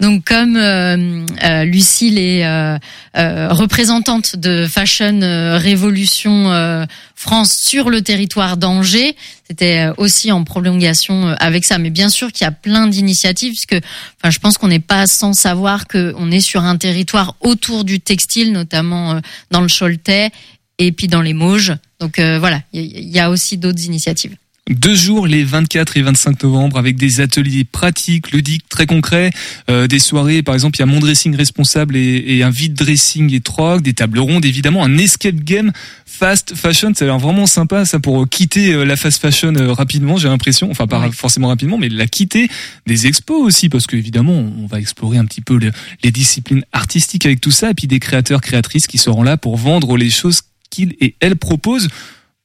Donc 0.00 0.24
comme 0.24 0.56
euh, 0.56 1.26
euh, 1.44 1.64
Lucille 1.64 2.18
est 2.18 2.46
euh, 2.46 2.78
euh, 3.16 3.48
représentante 3.50 4.36
de 4.36 4.66
Fashion 4.66 5.20
Révolution 5.58 6.86
France 7.14 7.56
sur 7.56 7.90
le 7.90 8.00
territoire 8.02 8.56
d'Angers, 8.56 9.16
c'était 9.48 9.88
aussi 9.96 10.30
en 10.30 10.44
prolongation 10.44 11.34
avec 11.40 11.64
ça. 11.64 11.78
Mais 11.78 11.90
bien 11.90 12.08
sûr 12.08 12.32
qu'il 12.32 12.44
y 12.44 12.48
a 12.48 12.52
plein 12.52 12.86
d'initiatives, 12.86 13.52
puisque 13.52 13.84
enfin, 14.18 14.30
je 14.30 14.38
pense 14.38 14.56
qu'on 14.56 14.68
n'est 14.68 14.78
pas 14.78 15.06
sans 15.06 15.32
savoir 15.32 15.88
qu'on 15.88 16.30
est 16.30 16.40
sur 16.40 16.62
un 16.62 16.76
territoire 16.76 17.34
autour 17.40 17.84
du 17.84 18.00
textile, 18.00 18.52
notamment 18.52 19.20
dans 19.50 19.60
le 19.60 19.68
Choletais 19.68 20.30
et 20.78 20.92
puis 20.92 21.06
dans 21.08 21.22
les 21.22 21.34
Mauges. 21.34 21.74
Donc 22.00 22.18
euh, 22.18 22.38
voilà, 22.38 22.62
il 22.72 22.82
y, 22.82 23.10
y 23.14 23.18
a 23.20 23.30
aussi 23.30 23.58
d'autres 23.58 23.84
initiatives. 23.84 24.36
Deux 24.70 24.94
jours, 24.94 25.26
les 25.26 25.44
24 25.44 25.96
et 25.96 26.02
25 26.02 26.42
novembre, 26.42 26.76
avec 26.78 26.96
des 26.96 27.22
ateliers 27.22 27.64
pratiques, 27.64 28.32
ludiques, 28.32 28.68
très 28.68 28.84
concrets, 28.84 29.30
euh, 29.70 29.86
des 29.86 29.98
soirées, 29.98 30.42
par 30.42 30.52
exemple, 30.54 30.76
il 30.76 30.80
y 30.80 30.82
a 30.82 30.86
mon 30.86 31.00
dressing 31.00 31.34
responsable 31.34 31.96
et, 31.96 32.22
et 32.36 32.42
un 32.42 32.50
vide 32.50 32.74
dressing 32.74 33.32
et 33.32 33.40
troc, 33.40 33.80
des 33.80 33.94
tables 33.94 34.18
rondes, 34.18 34.44
évidemment, 34.44 34.84
un 34.84 34.98
escape 34.98 35.36
game 35.36 35.72
fast 36.04 36.54
fashion, 36.54 36.92
ça 36.94 37.06
a 37.06 37.08
l'air 37.08 37.18
vraiment 37.18 37.46
sympa, 37.46 37.86
ça 37.86 37.98
pour 37.98 38.28
quitter 38.28 38.74
euh, 38.74 38.84
la 38.84 38.96
fast 38.96 39.22
fashion 39.22 39.54
euh, 39.56 39.72
rapidement, 39.72 40.18
j'ai 40.18 40.28
l'impression, 40.28 40.70
enfin 40.70 40.86
pas 40.86 41.00
Ouais. 41.00 41.12
forcément 41.12 41.48
rapidement, 41.48 41.78
mais 41.78 41.88
la 41.88 42.06
quitter 42.06 42.48
des 42.86 43.06
expos 43.06 43.40
aussi, 43.40 43.70
parce 43.70 43.86
qu'évidemment, 43.86 44.34
on 44.34 44.66
va 44.66 44.80
explorer 44.80 45.16
un 45.16 45.24
petit 45.24 45.40
peu 45.40 45.56
le- 45.58 45.72
les 46.04 46.10
disciplines 46.10 46.64
artistiques 46.72 47.24
avec 47.24 47.40
tout 47.40 47.52
ça, 47.52 47.70
et 47.70 47.74
puis 47.74 47.86
des 47.86 48.00
créateurs, 48.00 48.42
créatrices 48.42 48.86
qui 48.86 48.98
seront 48.98 49.22
là 49.22 49.38
pour 49.38 49.56
vendre 49.56 49.96
les 49.96 50.10
choses 50.10 50.42
qu'ils 50.70 50.94
et 51.00 51.14
elles 51.20 51.36
proposent. 51.36 51.88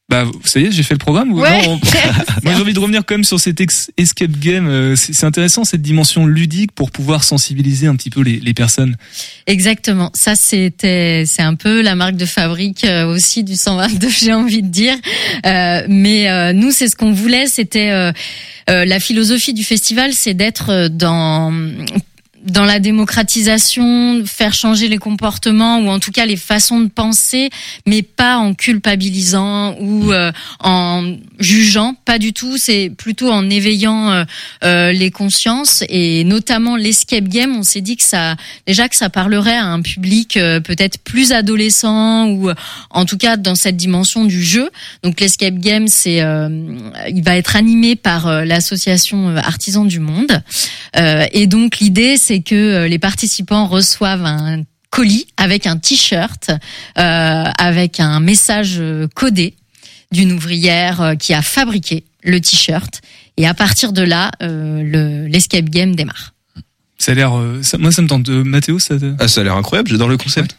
Bah, 0.09 0.25
ça 0.43 0.59
y 0.59 0.65
est, 0.65 0.71
j'ai 0.71 0.83
fait 0.83 0.93
le 0.93 0.99
programme 0.99 1.31
ou 1.31 1.39
Ouais. 1.39 1.65
non 1.65 1.79
Moi, 2.43 2.53
j'ai 2.53 2.61
envie 2.61 2.73
de 2.73 2.79
revenir 2.79 3.03
quand 3.05 3.15
même 3.15 3.23
sur 3.23 3.39
cet 3.39 3.61
escape 3.97 4.31
game. 4.37 4.67
Euh, 4.67 4.95
C'est 4.97 5.23
intéressant 5.23 5.63
cette 5.63 5.81
dimension 5.81 6.25
ludique 6.27 6.73
pour 6.73 6.91
pouvoir 6.91 7.23
sensibiliser 7.23 7.87
un 7.87 7.95
petit 7.95 8.09
peu 8.09 8.21
les, 8.21 8.39
les 8.41 8.53
personnes. 8.53 8.97
Exactement. 9.47 10.11
Ça, 10.13 10.35
c'était, 10.35 11.23
c'est 11.25 11.41
un 11.41 11.55
peu 11.55 11.81
la 11.81 11.95
marque 11.95 12.17
de 12.17 12.25
fabrique 12.25 12.83
euh, 12.83 13.05
aussi 13.07 13.45
du 13.45 13.55
122, 13.55 14.09
j'ai 14.19 14.33
envie 14.33 14.61
de 14.61 14.67
dire. 14.67 14.95
Euh, 15.45 15.85
mais 15.87 16.29
euh, 16.29 16.51
nous, 16.51 16.71
c'est 16.71 16.89
ce 16.89 16.97
qu'on 16.97 17.13
voulait. 17.13 17.47
C'était 17.47 17.89
euh, 17.91 18.11
la 18.67 18.99
philosophie 18.99 19.53
du 19.53 19.63
festival, 19.63 20.11
c'est 20.13 20.33
d'être 20.33 20.89
dans 20.89 21.51
dans 22.43 22.65
la 22.65 22.79
démocratisation, 22.79 24.23
faire 24.25 24.53
changer 24.53 24.87
les 24.87 24.97
comportements 24.97 25.79
ou 25.79 25.89
en 25.89 25.99
tout 25.99 26.11
cas 26.11 26.25
les 26.25 26.35
façons 26.35 26.81
de 26.81 26.89
penser, 26.89 27.49
mais 27.85 28.01
pas 28.01 28.37
en 28.37 28.53
culpabilisant 28.53 29.75
ou 29.79 30.11
euh, 30.11 30.31
en 30.59 31.15
jugeant, 31.39 31.95
pas 32.05 32.19
du 32.19 32.33
tout. 32.33 32.57
C'est 32.57 32.91
plutôt 32.95 33.31
en 33.31 33.49
éveillant 33.49 34.11
euh, 34.11 34.23
euh, 34.63 34.91
les 34.91 35.11
consciences 35.11 35.83
et 35.89 36.23
notamment 36.23 36.75
l'escape 36.75 37.25
game. 37.25 37.55
On 37.55 37.63
s'est 37.63 37.81
dit 37.81 37.95
que 37.95 38.03
ça, 38.03 38.35
déjà 38.67 38.89
que 38.89 38.95
ça 38.95 39.09
parlerait 39.09 39.55
à 39.55 39.65
un 39.65 39.81
public 39.81 40.37
euh, 40.37 40.59
peut-être 40.59 40.99
plus 40.99 41.31
adolescent 41.31 42.27
ou 42.27 42.49
euh, 42.49 42.55
en 42.89 43.05
tout 43.05 43.17
cas 43.17 43.37
dans 43.37 43.55
cette 43.55 43.77
dimension 43.77 44.25
du 44.25 44.43
jeu. 44.43 44.69
Donc 45.03 45.21
l'escape 45.21 45.55
game, 45.55 45.87
c'est, 45.87 46.17
il 46.17 47.23
va 47.23 47.37
être 47.37 47.55
animé 47.55 47.95
par 47.95 48.45
l'association 48.45 49.35
Artisans 49.37 49.87
du 49.87 49.99
Monde. 49.99 50.41
Et 50.95 51.47
donc 51.47 51.79
l'idée, 51.79 52.17
c'est 52.17 52.32
que 52.41 52.55
euh, 52.55 52.87
les 52.87 52.99
participants 52.99 53.67
reçoivent 53.67 54.25
un 54.25 54.63
colis 54.89 55.27
avec 55.37 55.65
un 55.67 55.77
t-shirt, 55.77 56.49
euh, 56.97 57.43
avec 57.57 57.99
un 57.99 58.19
message 58.19 58.75
euh, 58.79 59.07
codé 59.15 59.55
d'une 60.11 60.31
ouvrière 60.33 61.15
qui 61.19 61.33
a 61.33 61.41
fabriqué 61.41 62.03
le 62.23 62.39
t-shirt. 62.39 63.01
Et 63.37 63.47
à 63.47 63.53
partir 63.55 63.93
de 63.93 64.03
là, 64.03 64.31
euh, 64.43 64.83
le- 64.83 65.27
l'escape 65.27 65.65
game 65.65 65.95
démarre. 65.95 66.33
Ça 66.99 67.11
a 67.13 67.15
l'air, 67.15 67.33
euh, 67.37 67.61
moi, 67.79 67.91
ça 67.91 68.01
me 68.03 68.07
tente. 68.07 68.29
Euh, 68.29 68.43
Mathéo, 68.43 68.77
ça. 68.79 68.97
te- 68.99 69.13
Ah, 69.19 69.27
ça 69.27 69.41
a 69.41 69.43
l'air 69.43 69.55
incroyable, 69.57 69.89
j'adore 69.89 70.07
le 70.07 70.17
concept. 70.17 70.55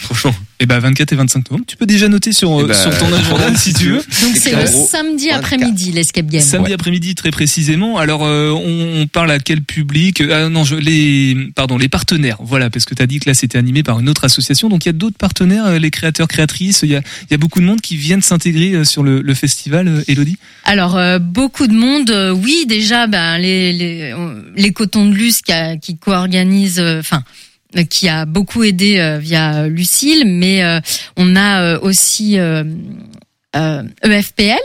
Franchement. 0.00 0.34
Eh 0.60 0.66
ben 0.66 0.80
24 0.80 1.12
et 1.12 1.16
25 1.16 1.50
novembre. 1.50 1.64
Tu 1.68 1.76
peux 1.76 1.86
déjà 1.86 2.08
noter 2.08 2.32
sur, 2.32 2.60
euh, 2.60 2.66
ben, 2.66 2.74
sur 2.74 2.96
ton 2.98 3.12
agenda 3.12 3.54
si 3.56 3.72
tu 3.72 3.90
veux. 3.90 4.02
Donc 4.22 4.36
c'est 4.36 4.56
le 4.56 4.66
samedi 4.66 5.28
24. 5.28 5.38
après-midi 5.38 5.92
l'escape 5.92 6.26
game. 6.26 6.40
Samedi 6.40 6.72
après-midi 6.72 7.14
très 7.14 7.30
précisément. 7.30 7.98
Alors 7.98 8.24
euh, 8.24 8.50
on, 8.50 9.02
on 9.02 9.06
parle 9.06 9.30
à 9.30 9.38
quel 9.38 9.62
public 9.62 10.20
Ah 10.20 10.48
non, 10.48 10.64
je, 10.64 10.74
les 10.74 11.36
pardon, 11.54 11.78
les 11.78 11.88
partenaires. 11.88 12.38
Voilà, 12.40 12.70
parce 12.70 12.84
que 12.84 12.94
tu 12.94 13.02
as 13.02 13.06
dit 13.06 13.20
que 13.20 13.28
là 13.30 13.34
c'était 13.34 13.58
animé 13.58 13.82
par 13.82 14.00
une 14.00 14.08
autre 14.08 14.24
association. 14.24 14.68
Donc 14.68 14.84
il 14.84 14.88
y 14.88 14.90
a 14.90 14.94
d'autres 14.94 15.16
partenaires, 15.16 15.66
euh, 15.66 15.78
les 15.78 15.90
créateurs 15.90 16.26
créatrices, 16.28 16.80
il 16.82 16.90
y 16.90 16.96
a 16.96 17.02
il 17.22 17.30
y 17.30 17.34
a 17.34 17.38
beaucoup 17.38 17.60
de 17.60 17.64
monde 17.64 17.80
qui 17.80 17.96
viennent 17.96 18.22
s'intégrer 18.22 18.72
euh, 18.72 18.84
sur 18.84 19.02
le, 19.02 19.20
le 19.20 19.34
festival 19.34 19.88
euh, 19.88 20.02
Elodie. 20.08 20.38
Alors 20.64 20.96
euh, 20.96 21.18
beaucoup 21.18 21.66
de 21.66 21.74
monde, 21.74 22.10
euh, 22.10 22.30
oui 22.32 22.64
déjà, 22.66 23.06
ben 23.06 23.38
les 23.38 23.72
les, 23.72 24.14
les 24.56 24.72
cotons 24.72 25.06
de 25.06 25.14
Luce 25.14 25.40
qui, 25.42 25.52
qui 25.80 25.96
co-organisent, 25.96 26.80
euh, 26.80 27.00
enfin 27.00 27.18
euh, 27.18 27.47
qui 27.90 28.08
a 28.08 28.24
beaucoup 28.24 28.64
aidé 28.64 28.98
euh, 28.98 29.18
via 29.18 29.54
euh, 29.64 29.68
Lucille, 29.68 30.24
mais 30.26 30.62
euh, 30.64 30.80
on 31.16 31.36
a 31.36 31.62
euh, 31.62 31.78
aussi 31.82 32.38
euh, 32.38 32.64
euh, 33.56 33.82
EFPL 34.02 34.58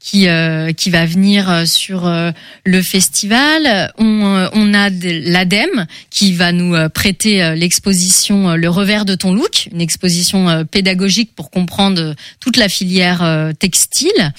qui 0.00 0.26
euh, 0.26 0.72
qui 0.72 0.90
va 0.90 1.06
venir 1.06 1.48
euh, 1.48 1.64
sur 1.64 2.08
euh, 2.08 2.32
le 2.64 2.82
festival. 2.82 3.92
On, 3.98 4.24
euh, 4.36 4.48
on 4.52 4.74
a 4.74 4.90
de- 4.90 5.30
l'ADEME 5.30 5.86
qui 6.10 6.32
va 6.32 6.50
nous 6.50 6.74
euh, 6.74 6.88
prêter 6.88 7.42
euh, 7.44 7.54
l'exposition 7.54 8.50
euh, 8.50 8.56
Le 8.56 8.68
revers 8.68 9.04
de 9.04 9.14
ton 9.14 9.32
look, 9.32 9.68
une 9.72 9.80
exposition 9.80 10.48
euh, 10.48 10.64
pédagogique 10.64 11.36
pour 11.36 11.50
comprendre 11.52 12.00
euh, 12.02 12.14
toute 12.40 12.56
la 12.56 12.68
filière 12.68 13.22
euh, 13.22 13.52
textile. 13.52 14.32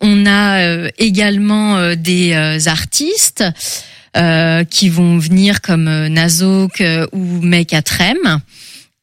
On 0.00 0.24
a 0.26 0.60
euh, 0.62 0.88
également 0.98 1.76
euh, 1.78 1.96
des 1.96 2.32
euh, 2.34 2.58
artistes 2.66 3.44
euh, 4.16 4.64
qui 4.64 4.88
vont 4.88 5.18
venir 5.18 5.60
comme 5.60 5.88
euh, 5.88 6.08
Nazok 6.08 6.80
euh, 6.80 7.06
ou 7.12 7.40
Mec 7.42 7.72
à 7.72 7.82
Trem. 7.82 8.40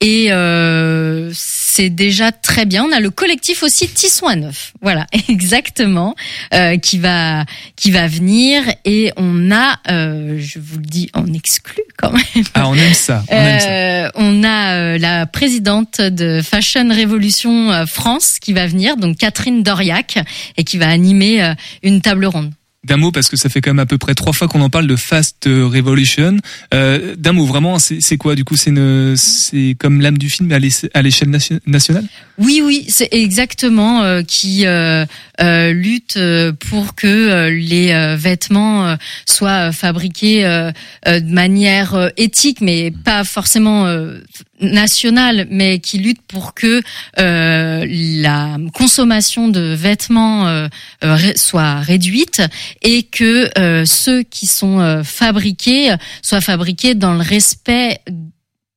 Et 0.01 0.31
euh, 0.31 1.29
c'est 1.35 1.89
déjà 1.89 2.31
très 2.31 2.65
bien. 2.65 2.85
On 2.85 2.91
a 2.93 3.01
le 3.01 3.09
collectif 3.09 3.63
aussi 3.63 3.85
Tisson 3.89 4.27
à 4.27 4.37
neuf, 4.37 4.71
voilà 4.81 5.05
exactement, 5.27 6.15
euh, 6.53 6.77
qui 6.77 6.97
va 6.99 7.43
qui 7.75 7.91
va 7.91 8.07
venir. 8.07 8.63
Et 8.85 9.11
on 9.17 9.51
a, 9.51 9.77
euh, 9.91 10.37
je 10.39 10.57
vous 10.57 10.77
le 10.77 10.85
dis 10.85 11.09
en 11.13 11.25
exclu 11.33 11.81
quand 11.97 12.13
même, 12.13 12.45
Ah 12.53 12.69
on 12.69 12.75
aime 12.75 12.93
ça. 12.93 13.25
On 13.27 13.35
aime 13.35 13.59
ça. 13.59 13.67
euh, 13.69 14.09
on 14.15 14.43
a 14.45 14.75
euh, 14.75 14.97
la 14.97 15.25
présidente 15.25 15.99
de 15.99 16.41
Fashion 16.41 16.87
Révolution 16.93 17.85
France 17.85 18.37
qui 18.39 18.53
va 18.53 18.67
venir, 18.67 18.95
donc 18.95 19.17
Catherine 19.17 19.63
Doriac, 19.63 20.17
et 20.55 20.63
qui 20.63 20.77
va 20.77 20.87
animer 20.87 21.43
euh, 21.43 21.53
une 21.83 21.99
table 21.99 22.25
ronde. 22.25 22.53
D'un 22.89 22.97
mot 22.97 23.11
parce 23.11 23.29
que 23.29 23.37
ça 23.37 23.49
fait 23.49 23.61
quand 23.61 23.69
même 23.69 23.77
à 23.79 23.85
peu 23.85 23.99
près 23.99 24.15
trois 24.15 24.33
fois 24.33 24.47
qu'on 24.47 24.61
en 24.61 24.71
parle 24.71 24.87
de 24.87 24.95
Fast 24.95 25.45
Revolution. 25.45 26.37
Euh, 26.73 27.15
D'un 27.15 27.33
mot 27.33 27.45
vraiment, 27.45 27.77
c'est 27.77 28.17
quoi 28.17 28.33
du 28.33 28.43
coup 28.43 28.57
C'est 28.57 28.73
c'est 29.15 29.75
comme 29.79 30.01
l'âme 30.01 30.17
du 30.17 30.27
film 30.27 30.51
à 30.51 30.57
l'échelle 31.01 31.29
nation- 31.29 31.59
nationale? 31.67 32.05
Oui, 32.39 32.61
oui, 32.63 32.85
c'est 32.89 33.09
exactement 33.11 34.01
euh, 34.01 34.23
qui 34.23 34.65
euh, 34.65 35.05
euh, 35.39 35.71
lutte 35.71 36.17
euh, 36.17 36.51
pour 36.51 36.95
que 36.95 37.05
euh, 37.07 37.51
les 37.51 37.91
euh, 37.91 38.15
vêtements 38.15 38.87
euh, 38.87 38.95
soient 39.27 39.71
fabriqués 39.71 40.45
euh, 40.45 40.71
euh, 41.07 41.19
de 41.19 41.31
manière 41.31 41.93
euh, 41.93 42.09
éthique, 42.17 42.59
mais 42.61 42.91
pas 43.05 43.23
forcément 43.23 43.85
euh, 43.85 44.17
nationale, 44.59 45.47
mais 45.49 45.79
qui 45.79 45.97
lutte 45.97 46.21
pour 46.21 46.53
que 46.53 46.81
euh, 47.19 47.85
la 47.87 48.57
consommation 48.73 49.47
de 49.47 49.73
vêtements 49.73 50.47
euh, 50.47 50.67
euh, 51.03 51.17
soit 51.35 51.79
réduite 51.79 52.41
et 52.81 53.03
que 53.03 53.49
ceux 53.85 54.23
qui 54.23 54.47
sont 54.47 55.03
fabriqués 55.03 55.95
soient 56.21 56.41
fabriqués 56.41 56.95
dans 56.95 57.13
le 57.13 57.21
respect 57.21 57.99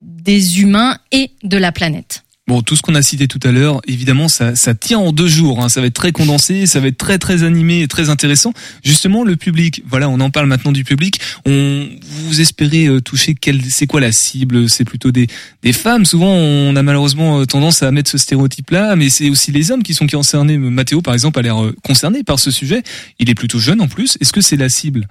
des 0.01 0.61
humains 0.61 0.99
et 1.11 1.31
de 1.43 1.57
la 1.57 1.73
planète. 1.73 2.23
Bon, 2.49 2.61
tout 2.61 2.75
ce 2.75 2.83
qu'on 2.83 2.97
a 2.97 3.03
cité 3.03 3.29
tout 3.29 3.39
à 3.45 3.53
l'heure, 3.53 3.81
évidemment, 3.87 4.29
ça, 4.29 4.53
tient 4.75 4.99
en 4.99 5.13
deux 5.13 5.29
jours. 5.29 5.63
hein. 5.63 5.69
Ça 5.69 5.81
va 5.81 5.87
être 5.87 5.95
très 5.95 6.11
condensé, 6.11 6.67
ça 6.67 6.81
va 6.81 6.89
être 6.89 6.99
très 6.99 7.19
très 7.19 7.45
animé 7.45 7.83
et 7.83 7.89
très 7.89 8.11
intéressant. 8.11 8.53
Justement, 8.83 9.23
le 9.23 9.37
public. 9.37 9.83
Voilà, 9.89 10.09
on 10.09 10.19
en 10.19 10.31
parle 10.31 10.47
maintenant 10.47 10.73
du 10.73 10.83
public. 10.83 11.21
On 11.47 11.89
vous 12.03 12.41
espérez 12.41 12.87
euh, 12.87 13.01
toucher 13.01 13.37
quel, 13.41 13.63
c'est 13.71 13.87
quoi 13.87 14.01
la 14.01 14.11
cible? 14.11 14.69
C'est 14.69 14.85
plutôt 14.85 15.13
des 15.13 15.29
des 15.63 15.73
femmes. 15.73 16.05
Souvent, 16.05 16.35
on 16.35 16.75
a 16.75 16.83
malheureusement 16.83 17.39
euh, 17.41 17.45
tendance 17.47 17.85
à 17.85 17.93
mettre 17.93 18.11
ce 18.11 18.19
stéréotype-là, 18.19 18.97
mais 18.97 19.09
c'est 19.09 19.31
aussi 19.31 19.53
les 19.53 19.71
hommes 19.71 19.85
qui 19.85 19.95
sont 19.95 20.09
concernés. 20.09 20.59
Mathéo, 20.59 21.01
par 21.01 21.15
exemple, 21.15 21.39
a 21.39 21.43
l'air 21.43 21.63
euh, 21.63 21.77
concerné 21.85 22.25
par 22.25 22.41
ce 22.41 22.51
sujet. 22.51 22.83
Il 23.21 23.31
est 23.31 23.37
plutôt 23.37 23.61
jeune 23.61 23.81
en 23.81 23.87
plus. 23.87 24.19
Est-ce 24.21 24.33
que 24.33 24.41
c'est 24.41 24.57
la 24.57 24.69
cible? 24.69 25.07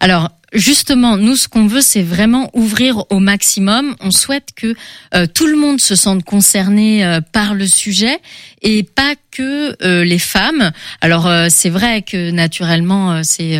Alors 0.00 0.30
justement, 0.54 1.16
nous 1.16 1.36
ce 1.36 1.48
qu'on 1.48 1.66
veut, 1.66 1.80
c'est 1.80 2.02
vraiment 2.02 2.50
ouvrir 2.54 3.04
au 3.10 3.18
maximum. 3.18 3.96
On 4.00 4.10
souhaite 4.10 4.50
que 4.54 4.74
euh, 5.14 5.26
tout 5.26 5.46
le 5.46 5.56
monde 5.56 5.80
se 5.80 5.96
sente 5.96 6.24
concerné 6.24 7.04
euh, 7.04 7.20
par 7.20 7.54
le 7.54 7.66
sujet 7.66 8.18
et 8.62 8.82
pas 8.84 9.14
que 9.30 9.76
euh, 9.82 10.04
les 10.04 10.18
femmes. 10.18 10.70
Alors 11.00 11.26
euh, 11.26 11.48
c'est 11.50 11.70
vrai 11.70 12.02
que 12.02 12.30
naturellement, 12.30 13.22
c'est 13.24 13.58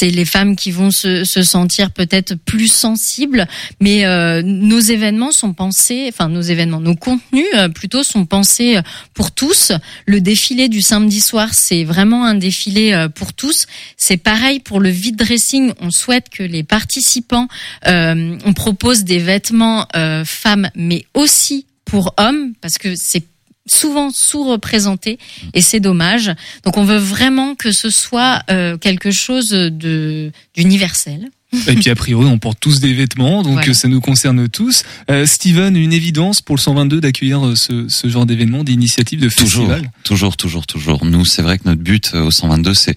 c'est 0.00 0.08
les 0.08 0.24
femmes 0.24 0.56
qui 0.56 0.70
vont 0.70 0.90
se, 0.90 1.24
se 1.24 1.42
sentir 1.42 1.90
peut-être 1.90 2.34
plus 2.34 2.68
sensibles, 2.72 3.46
mais 3.80 4.06
euh, 4.06 4.40
nos 4.42 4.80
événements 4.80 5.30
sont 5.30 5.52
pensés, 5.52 6.06
enfin 6.08 6.30
nos 6.30 6.40
événements, 6.40 6.80
nos 6.80 6.94
contenus 6.94 7.44
euh, 7.54 7.68
plutôt 7.68 8.02
sont 8.02 8.24
pensés 8.24 8.78
euh, 8.78 8.82
pour 9.12 9.30
tous. 9.30 9.72
Le 10.06 10.22
défilé 10.22 10.70
du 10.70 10.80
samedi 10.80 11.20
soir, 11.20 11.52
c'est 11.52 11.84
vraiment 11.84 12.24
un 12.24 12.34
défilé 12.34 12.94
euh, 12.94 13.10
pour 13.10 13.34
tous. 13.34 13.66
C'est 13.98 14.16
pareil 14.16 14.60
pour 14.60 14.80
le 14.80 14.88
vide 14.88 15.16
dressing. 15.16 15.74
On 15.80 15.90
souhaite 15.90 16.30
que 16.30 16.42
les 16.42 16.62
participants, 16.62 17.48
euh, 17.86 18.38
on 18.46 18.54
propose 18.54 19.04
des 19.04 19.18
vêtements 19.18 19.86
femmes, 20.24 20.70
mais 20.74 21.04
aussi 21.12 21.66
pour 21.84 22.14
hommes, 22.16 22.54
parce 22.62 22.78
que 22.78 22.94
c'est 22.96 23.24
souvent 23.70 24.10
sous-représenté 24.10 25.18
et 25.54 25.60
c'est 25.62 25.80
dommage. 25.80 26.30
Donc 26.64 26.76
on 26.76 26.84
veut 26.84 26.96
vraiment 26.98 27.54
que 27.54 27.72
ce 27.72 27.90
soit 27.90 28.42
euh, 28.50 28.76
quelque 28.78 29.10
chose 29.10 29.50
de 29.50 30.32
d'universel 30.56 31.30
Et 31.66 31.74
puis 31.74 31.90
a 31.90 31.94
priori, 31.94 32.26
on 32.26 32.38
porte 32.38 32.58
tous 32.60 32.80
des 32.80 32.92
vêtements, 32.94 33.42
donc 33.42 33.54
Voilà. 33.54 33.74
ça 33.74 33.88
nous 33.88 34.00
concerne 34.00 34.48
tous. 34.48 34.82
Euh, 35.10 35.26
Steven, 35.26 35.76
une 35.76 35.92
évidence 35.92 36.40
pour 36.40 36.54
le 36.56 36.60
122 36.60 37.00
d'accueillir 37.00 37.44
euh, 37.44 37.56
ce, 37.56 37.88
ce 37.88 38.08
genre 38.08 38.26
d'événement, 38.26 38.62
d'initiative, 38.64 39.20
de 39.20 39.28
Toujours, 39.28 39.66
festival? 39.68 39.90
toujours, 40.04 40.36
toujours, 40.36 40.66
toujours. 40.66 41.04
Nous, 41.04 41.24
c'est 41.24 41.42
vrai 41.42 41.58
que 41.58 41.64
notre 41.66 41.82
but 41.82 42.12
euh, 42.14 42.22
au 42.24 42.30
122, 42.30 42.74
c'est 42.74 42.96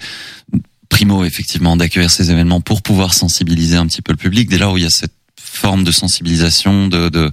primo 0.89 1.25
effectivement 1.25 1.75
d'accueillir 1.75 2.11
ces 2.11 2.29
événements 2.29 2.61
pour 2.61 2.83
pouvoir 2.83 3.13
sensibiliser 3.15 3.77
un 3.77 3.87
petit 3.87 4.01
peu 4.03 4.11
le 4.13 4.17
public. 4.17 4.47
Dès 4.49 4.59
lors 4.59 4.73
où 4.73 4.77
il 4.77 4.83
y 4.83 4.87
a 4.87 4.91
cette 4.91 5.13
forme 5.53 5.83
de 5.83 5.91
sensibilisation, 5.91 6.87
de, 6.87 7.09
de 7.09 7.31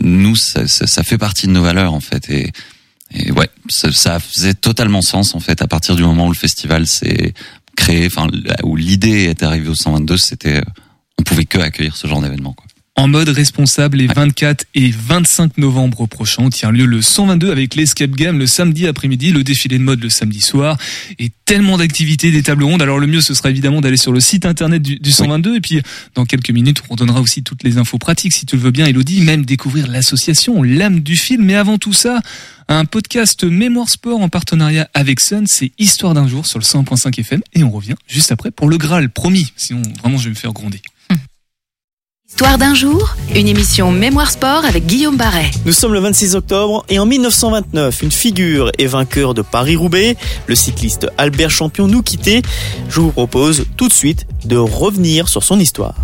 nous, 0.00 0.36
ça, 0.36 0.66
ça, 0.66 0.86
ça 0.86 1.02
fait 1.02 1.18
partie 1.18 1.46
de 1.46 1.52
nos 1.52 1.62
valeurs 1.62 1.94
en 1.94 2.00
fait. 2.00 2.28
Et, 2.30 2.52
et 3.14 3.30
ouais, 3.32 3.50
ça, 3.68 3.92
ça 3.92 4.20
faisait 4.20 4.54
totalement 4.54 5.02
sens 5.02 5.34
en 5.34 5.40
fait 5.40 5.62
à 5.62 5.66
partir 5.66 5.96
du 5.96 6.02
moment 6.02 6.26
où 6.26 6.32
le 6.32 6.36
festival 6.36 6.86
s'est 6.86 7.34
créé, 7.76 8.06
enfin 8.06 8.28
où 8.62 8.76
l'idée 8.76 9.24
est 9.24 9.42
arrivée 9.42 9.68
au 9.68 9.74
122, 9.74 10.16
c'était 10.16 10.58
euh, 10.58 10.62
on 11.18 11.22
pouvait 11.22 11.44
que 11.44 11.58
accueillir 11.58 11.96
ce 11.96 12.06
genre 12.06 12.20
d'événement. 12.20 12.52
quoi. 12.52 12.66
En 12.94 13.08
mode 13.08 13.30
responsable, 13.30 13.96
les 13.96 14.06
24 14.06 14.66
et 14.74 14.90
25 14.90 15.56
novembre 15.56 16.06
prochains 16.06 16.50
tient 16.50 16.70
lieu 16.70 16.84
le 16.84 17.00
122 17.00 17.50
avec 17.50 17.74
l'Escape 17.74 18.10
Game 18.10 18.38
le 18.38 18.46
samedi 18.46 18.86
après-midi, 18.86 19.32
le 19.32 19.42
défilé 19.42 19.78
de 19.78 19.82
mode 19.82 20.02
le 20.02 20.10
samedi 20.10 20.42
soir 20.42 20.76
et 21.18 21.32
tellement 21.46 21.78
d'activités, 21.78 22.30
des 22.30 22.42
tables 22.42 22.64
rondes. 22.64 22.82
Alors 22.82 22.98
le 22.98 23.06
mieux, 23.06 23.22
ce 23.22 23.32
sera 23.32 23.48
évidemment 23.48 23.80
d'aller 23.80 23.96
sur 23.96 24.12
le 24.12 24.20
site 24.20 24.44
internet 24.44 24.82
du, 24.82 24.96
du 24.96 25.10
122 25.10 25.56
et 25.56 25.60
puis 25.62 25.80
dans 26.14 26.26
quelques 26.26 26.50
minutes, 26.50 26.82
on 26.90 26.96
donnera 26.96 27.22
aussi 27.22 27.42
toutes 27.42 27.62
les 27.62 27.78
infos 27.78 27.96
pratiques 27.96 28.34
si 28.34 28.44
tu 28.44 28.56
le 28.56 28.62
veux 28.62 28.70
bien, 28.70 28.84
Elodie, 28.84 29.22
même 29.22 29.46
découvrir 29.46 29.88
l'association 29.88 30.62
L'âme 30.62 31.00
du 31.00 31.16
film. 31.16 31.46
Mais 31.46 31.54
avant 31.54 31.78
tout 31.78 31.94
ça, 31.94 32.20
un 32.68 32.84
podcast 32.84 33.42
Mémoire 33.44 33.88
Sport 33.88 34.20
en 34.20 34.28
partenariat 34.28 34.90
avec 34.92 35.20
Sun, 35.20 35.46
c'est 35.46 35.72
Histoire 35.78 36.12
d'un 36.12 36.28
jour 36.28 36.44
sur 36.44 36.58
le 36.58 36.64
100.5 36.64 37.18
FM 37.18 37.40
et 37.54 37.64
on 37.64 37.70
revient 37.70 37.94
juste 38.06 38.32
après 38.32 38.50
pour 38.50 38.68
le 38.68 38.76
Graal, 38.76 39.08
promis. 39.08 39.50
Sinon, 39.56 39.80
vraiment, 40.02 40.18
je 40.18 40.24
vais 40.24 40.30
me 40.30 40.34
faire 40.34 40.52
gronder. 40.52 40.82
Histoire 42.32 42.56
d'un 42.56 42.74
jour, 42.74 43.14
une 43.34 43.46
émission 43.46 43.92
Mémoire 43.92 44.30
Sport 44.30 44.64
avec 44.64 44.86
Guillaume 44.86 45.18
Barret. 45.18 45.50
Nous 45.66 45.72
sommes 45.72 45.92
le 45.92 46.00
26 46.00 46.34
octobre 46.34 46.82
et 46.88 46.98
en 46.98 47.04
1929, 47.04 48.02
une 48.02 48.10
figure 48.10 48.72
et 48.78 48.86
vainqueur 48.86 49.34
de 49.34 49.42
Paris-Roubaix, 49.42 50.16
le 50.46 50.54
cycliste 50.54 51.08
Albert 51.18 51.50
Champion, 51.50 51.88
nous 51.88 52.00
quittait. 52.00 52.40
Je 52.88 53.00
vous 53.02 53.12
propose 53.12 53.66
tout 53.76 53.86
de 53.86 53.92
suite 53.92 54.26
de 54.46 54.56
revenir 54.56 55.28
sur 55.28 55.44
son 55.44 55.60
histoire. 55.60 55.94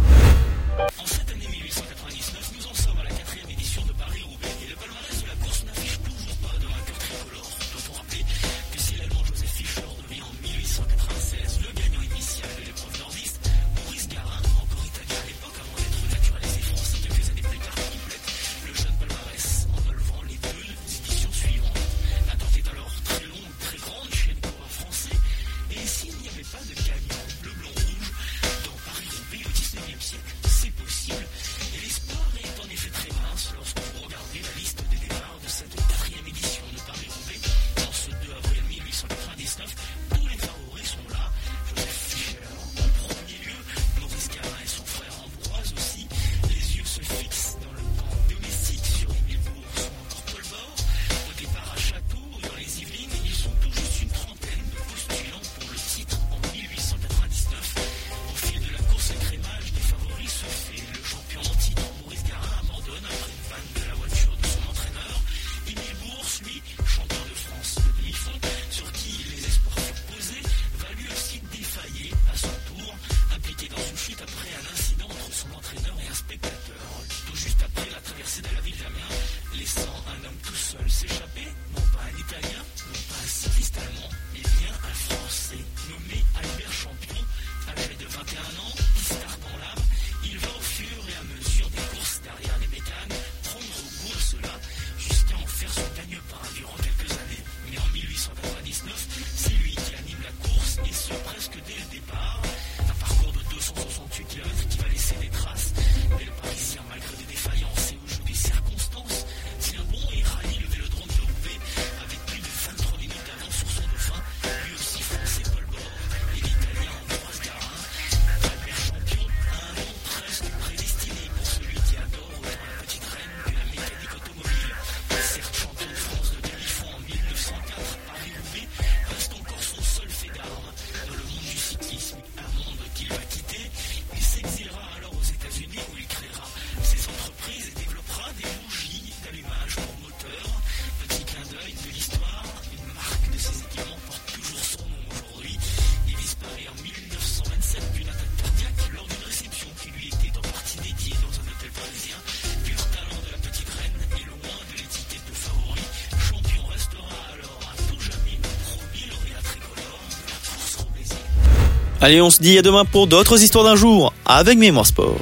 Allez, 162.01 162.21
on 162.21 162.31
se 162.31 162.41
dit 162.41 162.57
à 162.57 162.63
demain 162.63 162.85
pour 162.85 163.09
d'autres 163.09 163.43
histoires 163.43 163.65
d'un 163.65 163.75
jour 163.75 164.15
avec 164.25 164.57
Mémoire 164.57 164.87
Sport. 164.87 165.21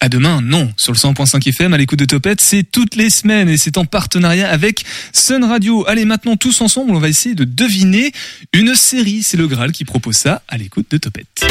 À 0.00 0.08
demain, 0.08 0.40
non. 0.42 0.72
Sur 0.76 0.92
le 0.92 0.98
100.5 0.98 1.48
FM, 1.48 1.72
à 1.72 1.78
l'écoute 1.78 2.00
de 2.00 2.04
Topette, 2.04 2.40
c'est 2.40 2.64
toutes 2.64 2.96
les 2.96 3.08
semaines 3.08 3.48
et 3.48 3.56
c'est 3.56 3.78
en 3.78 3.84
partenariat 3.84 4.50
avec 4.50 4.84
Sun 5.12 5.44
Radio. 5.44 5.84
Allez, 5.86 6.04
maintenant, 6.04 6.36
tous 6.36 6.60
ensemble, 6.60 6.90
on 6.90 6.98
va 6.98 7.08
essayer 7.08 7.36
de 7.36 7.44
deviner 7.44 8.10
une 8.52 8.74
série. 8.74 9.22
C'est 9.22 9.36
le 9.36 9.46
Graal 9.46 9.70
qui 9.70 9.84
propose 9.84 10.16
ça 10.16 10.42
à 10.48 10.58
l'écoute 10.58 10.90
de 10.90 10.98
Topette. 10.98 11.46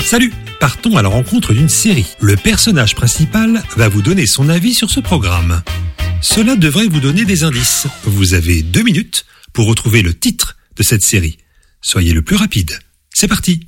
Salut 0.00 0.32
Partons 0.58 0.96
à 0.96 1.02
la 1.02 1.08
rencontre 1.08 1.52
d'une 1.52 1.68
série. 1.68 2.06
Le 2.20 2.36
personnage 2.36 2.94
principal 2.94 3.62
va 3.76 3.88
vous 3.88 4.00
donner 4.00 4.26
son 4.26 4.48
avis 4.48 4.74
sur 4.74 4.90
ce 4.90 5.00
programme. 5.00 5.62
Cela 6.22 6.56
devrait 6.56 6.86
vous 6.86 7.00
donner 7.00 7.24
des 7.24 7.44
indices. 7.44 7.88
Vous 8.04 8.34
avez 8.34 8.62
deux 8.62 8.82
minutes 8.82 9.26
pour 9.52 9.66
retrouver 9.66 10.02
le 10.02 10.14
titre 10.14 10.56
de 10.76 10.82
cette 10.82 11.02
série. 11.02 11.38
Soyez 11.84 12.12
le 12.12 12.22
plus 12.22 12.36
rapide. 12.36 12.70
C'est 13.12 13.26
parti 13.26 13.66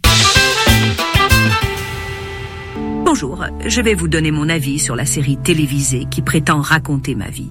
Bonjour, 3.04 3.44
je 3.66 3.80
vais 3.80 3.94
vous 3.94 4.06
donner 4.06 4.30
mon 4.30 4.48
avis 4.48 4.78
sur 4.78 4.94
la 4.94 5.04
série 5.04 5.36
télévisée 5.36 6.06
qui 6.08 6.22
prétend 6.22 6.60
raconter 6.60 7.16
ma 7.16 7.28
vie. 7.28 7.50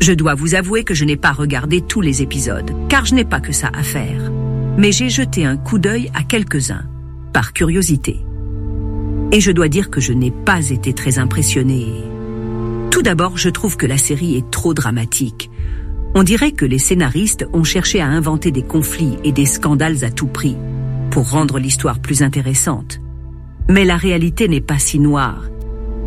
Je 0.00 0.12
dois 0.12 0.34
vous 0.34 0.54
avouer 0.54 0.84
que 0.84 0.94
je 0.94 1.04
n'ai 1.04 1.16
pas 1.16 1.32
regardé 1.32 1.80
tous 1.80 2.00
les 2.00 2.22
épisodes, 2.22 2.70
car 2.88 3.04
je 3.04 3.16
n'ai 3.16 3.24
pas 3.24 3.40
que 3.40 3.52
ça 3.52 3.70
à 3.74 3.82
faire. 3.82 4.30
Mais 4.78 4.92
j'ai 4.92 5.10
jeté 5.10 5.44
un 5.44 5.56
coup 5.56 5.80
d'œil 5.80 6.08
à 6.14 6.22
quelques-uns, 6.22 6.84
par 7.32 7.52
curiosité. 7.52 8.20
Et 9.32 9.40
je 9.40 9.50
dois 9.50 9.68
dire 9.68 9.90
que 9.90 10.00
je 10.00 10.12
n'ai 10.12 10.30
pas 10.30 10.70
été 10.70 10.92
très 10.92 11.18
impressionné. 11.18 11.88
Tout 12.92 13.02
d'abord, 13.02 13.36
je 13.36 13.48
trouve 13.48 13.76
que 13.76 13.86
la 13.86 13.98
série 13.98 14.36
est 14.36 14.50
trop 14.52 14.72
dramatique. 14.72 15.50
On 16.16 16.22
dirait 16.22 16.52
que 16.52 16.64
les 16.64 16.78
scénaristes 16.78 17.44
ont 17.52 17.64
cherché 17.64 18.00
à 18.00 18.06
inventer 18.06 18.52
des 18.52 18.62
conflits 18.62 19.16
et 19.24 19.32
des 19.32 19.46
scandales 19.46 20.04
à 20.04 20.10
tout 20.10 20.28
prix, 20.28 20.56
pour 21.10 21.28
rendre 21.28 21.58
l'histoire 21.58 21.98
plus 21.98 22.22
intéressante. 22.22 23.00
Mais 23.68 23.84
la 23.84 23.96
réalité 23.96 24.46
n'est 24.46 24.60
pas 24.60 24.78
si 24.78 25.00
noire. 25.00 25.42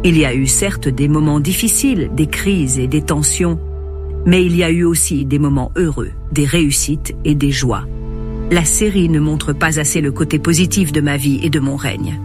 Il 0.05 0.17
y 0.17 0.23
a 0.23 0.33
eu 0.33 0.47
certes 0.47 0.87
des 0.87 1.09
moments 1.09 1.41
difficiles, 1.41 2.09
des 2.15 2.27
crises 2.27 2.79
et 2.79 2.87
des 2.87 3.01
tensions, 3.01 3.59
mais 4.25 4.45
il 4.45 4.55
y 4.55 4.63
a 4.63 4.69
eu 4.69 4.85
aussi 4.85 5.25
des 5.25 5.39
moments 5.39 5.71
heureux, 5.75 6.11
des 6.31 6.45
réussites 6.45 7.13
et 7.25 7.35
des 7.35 7.51
joies. 7.51 7.85
La 8.49 8.63
série 8.63 9.09
ne 9.09 9.19
montre 9.19 9.51
pas 9.51 9.77
assez 9.77 9.99
le 9.99 10.13
côté 10.13 10.39
positif 10.39 10.93
de 10.93 11.01
ma 11.01 11.17
vie 11.17 11.41
et 11.43 11.49
de 11.49 11.59
mon 11.59 11.75
règne. 11.75 12.17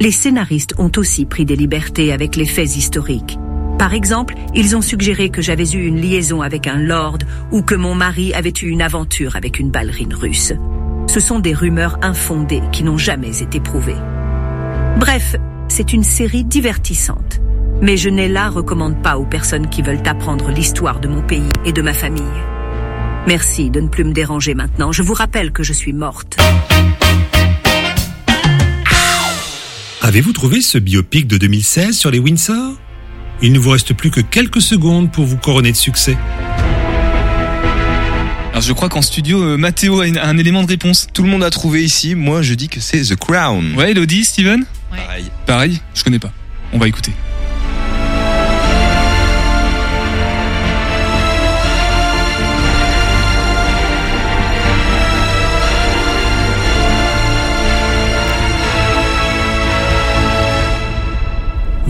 Les 0.00 0.10
scénaristes 0.10 0.74
ont 0.78 0.90
aussi 0.96 1.26
pris 1.26 1.44
des 1.44 1.56
libertés 1.56 2.12
avec 2.12 2.34
les 2.34 2.46
faits 2.46 2.76
historiques. 2.76 3.38
Par 3.80 3.94
exemple, 3.94 4.34
ils 4.54 4.76
ont 4.76 4.82
suggéré 4.82 5.30
que 5.30 5.40
j'avais 5.40 5.72
eu 5.72 5.86
une 5.86 5.98
liaison 5.98 6.42
avec 6.42 6.66
un 6.66 6.76
lord 6.76 7.16
ou 7.50 7.62
que 7.62 7.74
mon 7.74 7.94
mari 7.94 8.34
avait 8.34 8.52
eu 8.60 8.66
une 8.66 8.82
aventure 8.82 9.36
avec 9.36 9.58
une 9.58 9.70
ballerine 9.70 10.12
russe. 10.12 10.52
Ce 11.06 11.18
sont 11.18 11.38
des 11.38 11.54
rumeurs 11.54 11.98
infondées 12.02 12.60
qui 12.72 12.84
n'ont 12.84 12.98
jamais 12.98 13.40
été 13.40 13.58
prouvées. 13.58 13.96
Bref, 14.98 15.34
c'est 15.68 15.94
une 15.94 16.04
série 16.04 16.44
divertissante. 16.44 17.40
Mais 17.80 17.96
je 17.96 18.10
ne 18.10 18.26
la 18.26 18.50
recommande 18.50 19.02
pas 19.02 19.16
aux 19.16 19.24
personnes 19.24 19.70
qui 19.70 19.80
veulent 19.80 20.06
apprendre 20.06 20.50
l'histoire 20.50 21.00
de 21.00 21.08
mon 21.08 21.22
pays 21.22 21.48
et 21.64 21.72
de 21.72 21.80
ma 21.80 21.94
famille. 21.94 22.22
Merci 23.26 23.70
de 23.70 23.80
ne 23.80 23.88
plus 23.88 24.04
me 24.04 24.12
déranger 24.12 24.52
maintenant. 24.52 24.92
Je 24.92 25.02
vous 25.02 25.14
rappelle 25.14 25.52
que 25.52 25.62
je 25.62 25.72
suis 25.72 25.94
morte. 25.94 26.36
Avez-vous 30.02 30.34
trouvé 30.34 30.60
ce 30.60 30.76
biopic 30.76 31.26
de 31.26 31.38
2016 31.38 31.96
sur 31.96 32.10
les 32.10 32.18
Windsor? 32.18 32.76
Il 33.42 33.52
ne 33.52 33.58
vous 33.58 33.70
reste 33.70 33.94
plus 33.94 34.10
que 34.10 34.20
quelques 34.20 34.60
secondes 34.60 35.10
pour 35.10 35.24
vous 35.24 35.36
couronner 35.36 35.72
de 35.72 35.76
succès. 35.76 36.16
Alors 38.50 38.62
je 38.62 38.72
crois 38.72 38.88
qu'en 38.88 39.00
studio, 39.02 39.42
euh, 39.42 39.56
Mathéo 39.56 40.00
a 40.00 40.06
une- 40.06 40.18
un 40.18 40.36
élément 40.36 40.62
de 40.62 40.68
réponse. 40.68 41.06
Tout 41.14 41.22
le 41.22 41.28
monde 41.30 41.42
a 41.42 41.50
trouvé 41.50 41.82
ici. 41.82 42.14
Moi, 42.14 42.42
je 42.42 42.54
dis 42.54 42.68
que 42.68 42.80
c'est 42.80 43.00
The 43.02 43.16
Crown. 43.16 43.74
Ouais, 43.76 43.92
Elodie, 43.92 44.24
Steven? 44.24 44.64
Pareil. 44.90 45.24
Pareil, 45.46 45.80
je 45.94 46.02
connais 46.04 46.18
pas. 46.18 46.32
On 46.72 46.78
va 46.78 46.86
écouter. 46.88 47.12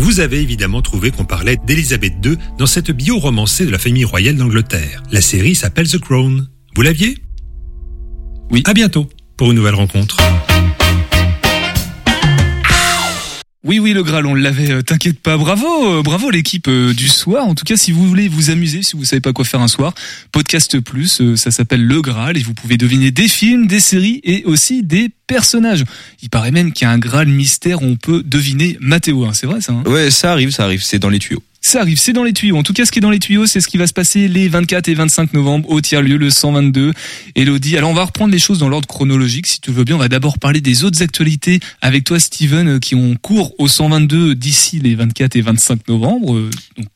Vous 0.00 0.20
avez 0.20 0.40
évidemment 0.40 0.80
trouvé 0.80 1.10
qu'on 1.10 1.26
parlait 1.26 1.58
d'Elisabeth 1.66 2.14
II 2.24 2.38
dans 2.56 2.64
cette 2.64 2.90
bio 2.90 3.18
romancée 3.18 3.66
de 3.66 3.70
la 3.70 3.78
famille 3.78 4.06
royale 4.06 4.34
d'Angleterre. 4.34 5.02
La 5.12 5.20
série 5.20 5.54
s'appelle 5.54 5.86
The 5.90 5.98
Crown. 5.98 6.48
Vous 6.74 6.80
l'aviez? 6.80 7.18
Oui. 8.50 8.62
À 8.64 8.72
bientôt 8.72 9.10
pour 9.36 9.50
une 9.50 9.56
nouvelle 9.56 9.74
rencontre. 9.74 10.16
Oui, 13.62 13.78
oui, 13.78 13.92
le 13.92 14.02
Graal, 14.02 14.24
on 14.24 14.34
l'avait. 14.34 14.70
euh, 14.70 14.80
T'inquiète 14.82 15.20
pas. 15.20 15.36
Bravo, 15.36 15.98
euh, 15.98 16.02
bravo 16.02 16.30
l'équipe 16.30 16.66
euh, 16.68 16.94
du 16.94 17.08
soir. 17.08 17.46
En 17.46 17.54
tout 17.54 17.64
cas, 17.64 17.76
si 17.76 17.92
vous 17.92 18.08
voulez 18.08 18.26
vous 18.26 18.48
amuser, 18.50 18.82
si 18.82 18.96
vous 18.96 19.04
savez 19.04 19.20
pas 19.20 19.34
quoi 19.34 19.44
faire 19.44 19.60
un 19.60 19.68
soir, 19.68 19.92
podcast 20.32 20.80
plus, 20.80 21.20
ça 21.36 21.50
s'appelle 21.50 21.84
le 21.84 22.00
Graal 22.00 22.38
et 22.38 22.42
vous 22.42 22.54
pouvez 22.54 22.78
deviner 22.78 23.10
des 23.10 23.28
films, 23.28 23.66
des 23.66 23.80
séries 23.80 24.22
et 24.24 24.44
aussi 24.46 24.82
des 24.82 25.10
personnages. 25.26 25.84
Il 26.22 26.30
paraît 26.30 26.52
même 26.52 26.72
qu'il 26.72 26.86
y 26.86 26.88
a 26.88 26.90
un 26.90 26.98
Graal 26.98 27.28
mystère 27.28 27.82
où 27.82 27.86
on 27.86 27.96
peut 27.96 28.22
deviner 28.24 28.78
Mathéo. 28.80 29.26
hein. 29.26 29.32
C'est 29.34 29.46
vrai 29.46 29.60
ça. 29.60 29.74
hein? 29.74 29.82
Ouais, 29.84 30.10
ça 30.10 30.32
arrive, 30.32 30.52
ça 30.52 30.64
arrive. 30.64 30.82
C'est 30.82 30.98
dans 30.98 31.10
les 31.10 31.18
tuyaux. 31.18 31.42
Ça 31.62 31.82
arrive, 31.82 31.98
c'est 31.98 32.14
dans 32.14 32.24
les 32.24 32.32
tuyaux. 32.32 32.56
En 32.56 32.62
tout 32.62 32.72
cas, 32.72 32.86
ce 32.86 32.90
qui 32.90 33.00
est 33.00 33.02
dans 33.02 33.10
les 33.10 33.18
tuyaux, 33.18 33.46
c'est 33.46 33.60
ce 33.60 33.68
qui 33.68 33.76
va 33.76 33.86
se 33.86 33.92
passer 33.92 34.28
les 34.28 34.48
24 34.48 34.88
et 34.88 34.94
25 34.94 35.34
novembre 35.34 35.68
au 35.70 35.80
tiers-lieu, 35.82 36.16
le 36.16 36.30
122. 36.30 36.92
Elodie, 37.34 37.76
alors 37.76 37.90
on 37.90 37.94
va 37.94 38.04
reprendre 38.04 38.32
les 38.32 38.38
choses 38.38 38.58
dans 38.58 38.68
l'ordre 38.68 38.88
chronologique, 38.88 39.46
si 39.46 39.60
tu 39.60 39.70
veux 39.70 39.84
bien. 39.84 39.96
On 39.96 39.98
va 39.98 40.08
d'abord 40.08 40.38
parler 40.38 40.62
des 40.62 40.84
autres 40.84 41.02
actualités 41.02 41.60
avec 41.82 42.04
toi, 42.04 42.18
Steven, 42.18 42.68
euh, 42.68 42.78
qui 42.78 42.94
ont 42.94 43.14
cours 43.16 43.54
au 43.58 43.68
122 43.68 44.34
d'ici 44.34 44.78
les 44.78 44.94
24 44.94 45.36
et 45.36 45.42
25 45.42 45.86
novembre, 45.88 46.34
euh, 46.34 46.50
donc 46.78 46.88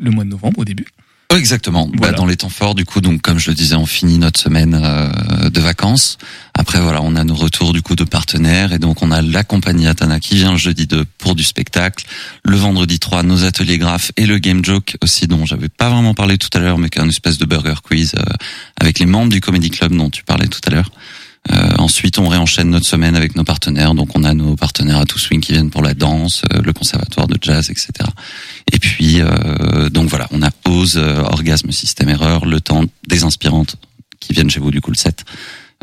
le 0.00 0.10
mois 0.10 0.24
de 0.24 0.30
novembre 0.30 0.58
au 0.58 0.64
début. 0.64 0.86
Exactement. 1.30 1.88
Bah, 1.94 2.10
dans 2.10 2.26
les 2.26 2.36
temps 2.36 2.48
forts, 2.48 2.74
du 2.74 2.84
coup, 2.84 3.00
donc 3.00 3.22
comme 3.22 3.38
je 3.38 3.50
le 3.50 3.54
disais, 3.54 3.76
on 3.76 3.86
finit 3.86 4.18
notre 4.18 4.40
semaine 4.40 4.78
euh, 4.82 5.48
de 5.48 5.60
vacances. 5.60 6.18
Après, 6.54 6.80
voilà, 6.80 7.00
on 7.02 7.14
a 7.14 7.22
nos 7.22 7.36
retours 7.36 7.72
du 7.72 7.82
coup 7.82 7.94
de 7.94 8.02
partenaires 8.02 8.72
et 8.72 8.78
donc 8.78 9.02
on 9.02 9.12
a 9.12 9.22
la 9.22 9.44
compagnie 9.44 9.86
Atana 9.86 10.18
qui 10.18 10.34
vient 10.34 10.50
le 10.50 10.58
jeudi 10.58 10.88
2 10.88 11.04
pour 11.18 11.36
du 11.36 11.44
spectacle, 11.44 12.04
le 12.44 12.56
vendredi 12.56 12.98
3 12.98 13.22
nos 13.22 13.44
ateliers 13.44 13.78
graphes 13.78 14.10
et 14.16 14.26
le 14.26 14.38
game 14.38 14.64
joke 14.64 14.96
aussi 15.02 15.28
dont 15.28 15.46
j'avais 15.46 15.68
pas 15.68 15.88
vraiment 15.88 16.14
parlé 16.14 16.36
tout 16.36 16.50
à 16.52 16.58
l'heure, 16.58 16.78
mais 16.78 16.88
qui 16.88 16.98
est 16.98 17.02
un 17.02 17.08
espèce 17.08 17.38
de 17.38 17.44
burger 17.44 17.74
quiz 17.84 18.14
euh, 18.16 18.22
avec 18.76 18.98
les 18.98 19.06
membres 19.06 19.30
du 19.30 19.40
comedy 19.40 19.70
club 19.70 19.94
dont 19.94 20.10
tu 20.10 20.24
parlais 20.24 20.48
tout 20.48 20.60
à 20.66 20.70
l'heure. 20.70 20.90
Euh, 21.50 21.70
ensuite, 21.78 22.18
on 22.18 22.28
réenchaîne 22.28 22.68
notre 22.68 22.86
semaine 22.86 23.16
avec 23.16 23.34
nos 23.34 23.44
partenaires. 23.44 23.94
Donc, 23.94 24.16
on 24.16 24.24
a 24.24 24.34
nos 24.34 24.56
partenaires 24.56 24.98
à 24.98 25.06
tout 25.06 25.18
swing 25.18 25.40
qui 25.40 25.52
viennent 25.52 25.70
pour 25.70 25.82
la 25.82 25.94
danse, 25.94 26.42
euh, 26.52 26.60
le 26.62 26.72
conservatoire 26.72 27.26
de 27.28 27.38
jazz, 27.40 27.70
etc. 27.70 27.88
Et 28.70 28.78
puis, 28.78 29.20
euh, 29.20 29.88
donc 29.88 30.08
voilà, 30.08 30.28
on 30.32 30.42
a 30.42 30.50
Ose, 30.66 30.96
euh, 30.98 31.22
Orgasme, 31.22 31.72
Système 31.72 32.10
Erreur, 32.10 32.44
Le 32.44 32.60
Temps, 32.60 32.84
des 33.06 33.24
inspirantes 33.24 33.76
qui 34.20 34.34
viennent 34.34 34.50
chez 34.50 34.60
vous 34.60 34.70
du 34.70 34.82
coup 34.82 34.90
le 34.90 34.96
7. 34.96 35.24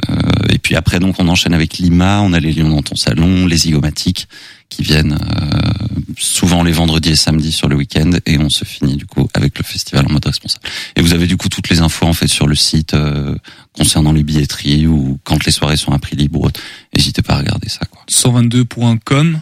Euh, 0.10 0.16
et 0.50 0.60
puis 0.60 0.76
après, 0.76 1.00
donc, 1.00 1.16
on 1.20 1.28
enchaîne 1.28 1.54
avec 1.54 1.80
Lima, 1.80 2.22
on 2.22 2.34
a 2.34 2.40
les 2.40 2.54
Lions 2.54 2.70
dans 2.70 2.84
ton 2.84 2.96
salon, 2.96 3.48
les 3.48 3.58
Zygomatiques 3.58 4.28
qui 4.70 4.84
viennent 4.84 5.14
euh, 5.14 5.88
souvent 6.18 6.64
les 6.64 6.72
vendredis 6.72 7.12
et 7.12 7.16
samedis 7.16 7.52
sur 7.52 7.70
le 7.70 7.76
week-end 7.76 8.12
et 8.26 8.38
on 8.38 8.50
se 8.50 8.66
finit 8.66 8.98
du 8.98 9.06
coup 9.06 9.28
avec 9.34 9.58
le 9.58 9.64
festival 9.64 10.06
en 10.08 10.12
mode 10.12 10.26
responsable. 10.26 10.64
Et 10.96 11.02
vous 11.02 11.14
avez 11.14 11.28
du 11.28 11.38
coup 11.38 11.50
toutes 11.50 11.70
les 11.70 11.80
infos 11.80 12.06
en 12.06 12.14
fait 12.14 12.28
sur 12.28 12.48
le 12.48 12.56
site 12.56 12.94
euh, 12.94 13.36
concernant 13.74 14.12
les 14.12 14.24
billetteries 14.24 14.88
ou 14.88 15.20
quand 15.24 15.46
les 15.46 15.52
soirées 15.52 15.78
sont 15.78 15.92
à 15.92 16.00
prix 16.00 16.16
libre. 16.16 16.52
N'hésitez 16.96 17.22
pas 17.22 17.34
à 17.34 17.38
regarder 17.38 17.70
ça. 17.70 17.82
122.com 18.10 19.40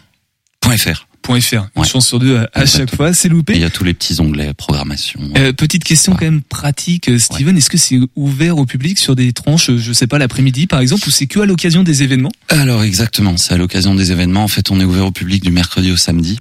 Point 0.65 0.77
.fr. 0.77 1.07
Point 1.21 1.41
.fr. 1.41 1.67
Une 1.75 1.85
chance 1.85 2.07
sur 2.07 2.17
deux 2.17 2.43
à, 2.53 2.65
chaque 2.65 2.93
fois, 2.95 3.13
c'est 3.13 3.29
loupé. 3.29 3.53
Il 3.53 3.61
y 3.61 3.65
a 3.65 3.69
tous 3.69 3.83
les 3.83 3.93
petits 3.93 4.19
onglets 4.19 4.51
programmation. 4.55 5.19
Euh, 5.37 5.53
petite 5.53 5.83
question 5.83 6.13
quand 6.13 6.25
même 6.25 6.41
pratique, 6.41 7.07
euh, 7.07 7.19
Steven. 7.19 7.55
Est-ce 7.55 7.69
que 7.69 7.77
c'est 7.77 7.99
ouvert 8.15 8.57
au 8.57 8.65
public 8.65 8.97
sur 8.97 9.15
des 9.15 9.31
tranches, 9.31 9.69
euh, 9.69 9.77
je 9.77 9.93
sais 9.93 10.07
pas, 10.07 10.17
l'après-midi 10.17 10.65
par 10.65 10.79
exemple, 10.79 11.07
ou 11.07 11.11
c'est 11.11 11.27
que 11.27 11.39
à 11.39 11.45
l'occasion 11.45 11.83
des 11.83 12.01
événements? 12.01 12.31
Alors 12.49 12.83
exactement, 12.83 13.37
c'est 13.37 13.53
à 13.53 13.57
l'occasion 13.57 13.93
des 13.93 14.11
événements. 14.11 14.43
En 14.43 14.47
fait, 14.47 14.71
on 14.71 14.79
est 14.79 14.83
ouvert 14.83 15.05
au 15.05 15.11
public 15.11 15.43
du 15.43 15.51
mercredi 15.51 15.91
au 15.91 15.97
samedi 15.97 16.39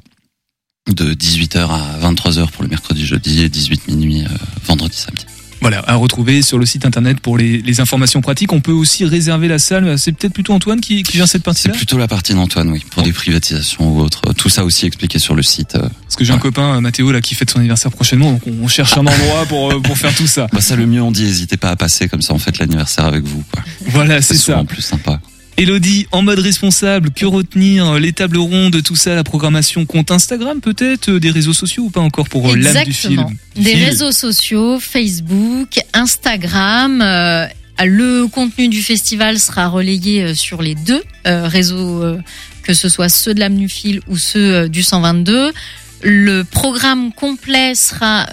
de 0.90 1.12
18h 1.12 1.68
à 1.68 1.98
23h 2.00 2.50
pour 2.50 2.62
le 2.62 2.68
mercredi 2.68 3.04
jeudi 3.04 3.42
et 3.42 3.50
18 3.50 3.88
minuit 3.88 4.22
euh, 4.22 4.28
vendredi 4.66 4.96
samedi. 4.96 5.26
Voilà, 5.60 5.82
à 5.86 5.94
retrouver 5.94 6.42
sur 6.42 6.58
le 6.58 6.66
site 6.66 6.84
internet 6.84 7.20
pour 7.20 7.38
les, 7.38 7.58
les 7.62 7.80
informations 7.80 8.20
pratiques. 8.20 8.52
On 8.52 8.60
peut 8.60 8.72
aussi 8.72 9.04
réserver 9.04 9.48
la 9.48 9.58
salle. 9.58 9.98
C'est 9.98 10.12
peut-être 10.12 10.32
plutôt 10.34 10.52
Antoine 10.52 10.80
qui, 10.80 11.02
qui 11.02 11.16
vient 11.16 11.26
cette 11.26 11.40
C'est 11.40 11.44
partie-là 11.44 11.74
plutôt 11.74 11.98
la 11.98 12.08
partie 12.08 12.34
d'Antoine, 12.34 12.70
oui, 12.70 12.84
pour 12.90 13.02
des 13.02 13.12
privatisations 13.12 13.88
ou 13.96 14.00
autres. 14.00 14.22
Tout 14.34 14.48
ça 14.48 14.64
aussi 14.64 14.86
expliqué 14.86 15.18
sur 15.18 15.34
le 15.34 15.42
site. 15.42 15.74
euh. 15.76 15.88
Parce 16.02 16.16
que 16.16 16.24
j'ai 16.24 16.32
un 16.32 16.38
copain, 16.38 16.80
Mathéo, 16.80 17.12
là, 17.12 17.20
qui 17.20 17.34
fête 17.34 17.50
son 17.50 17.58
anniversaire 17.58 17.90
prochainement, 17.90 18.32
donc 18.32 18.42
on, 18.46 18.68
cherche 18.68 18.96
un 18.96 19.06
endroit 19.06 19.46
pour, 19.48 19.72
euh, 19.72 19.80
pour 19.80 19.96
faire 19.96 20.14
tout 20.14 20.26
ça. 20.26 20.46
Bah 20.52 20.60
ça 20.60 20.76
le 20.76 20.86
mieux 20.86 21.02
on 21.02 21.10
dit, 21.10 21.24
n'hésitez 21.24 21.56
pas 21.56 21.70
à 21.70 21.76
passer 21.76 22.08
comme 22.08 22.22
ça 22.22 22.34
on 22.34 22.38
fête 22.38 22.58
l'anniversaire 22.58 23.04
avec 23.06 23.24
vous. 23.24 23.42
Quoi. 23.52 23.62
Voilà, 23.86 24.20
c'est 24.22 24.34
ça. 24.34 24.62
plus 24.64 24.82
sympa. 24.82 25.20
Elodie, 25.56 26.06
en 26.10 26.22
mode 26.22 26.40
responsable, 26.40 27.10
que 27.10 27.26
retenir 27.26 27.94
Les 28.00 28.12
tables 28.12 28.38
rondes, 28.38 28.82
tout 28.82 28.96
ça, 28.96 29.14
la 29.14 29.22
programmation, 29.22 29.86
compte 29.86 30.10
Instagram 30.10 30.60
peut-être, 30.60 31.10
euh, 31.10 31.20
des 31.20 31.30
réseaux 31.30 31.52
sociaux 31.52 31.84
ou 31.84 31.90
pas 31.90 32.00
encore 32.00 32.28
pour 32.28 32.50
euh, 32.50 32.56
l'âme 32.56 32.84
du 32.84 32.92
film 32.92 33.24
du 33.54 33.62
Des 33.62 33.70
film 33.70 33.84
réseaux 33.84 34.10
sociaux, 34.12 34.80
Facebook, 34.80 35.78
Instagram. 35.92 37.00
euh, 37.02 37.46
le 37.84 38.26
contenu 38.26 38.68
du 38.68 38.82
festival 38.82 39.38
sera 39.38 39.68
relayé 39.68 40.34
sur 40.34 40.60
les 40.60 40.74
deux 40.74 41.02
euh, 41.26 41.46
réseaux, 41.46 42.02
euh, 42.02 42.18
que 42.64 42.74
ce 42.74 42.88
soit 42.88 43.08
ceux 43.08 43.34
de 43.34 43.40
l'Amnufil 43.40 44.00
ou 44.08 44.16
ceux 44.18 44.68
du 44.68 44.82
122. 44.82 45.52
Le 46.02 46.42
programme 46.42 47.12
complet 47.12 47.74
sera 47.74 48.26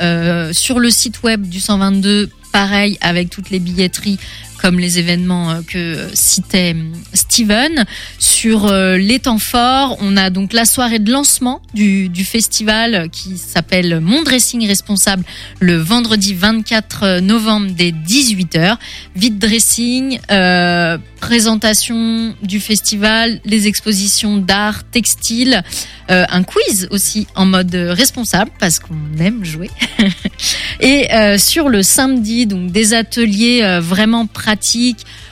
sur 0.54 0.80
le 0.80 0.90
site 0.90 1.24
web 1.24 1.48
du 1.48 1.60
122, 1.62 2.30
pareil 2.52 2.98
avec 3.00 3.30
toutes 3.30 3.50
les 3.50 3.60
billetteries 3.60 4.20
comme 4.62 4.80
les 4.80 5.00
événements 5.00 5.52
euh, 5.52 5.62
que 5.66 6.08
citait 6.14 6.72
hum, 6.72 6.94
Steven. 7.14 7.86
Sur 8.20 8.68
euh, 8.68 8.98
les 8.98 9.20
temps 9.20 9.40
forts, 9.40 9.98
on 10.00 10.16
a 10.18 10.30
donc 10.30 10.54
la 10.54 10.66
soirée 10.66 11.00
de 11.00 11.12
lancement 11.12 11.62
du, 11.74 12.10
festival 12.24 12.94
euh, 12.94 13.08
qui 13.08 13.38
s'appelle 13.38 14.00
Mon 14.00 14.22
Dressing 14.22 14.66
Responsable 14.68 15.24
le 15.60 15.78
vendredi 15.78 16.34
24 16.34 17.20
novembre 17.20 17.72
dès 17.76 17.92
18h. 17.92 18.78
Vide 19.16 19.40
dressing, 19.40 20.20
euh, 20.30 20.98
présentation 21.20 22.36
du 22.44 22.60
festival, 22.60 23.40
les 23.46 23.68
expositions 23.68 24.38
d'art, 24.38 24.84
textile, 24.84 25.64
euh, 26.10 26.26
un 26.30 26.44
quiz 26.44 26.88
aussi 26.92 27.28
en 27.36 27.46
mode 27.46 27.74
responsable 27.74 28.52
parce 28.60 28.80
qu'on 28.80 28.96
aime 29.20 29.44
jouer. 29.44 29.70
Et 30.82 31.14
euh, 31.14 31.38
sur 31.38 31.70
le 31.70 31.84
samedi, 31.84 32.48
donc 32.48 32.72
des 32.72 32.94
ateliers 32.94 33.62
euh, 33.64 33.80
vraiment 33.80 34.26
pratiques, 34.26 34.51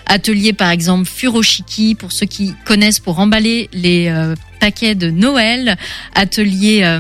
ateliers 0.06 0.54
par 0.54 0.72
exemple 0.72 1.08
furoshiki 1.08 1.96
pour 1.96 2.12
ceux 2.12 2.26
qui 2.26 2.54
connaissent 2.66 3.00
pour 3.00 3.20
emballer 3.20 3.70
les 3.74 4.08
euh, 4.10 4.36
paquets 4.60 4.96
de 4.96 5.10
Noël, 5.10 5.78
atelier 6.16 6.82
euh, 6.84 7.00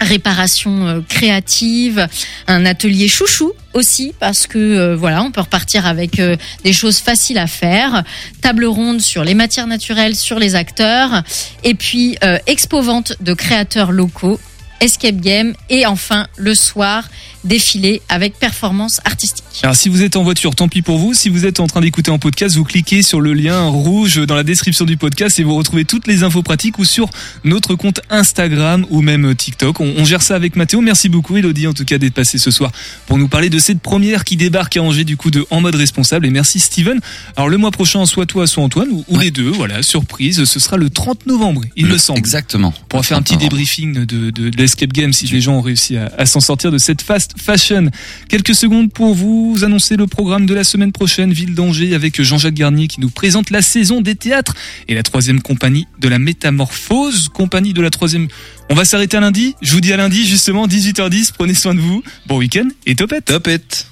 réparation 0.00 0.86
euh, 0.86 1.00
créative, 1.08 2.08
un 2.48 2.66
atelier 2.66 3.06
chouchou 3.08 3.52
aussi 3.74 4.14
parce 4.18 4.46
que 4.46 4.94
voilà, 4.94 5.22
on 5.22 5.30
peut 5.30 5.40
repartir 5.40 5.86
avec 5.86 6.20
des 6.64 6.72
choses 6.72 6.98
faciles 6.98 7.38
à 7.38 7.46
faire, 7.46 8.02
table 8.42 8.66
ronde 8.66 9.00
sur 9.00 9.24
les 9.24 9.34
matières 9.34 9.66
naturelles, 9.66 10.14
sur 10.14 10.38
les 10.38 10.54
acteurs. 10.54 11.22
Et 11.64 11.74
puis 11.74 12.18
expo 12.46 12.82
vente 12.82 13.14
de 13.20 13.32
créateurs 13.32 13.90
locaux, 13.90 14.38
escape 14.80 15.16
game. 15.16 15.54
Et 15.70 15.86
enfin 15.86 16.26
le 16.36 16.54
soir 16.54 17.08
défilé 17.44 18.02
avec 18.08 18.38
performance 18.38 19.00
artistique. 19.04 19.44
Alors 19.62 19.76
si 19.76 19.88
vous 19.88 20.02
êtes 20.02 20.16
en 20.16 20.22
voiture, 20.22 20.54
tant 20.54 20.68
pis 20.68 20.82
pour 20.82 20.98
vous. 20.98 21.14
Si 21.14 21.28
vous 21.28 21.46
êtes 21.46 21.60
en 21.60 21.66
train 21.66 21.80
d'écouter 21.80 22.10
en 22.10 22.18
podcast, 22.18 22.56
vous 22.56 22.64
cliquez 22.64 23.02
sur 23.02 23.20
le 23.20 23.34
lien 23.34 23.66
rouge 23.66 24.16
dans 24.26 24.34
la 24.34 24.44
description 24.44 24.84
du 24.84 24.96
podcast 24.96 25.38
et 25.38 25.44
vous 25.44 25.54
retrouvez 25.54 25.84
toutes 25.84 26.06
les 26.06 26.22
infos 26.22 26.42
pratiques 26.42 26.78
ou 26.78 26.84
sur 26.84 27.08
notre 27.44 27.74
compte 27.74 28.00
Instagram 28.10 28.86
ou 28.90 29.02
même 29.02 29.34
TikTok. 29.34 29.80
On, 29.80 29.94
on 29.98 30.04
gère 30.04 30.22
ça 30.22 30.36
avec 30.36 30.56
Mathéo. 30.56 30.80
Merci 30.80 31.08
beaucoup 31.08 31.36
Elodie 31.36 31.66
en 31.66 31.72
tout 31.72 31.84
cas 31.84 31.98
d'être 31.98 32.14
passé 32.14 32.38
ce 32.38 32.50
soir 32.50 32.70
pour 33.06 33.18
nous 33.18 33.28
parler 33.28 33.50
de 33.50 33.58
cette 33.58 33.80
première 33.80 34.24
qui 34.24 34.36
débarque 34.36 34.76
à 34.76 34.82
Angers 34.82 35.04
du 35.04 35.16
coup 35.16 35.30
de 35.30 35.44
En 35.50 35.60
mode 35.60 35.74
responsable. 35.74 36.26
Et 36.26 36.30
merci 36.30 36.60
Steven. 36.60 37.00
Alors 37.36 37.48
le 37.48 37.56
mois 37.58 37.70
prochain, 37.70 38.06
soit 38.06 38.26
toi, 38.26 38.46
soit 38.46 38.62
Antoine 38.62 38.88
ou, 38.90 39.04
ou 39.08 39.18
les 39.18 39.30
deux. 39.30 39.50
Voilà, 39.50 39.82
surprise. 39.82 40.44
Ce 40.44 40.60
sera 40.60 40.76
le 40.76 40.90
30 40.90 41.26
novembre, 41.26 41.62
il 41.76 41.86
me 41.86 41.98
semble. 41.98 42.18
Exactement. 42.18 42.72
On 42.82 42.86
pourra 42.86 43.02
faire 43.02 43.18
un 43.18 43.22
petit 43.22 43.36
débriefing 43.36 44.04
de, 44.04 44.30
de, 44.30 44.30
de 44.30 44.56
l'Escape 44.56 44.92
Game 44.92 45.12
si 45.12 45.26
les 45.26 45.40
gens 45.40 45.54
ont 45.54 45.60
réussi 45.60 45.96
à, 45.96 46.10
à 46.16 46.26
s'en 46.26 46.40
sortir 46.40 46.70
de 46.70 46.78
cette 46.78 47.02
fast 47.36 47.62
fashion. 47.62 47.90
Quelques 48.28 48.54
secondes 48.54 48.92
pour 48.92 49.14
vous 49.14 49.58
annoncer 49.62 49.96
le 49.96 50.06
programme 50.06 50.46
de 50.46 50.54
la 50.54 50.64
semaine 50.64 50.92
prochaine, 50.92 51.32
Ville 51.32 51.54
d'Angers, 51.54 51.94
avec 51.94 52.20
Jean-Jacques 52.20 52.54
Garnier 52.54 52.88
qui 52.88 53.00
nous 53.00 53.10
présente 53.10 53.50
la 53.50 53.62
saison 53.62 54.00
des 54.00 54.14
théâtres 54.14 54.54
et 54.88 54.94
la 54.94 55.02
troisième 55.02 55.40
compagnie 55.40 55.86
de 56.00 56.08
la 56.08 56.18
Métamorphose, 56.18 57.28
compagnie 57.28 57.72
de 57.72 57.82
la 57.82 57.90
troisième. 57.90 58.28
On 58.70 58.74
va 58.74 58.84
s'arrêter 58.84 59.16
à 59.16 59.20
lundi. 59.20 59.54
Je 59.60 59.72
vous 59.72 59.80
dis 59.80 59.92
à 59.92 59.96
lundi, 59.96 60.26
justement, 60.26 60.66
18h10. 60.66 61.32
Prenez 61.36 61.54
soin 61.54 61.74
de 61.74 61.80
vous. 61.80 62.02
Bon 62.26 62.38
week-end 62.38 62.68
et 62.86 62.94
topette. 62.94 63.26
Topette. 63.26 63.86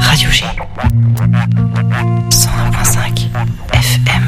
Radio 0.00 0.30
G. 0.30 0.44
101.5 2.30 3.28
FM. 3.72 4.26